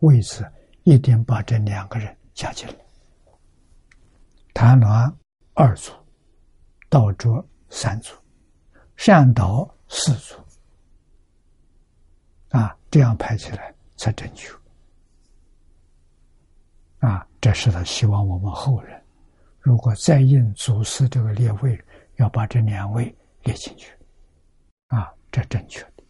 [0.00, 0.46] 位置
[0.82, 2.76] 一定把这两个人加进来。
[4.52, 5.10] 谭鸾
[5.54, 5.92] 二组，
[6.90, 8.14] 道卓三组，
[8.94, 10.34] 善导四组，
[12.50, 14.52] 啊，这样排起来才正确。
[16.98, 18.98] 啊，这是他希望我们后人，
[19.60, 21.78] 如果再印祖师这个列位，
[22.16, 23.92] 要把这两位列进去，
[24.86, 26.02] 啊，这正确的。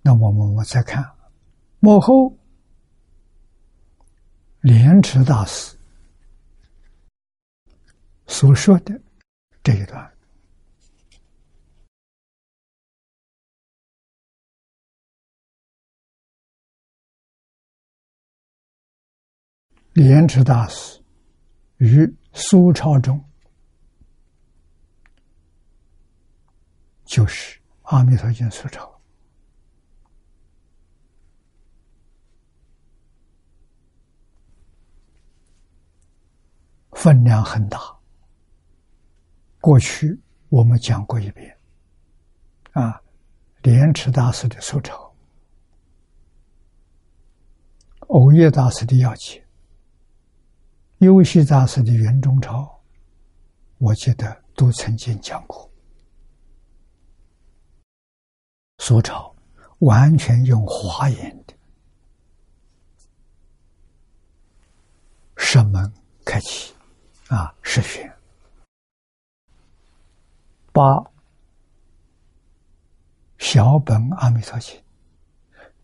[0.00, 1.04] 那我们我再看
[1.80, 2.32] 幕后
[4.60, 5.76] 莲池大师
[8.28, 8.96] 所说的
[9.68, 10.16] 这一段，
[19.92, 21.04] 莲池大师
[21.76, 23.22] 与苏超中，
[27.04, 28.98] 就是《阿弥陀经》苏超。
[36.92, 37.97] 分量很大。
[39.60, 40.18] 过去
[40.48, 41.56] 我们讲过一遍，
[42.72, 43.02] 啊，
[43.62, 45.14] 莲池大师的手抄，
[48.08, 49.44] 藕叶大师的要解，
[50.98, 52.80] 优西大师的圆中抄，
[53.78, 55.68] 我记得都曾经讲过。
[58.78, 59.34] 所抄
[59.80, 61.54] 完全用华严的，
[65.36, 65.92] 声门
[66.24, 66.72] 开启。
[67.28, 68.10] 啊，是学
[70.78, 71.04] 把
[73.38, 74.80] 小本阿弥陀经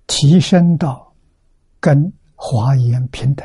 [0.06, 1.12] 提升到
[1.80, 3.44] 跟华严平等，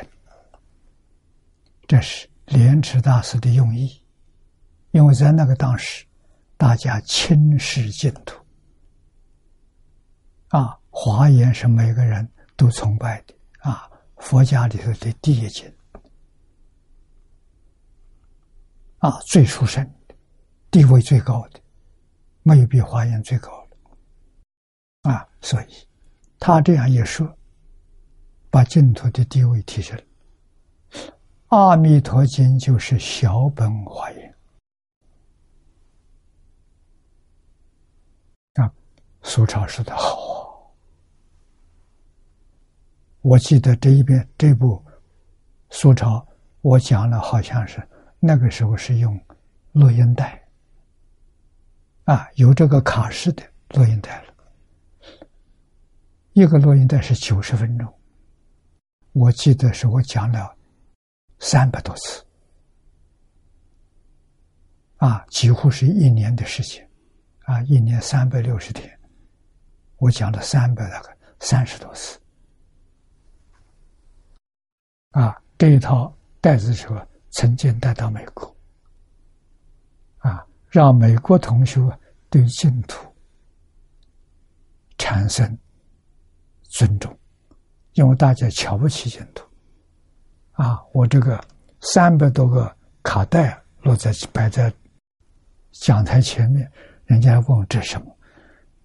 [1.87, 3.99] 这是莲池大师的用意。
[4.91, 6.05] 因为在那个当时，
[6.55, 8.39] 大家轻视净土，
[10.49, 15.65] 啊，华严是每个人都崇拜的啊，佛家里头的第一经。
[18.99, 19.83] 啊，最殊胜，
[20.71, 21.59] 地位最高的，
[22.43, 25.11] 没有比华严最高的。
[25.11, 25.65] 啊，所以
[26.37, 27.27] 他这样一说，
[28.49, 29.99] 把净土的地位提升。
[31.47, 34.35] 阿弥陀经就是小本华严。
[38.53, 38.71] 啊，
[39.23, 40.71] 苏超说的好，
[43.21, 44.83] 我记得这一遍这部
[45.71, 46.27] 苏超，
[46.61, 47.81] 我讲了，好像是。
[48.19, 49.19] 那个时候是用
[49.71, 50.45] 录音带，
[52.09, 53.43] 啊，有这个卡式的
[53.75, 54.33] 录音带了。
[56.33, 57.87] 一个录音带是九十分钟，
[59.11, 60.57] 我记得是我讲了
[61.37, 62.25] 三百多次，
[64.97, 66.89] 啊，几乎是一年的时间，
[67.41, 68.99] 啊，一年三百六十天，
[69.97, 72.19] 我讲了三百大概三十多次，
[75.11, 76.11] 啊，这一套
[76.41, 78.57] 带子车曾经带到美国，
[80.17, 81.79] 啊，让美国同学
[82.29, 83.05] 对净土
[84.97, 85.57] 产生
[86.63, 87.17] 尊重，
[87.93, 89.43] 因为大家瞧不起净土，
[90.53, 91.43] 啊，我这个
[91.81, 94.73] 三百多个卡带落在摆在。
[95.71, 96.69] 讲台前面，
[97.05, 98.07] 人家问这什么《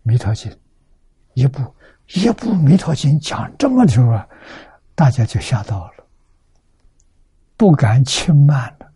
[0.03, 0.53] 弥陀经》，
[1.33, 1.59] 一部
[2.09, 4.29] 一部《弥陀经》讲这么久啊，
[4.95, 6.07] 大家就吓到了，
[7.57, 8.93] 不敢轻慢了。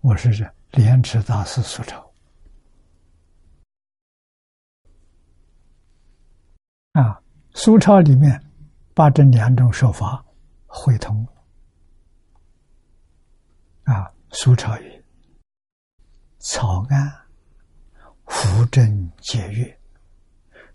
[0.00, 2.07] 我是这莲池大师所抄
[6.98, 7.16] 啊，
[7.54, 8.42] 苏超里面
[8.92, 10.24] 把这两种说法
[10.66, 11.24] 汇通
[13.84, 15.04] 啊，苏超语。
[16.40, 17.12] 草案，
[18.26, 19.78] 扶正解约，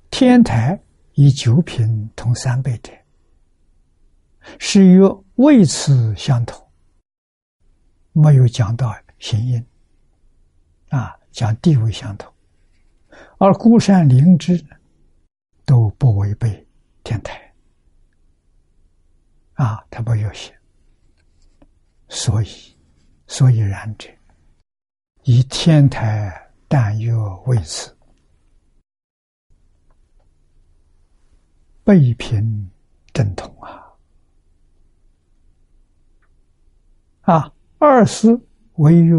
[0.10, 0.82] 天台
[1.16, 2.94] 以九品同三倍者，
[4.60, 5.02] 是与
[5.36, 6.66] 位次相同，
[8.14, 9.66] 没有讲到行音，
[10.88, 12.32] 啊，讲地位相同，
[13.40, 14.64] 而孤山灵芝
[15.74, 16.68] 都不违背
[17.04, 17.52] 天台，
[19.54, 20.56] 啊，他不有写，
[22.10, 22.78] 所以，
[23.26, 24.08] 所以然者。
[25.24, 26.32] 以天台
[26.68, 27.12] 但月
[27.48, 27.98] 为此，
[31.84, 32.70] 背平
[33.12, 33.98] 正统啊！
[37.22, 38.40] 啊，二思
[38.74, 39.16] 为月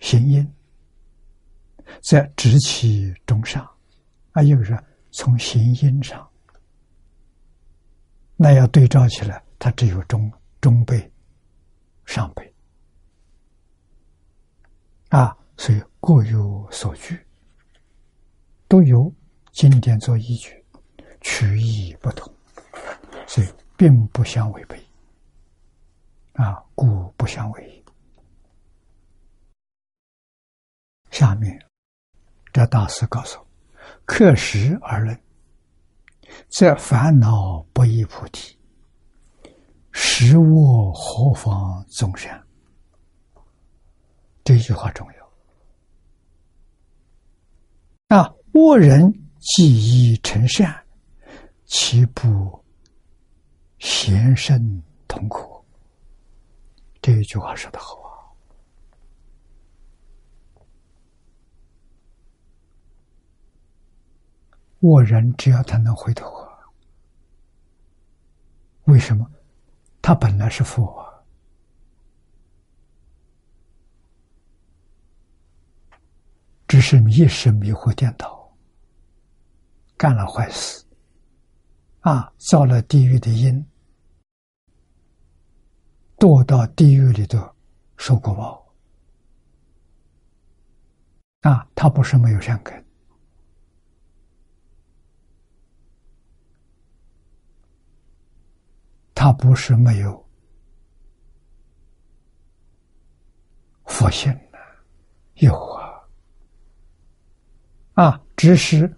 [0.00, 0.54] 行阴，
[2.00, 3.62] 在直起中上
[4.32, 4.72] 啊，一个是
[5.10, 6.28] 从行音上，
[8.36, 10.30] 那要对照起来，它只有中
[10.60, 11.12] 中辈、
[12.06, 12.54] 上辈
[15.08, 15.36] 啊。
[15.56, 17.18] 所以各有所据，
[18.68, 19.12] 都有
[19.50, 20.64] 经典做依据，
[21.20, 22.32] 取义不同，
[23.26, 24.80] 所以并不相违背。
[26.34, 27.84] 啊，故不相违。
[31.10, 31.60] 下面，
[32.52, 33.47] 这大师告诉我：
[34.04, 35.20] 克时而论，
[36.48, 38.56] 则烦恼不依菩提，
[39.92, 42.42] 实我何妨众善？
[44.44, 45.28] 这句话重要。
[48.08, 50.74] 那恶人既已成善，
[51.66, 52.64] 岂不
[53.78, 55.62] 贤圣痛苦？
[57.02, 57.96] 这一句话说的好
[64.80, 65.02] 我！
[65.02, 66.58] 人只要他能回头啊，
[68.84, 69.28] 为什么？
[70.00, 71.06] 他本来是佛。
[76.68, 78.54] 只是一时迷惑颠倒，
[79.96, 80.84] 干了坏事，
[82.00, 83.66] 啊，造了地狱的因，
[86.18, 87.38] 堕到地狱里头
[87.96, 88.66] 受过报，
[91.40, 92.84] 啊，他不是没有善根，
[99.18, 100.28] 他不是没有
[103.84, 104.58] 佛性呢，
[105.34, 106.06] 有啊。
[107.94, 108.88] 啊，只是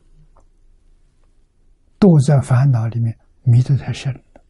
[1.99, 4.45] 都在烦恼里面迷得太深了，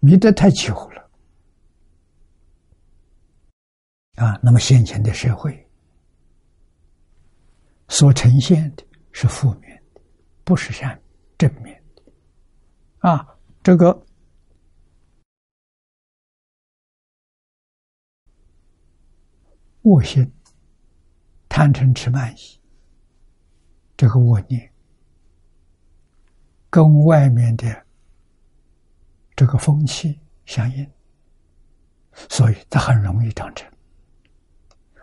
[0.00, 1.10] 迷得太久了。
[4.14, 5.68] 啊，那么现前的社会
[7.88, 10.00] 所呈现的是负面的，
[10.42, 10.98] 不是善
[11.36, 12.02] 正面的。
[13.00, 13.28] 啊，
[13.62, 14.02] 这个
[19.84, 20.30] 恶心、
[21.48, 22.60] 贪嗔痴慢疑。
[23.96, 24.68] 这个恶念
[26.68, 27.86] 跟外面的
[29.36, 30.90] 这个风气相应，
[32.28, 33.70] 所以它很容易长成。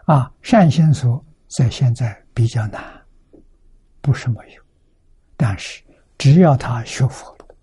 [0.05, 2.83] 啊，善心所在现在比较难，
[4.01, 4.63] 不是没有，
[5.37, 5.81] 但是
[6.17, 7.55] 只要他学佛了，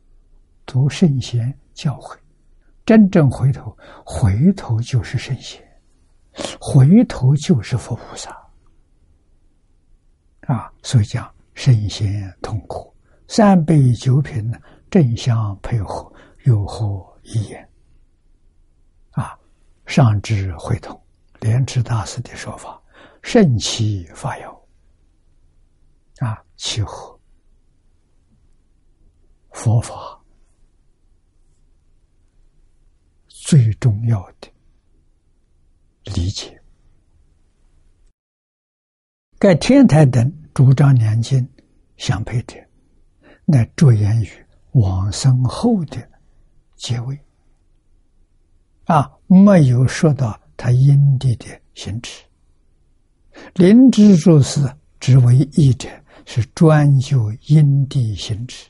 [0.64, 2.16] 读圣贤教诲，
[2.86, 5.62] 真正回头，回头就是圣贤，
[6.60, 8.30] 回头就是佛菩萨。
[10.42, 12.08] 啊，所以讲身心
[12.40, 12.94] 痛苦，
[13.26, 14.58] 三杯酒品呢，
[14.90, 16.10] 正相配合，
[16.44, 17.68] 有何一言？
[19.10, 19.38] 啊，
[19.84, 20.98] 上至会同
[21.40, 22.80] 莲池大师的说法，
[23.22, 24.66] 圣其发耀，
[26.20, 27.20] 啊，契合
[29.50, 30.18] 佛法
[33.26, 34.48] 最重要的
[36.14, 36.60] 理解。
[39.38, 41.48] 盖天台等主张两经
[41.96, 42.56] 相配者，
[43.44, 44.28] 乃着眼于
[44.72, 45.96] 往生后的
[46.76, 47.18] 结尾，
[48.84, 52.24] 啊，没有说到他因地的行持。
[53.54, 54.60] 灵知注释
[54.98, 55.88] 只为义者，
[56.26, 58.68] 是专就因地行持，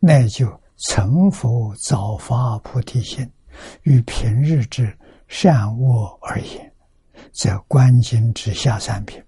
[0.00, 0.48] 乃就
[0.88, 3.30] 成佛早发菩提心，
[3.82, 4.96] 与平日之
[5.28, 6.72] 善恶而言，
[7.32, 9.22] 则观经之下三品，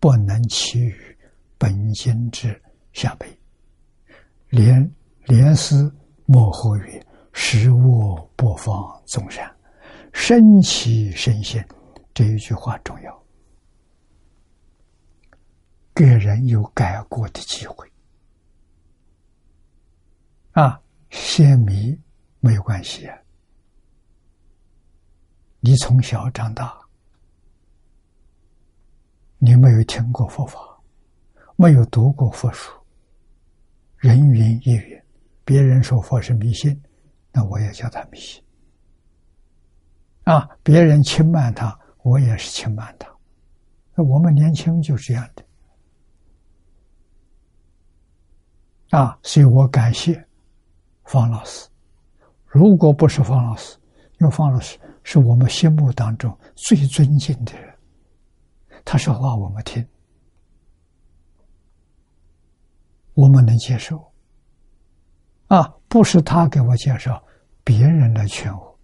[0.00, 1.18] 不能其于
[1.56, 2.60] 本经之
[2.92, 3.26] 下辈。
[4.48, 4.90] 连
[5.26, 5.94] 连思
[6.26, 9.54] 莫后曰：食物不妨众善，
[10.12, 11.62] 身其身心。
[12.12, 13.24] 这一句话重要。
[15.94, 17.88] 给人有改过的机会
[20.52, 20.80] 啊，
[21.10, 21.96] 先迷
[22.40, 23.16] 没有关系啊。
[25.66, 26.78] 你从小长大，
[29.38, 30.60] 你没有听过佛法，
[31.56, 32.70] 没有读过佛书，
[33.96, 35.02] 人云亦云，
[35.42, 36.78] 别人说佛是迷信，
[37.32, 38.44] 那我也叫他迷信
[40.24, 40.46] 啊。
[40.62, 43.10] 别人轻慢他，我也是轻慢他。
[43.94, 45.42] 那我们年轻就是这样的。
[48.98, 50.22] 啊，所以我感谢
[51.04, 51.66] 方老师。
[52.44, 53.78] 如果不是方老师，
[54.18, 57.72] 用方老师是我们心目当中最尊敬的人，
[58.84, 59.86] 他说话我们听，
[63.12, 64.12] 我们能接受。
[65.46, 67.22] 啊，不是他给我介绍，
[67.62, 68.78] 别人来劝我，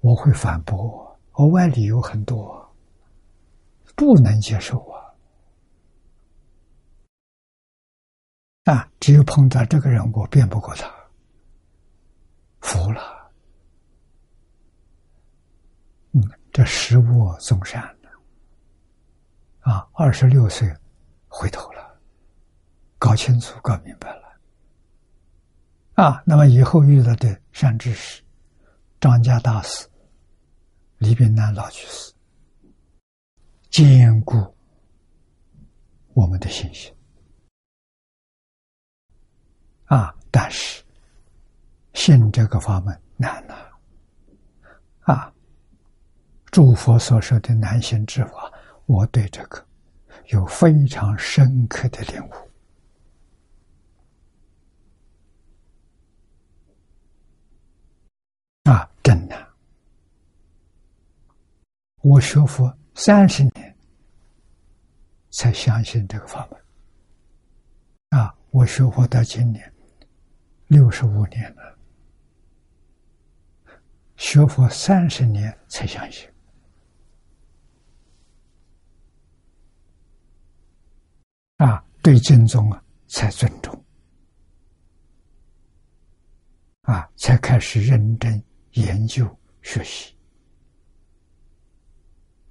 [0.00, 2.74] 我会反驳，额外理由很多，
[3.96, 4.96] 不能接受啊。
[8.72, 8.88] 啊！
[9.00, 10.88] 只有碰到这个人，我辩不过他，
[12.60, 13.17] 服了。
[16.58, 18.08] 这食物总善的。
[19.60, 20.68] 啊，二十六岁
[21.28, 22.00] 回头了，
[22.98, 24.40] 搞清楚、搞明白了。
[25.94, 28.24] 啊，那么以后遇到的善知识，
[28.98, 29.88] 张家大师、
[30.96, 32.12] 李炳南老居士，
[33.70, 34.34] 坚固
[36.12, 36.92] 我们的信心。
[39.84, 40.12] 啊！
[40.32, 40.82] 但是
[41.94, 43.54] 信这个法门难呐！
[45.02, 45.32] 啊，
[46.50, 48.52] 诸佛所说的难行之法，
[48.86, 49.64] 我对这个
[50.28, 52.32] 有非常深刻的领悟。
[58.70, 59.46] 啊，真难！
[62.02, 63.76] 我学佛三十年，
[65.30, 68.20] 才相信这个法门。
[68.20, 69.72] 啊，我学佛到今年。
[70.66, 71.78] 六十五年了，
[74.16, 76.28] 学佛三十年才相信
[81.58, 83.84] 啊，对经宗啊才尊重
[86.82, 89.28] 啊，才开始认真研究
[89.62, 90.16] 学习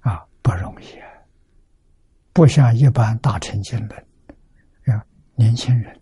[0.00, 1.08] 啊，不容易啊，
[2.32, 4.06] 不像一般大乘经论，
[4.84, 5.04] 啊，
[5.34, 6.00] 年轻人、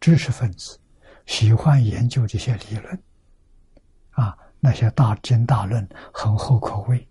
[0.00, 0.80] 知识分子。
[1.26, 3.02] 喜欢研究这些理论，
[4.12, 7.06] 啊，那些大经大论很厚口味。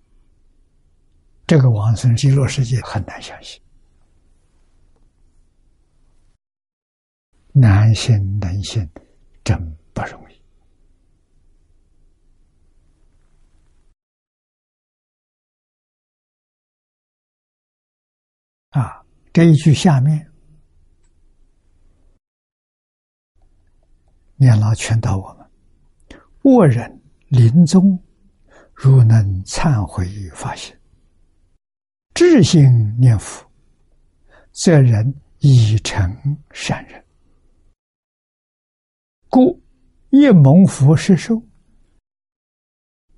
[1.45, 3.61] 这个往生极乐世界很难相信，
[7.59, 8.87] 难信难信，
[9.43, 9.57] 真
[9.91, 10.41] 不容易。
[18.69, 19.03] 啊，
[19.33, 20.31] 这一句下面。
[24.35, 25.49] 念老劝导我们：
[26.43, 27.99] 恶人临终，
[28.71, 30.77] 如能忏悔与发心，
[32.13, 32.63] 至心
[32.99, 33.49] 念佛，
[34.51, 36.15] 则人已成
[36.51, 37.03] 善人。
[39.37, 39.61] 故
[40.09, 41.39] 一蒙福施受，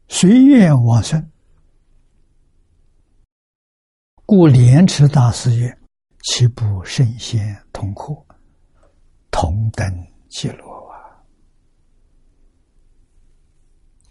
[0.09, 1.31] 随愿往生。
[4.25, 5.79] 故莲池大师曰
[6.23, 8.13] ：“岂不圣贤同可，
[9.31, 9.89] 同等
[10.27, 10.91] 极乐？”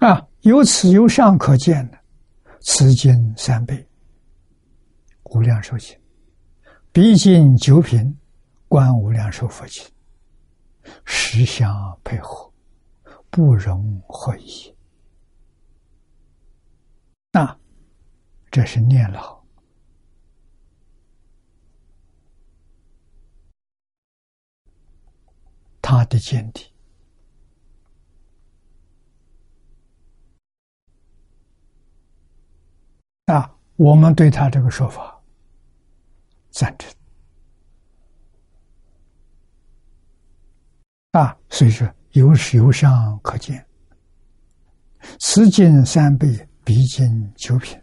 [0.00, 1.98] 啊，由此由上可见的，
[2.62, 3.86] 此经三倍，
[5.24, 5.94] 无量寿经，
[6.90, 8.18] 毕竟九品，
[8.66, 9.84] 观无量寿佛经，
[11.04, 12.52] 实相配合，
[13.30, 14.74] 不容怀疑。
[17.32, 17.58] 那
[18.50, 19.44] 这是念老，
[25.82, 26.72] 他的见地。
[33.26, 35.22] 啊，我们对他这个说法，
[36.50, 36.90] 赞成
[41.18, 43.66] 啊，所以说有有上可见，
[45.18, 47.76] 此经三倍，必经九品，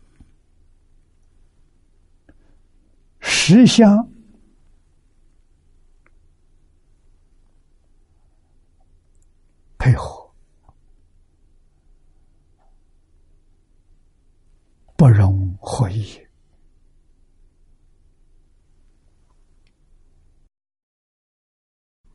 [3.19, 4.09] 十相
[9.77, 10.33] 配合，
[14.95, 16.25] 不容合一。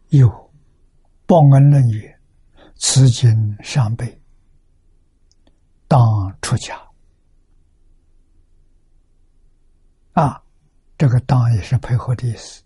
[0.08, 0.49] 有
[1.30, 2.20] 报恩论曰
[2.74, 4.20] ：“此经上辈
[5.86, 6.76] 当出家。”
[10.14, 10.42] 啊，
[10.98, 12.64] 这个“当”也是配合的意思。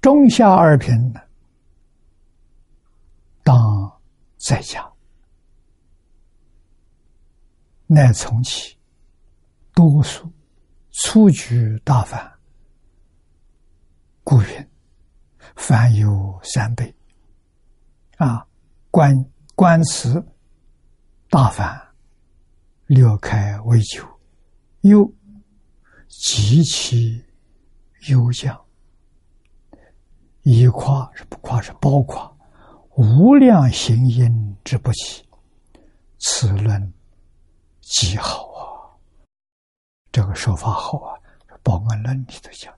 [0.00, 1.20] 中下二品呢，
[3.42, 4.00] 当
[4.38, 4.90] 在家，
[7.86, 8.74] 乃从其
[9.74, 10.32] 多数
[10.92, 12.32] 出举大凡。
[14.22, 14.70] 故云：
[15.56, 16.94] 凡有三倍，
[18.16, 18.46] 啊，
[18.90, 19.14] 观
[19.54, 20.24] 观此
[21.28, 21.80] 大凡，
[22.86, 24.06] 略开为九，
[24.80, 25.10] 又
[26.08, 27.24] 极其
[28.08, 28.58] 优将，
[30.42, 32.36] 以夸是不夸是包括
[32.96, 35.28] 无量行因之不起，
[36.18, 36.92] 此论
[37.80, 38.62] 极好啊！
[40.12, 41.18] 这个说法好啊，
[41.62, 42.72] 《报恩论》里头讲。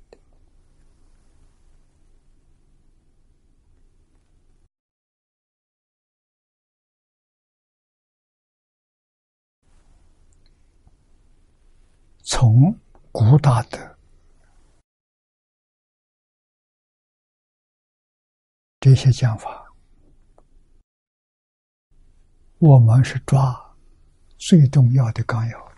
[12.28, 12.76] 从
[13.12, 13.78] 古大德
[18.80, 19.64] 这些讲法，
[22.58, 23.54] 我们是抓
[24.38, 25.72] 最重要的纲要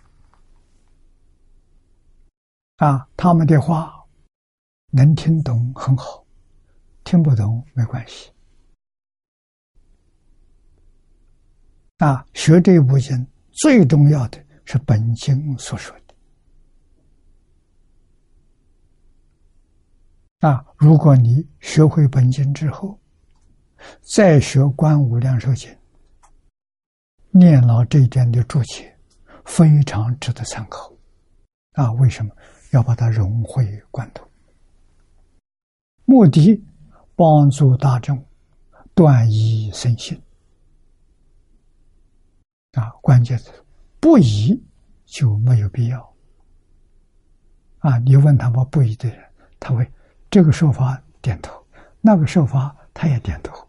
[2.77, 3.07] 啊。
[3.15, 4.03] 他们的话
[4.87, 6.25] 能听懂很好，
[7.03, 8.31] 听不懂没关系
[11.97, 12.25] 啊。
[12.33, 16.05] 学这部经最重要的是本经所说的。
[20.39, 20.65] 啊！
[20.77, 22.97] 如果你学会本经之后，
[24.15, 25.69] 再学《观无量寿经》，
[27.29, 28.97] 念老这一点的注解，
[29.43, 30.93] 非常值得参考。
[31.73, 32.33] 啊，为什么
[32.71, 34.25] 要把它融会贯通？
[36.05, 36.63] 目的
[37.17, 38.25] 帮助大众
[38.95, 40.21] 断疑生信。
[42.73, 43.51] 啊，关键是
[43.99, 44.57] 不疑
[45.05, 46.15] 就没有必要。
[47.79, 49.19] 啊，你问他们不疑的人，
[49.59, 49.85] 他会。
[50.29, 51.65] 这个说法点头，
[52.01, 53.67] 那个说法他也点头，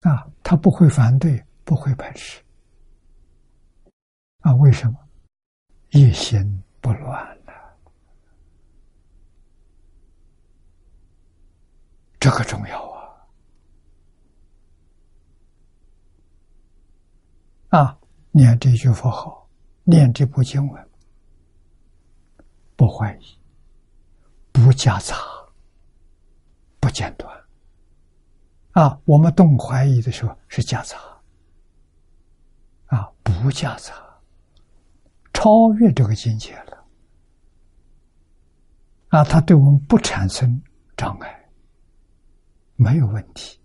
[0.00, 2.42] 啊，他不会反对，不会排斥，
[4.40, 4.98] 啊，为什么？
[5.90, 7.52] 一心不乱了，
[12.18, 12.90] 这个重要
[17.70, 17.78] 啊！
[17.78, 17.98] 啊，
[18.30, 19.48] 念这句佛号，
[19.84, 20.89] 念这部经文。
[22.80, 23.38] 不怀疑，
[24.52, 25.14] 不夹杂，
[26.80, 27.30] 不间断。
[28.70, 30.96] 啊，我们动怀疑的时候是夹杂，
[32.86, 33.92] 啊，不夹杂，
[35.34, 36.86] 超越这个境界了。
[39.08, 40.62] 啊，它对我们不产生
[40.96, 41.50] 障碍，
[42.76, 43.60] 没有问题。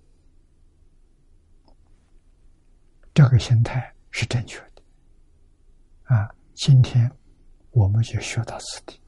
[3.13, 4.83] 这个心态是正确的。
[6.03, 7.09] 啊，今天
[7.71, 8.99] 我们就学到此地。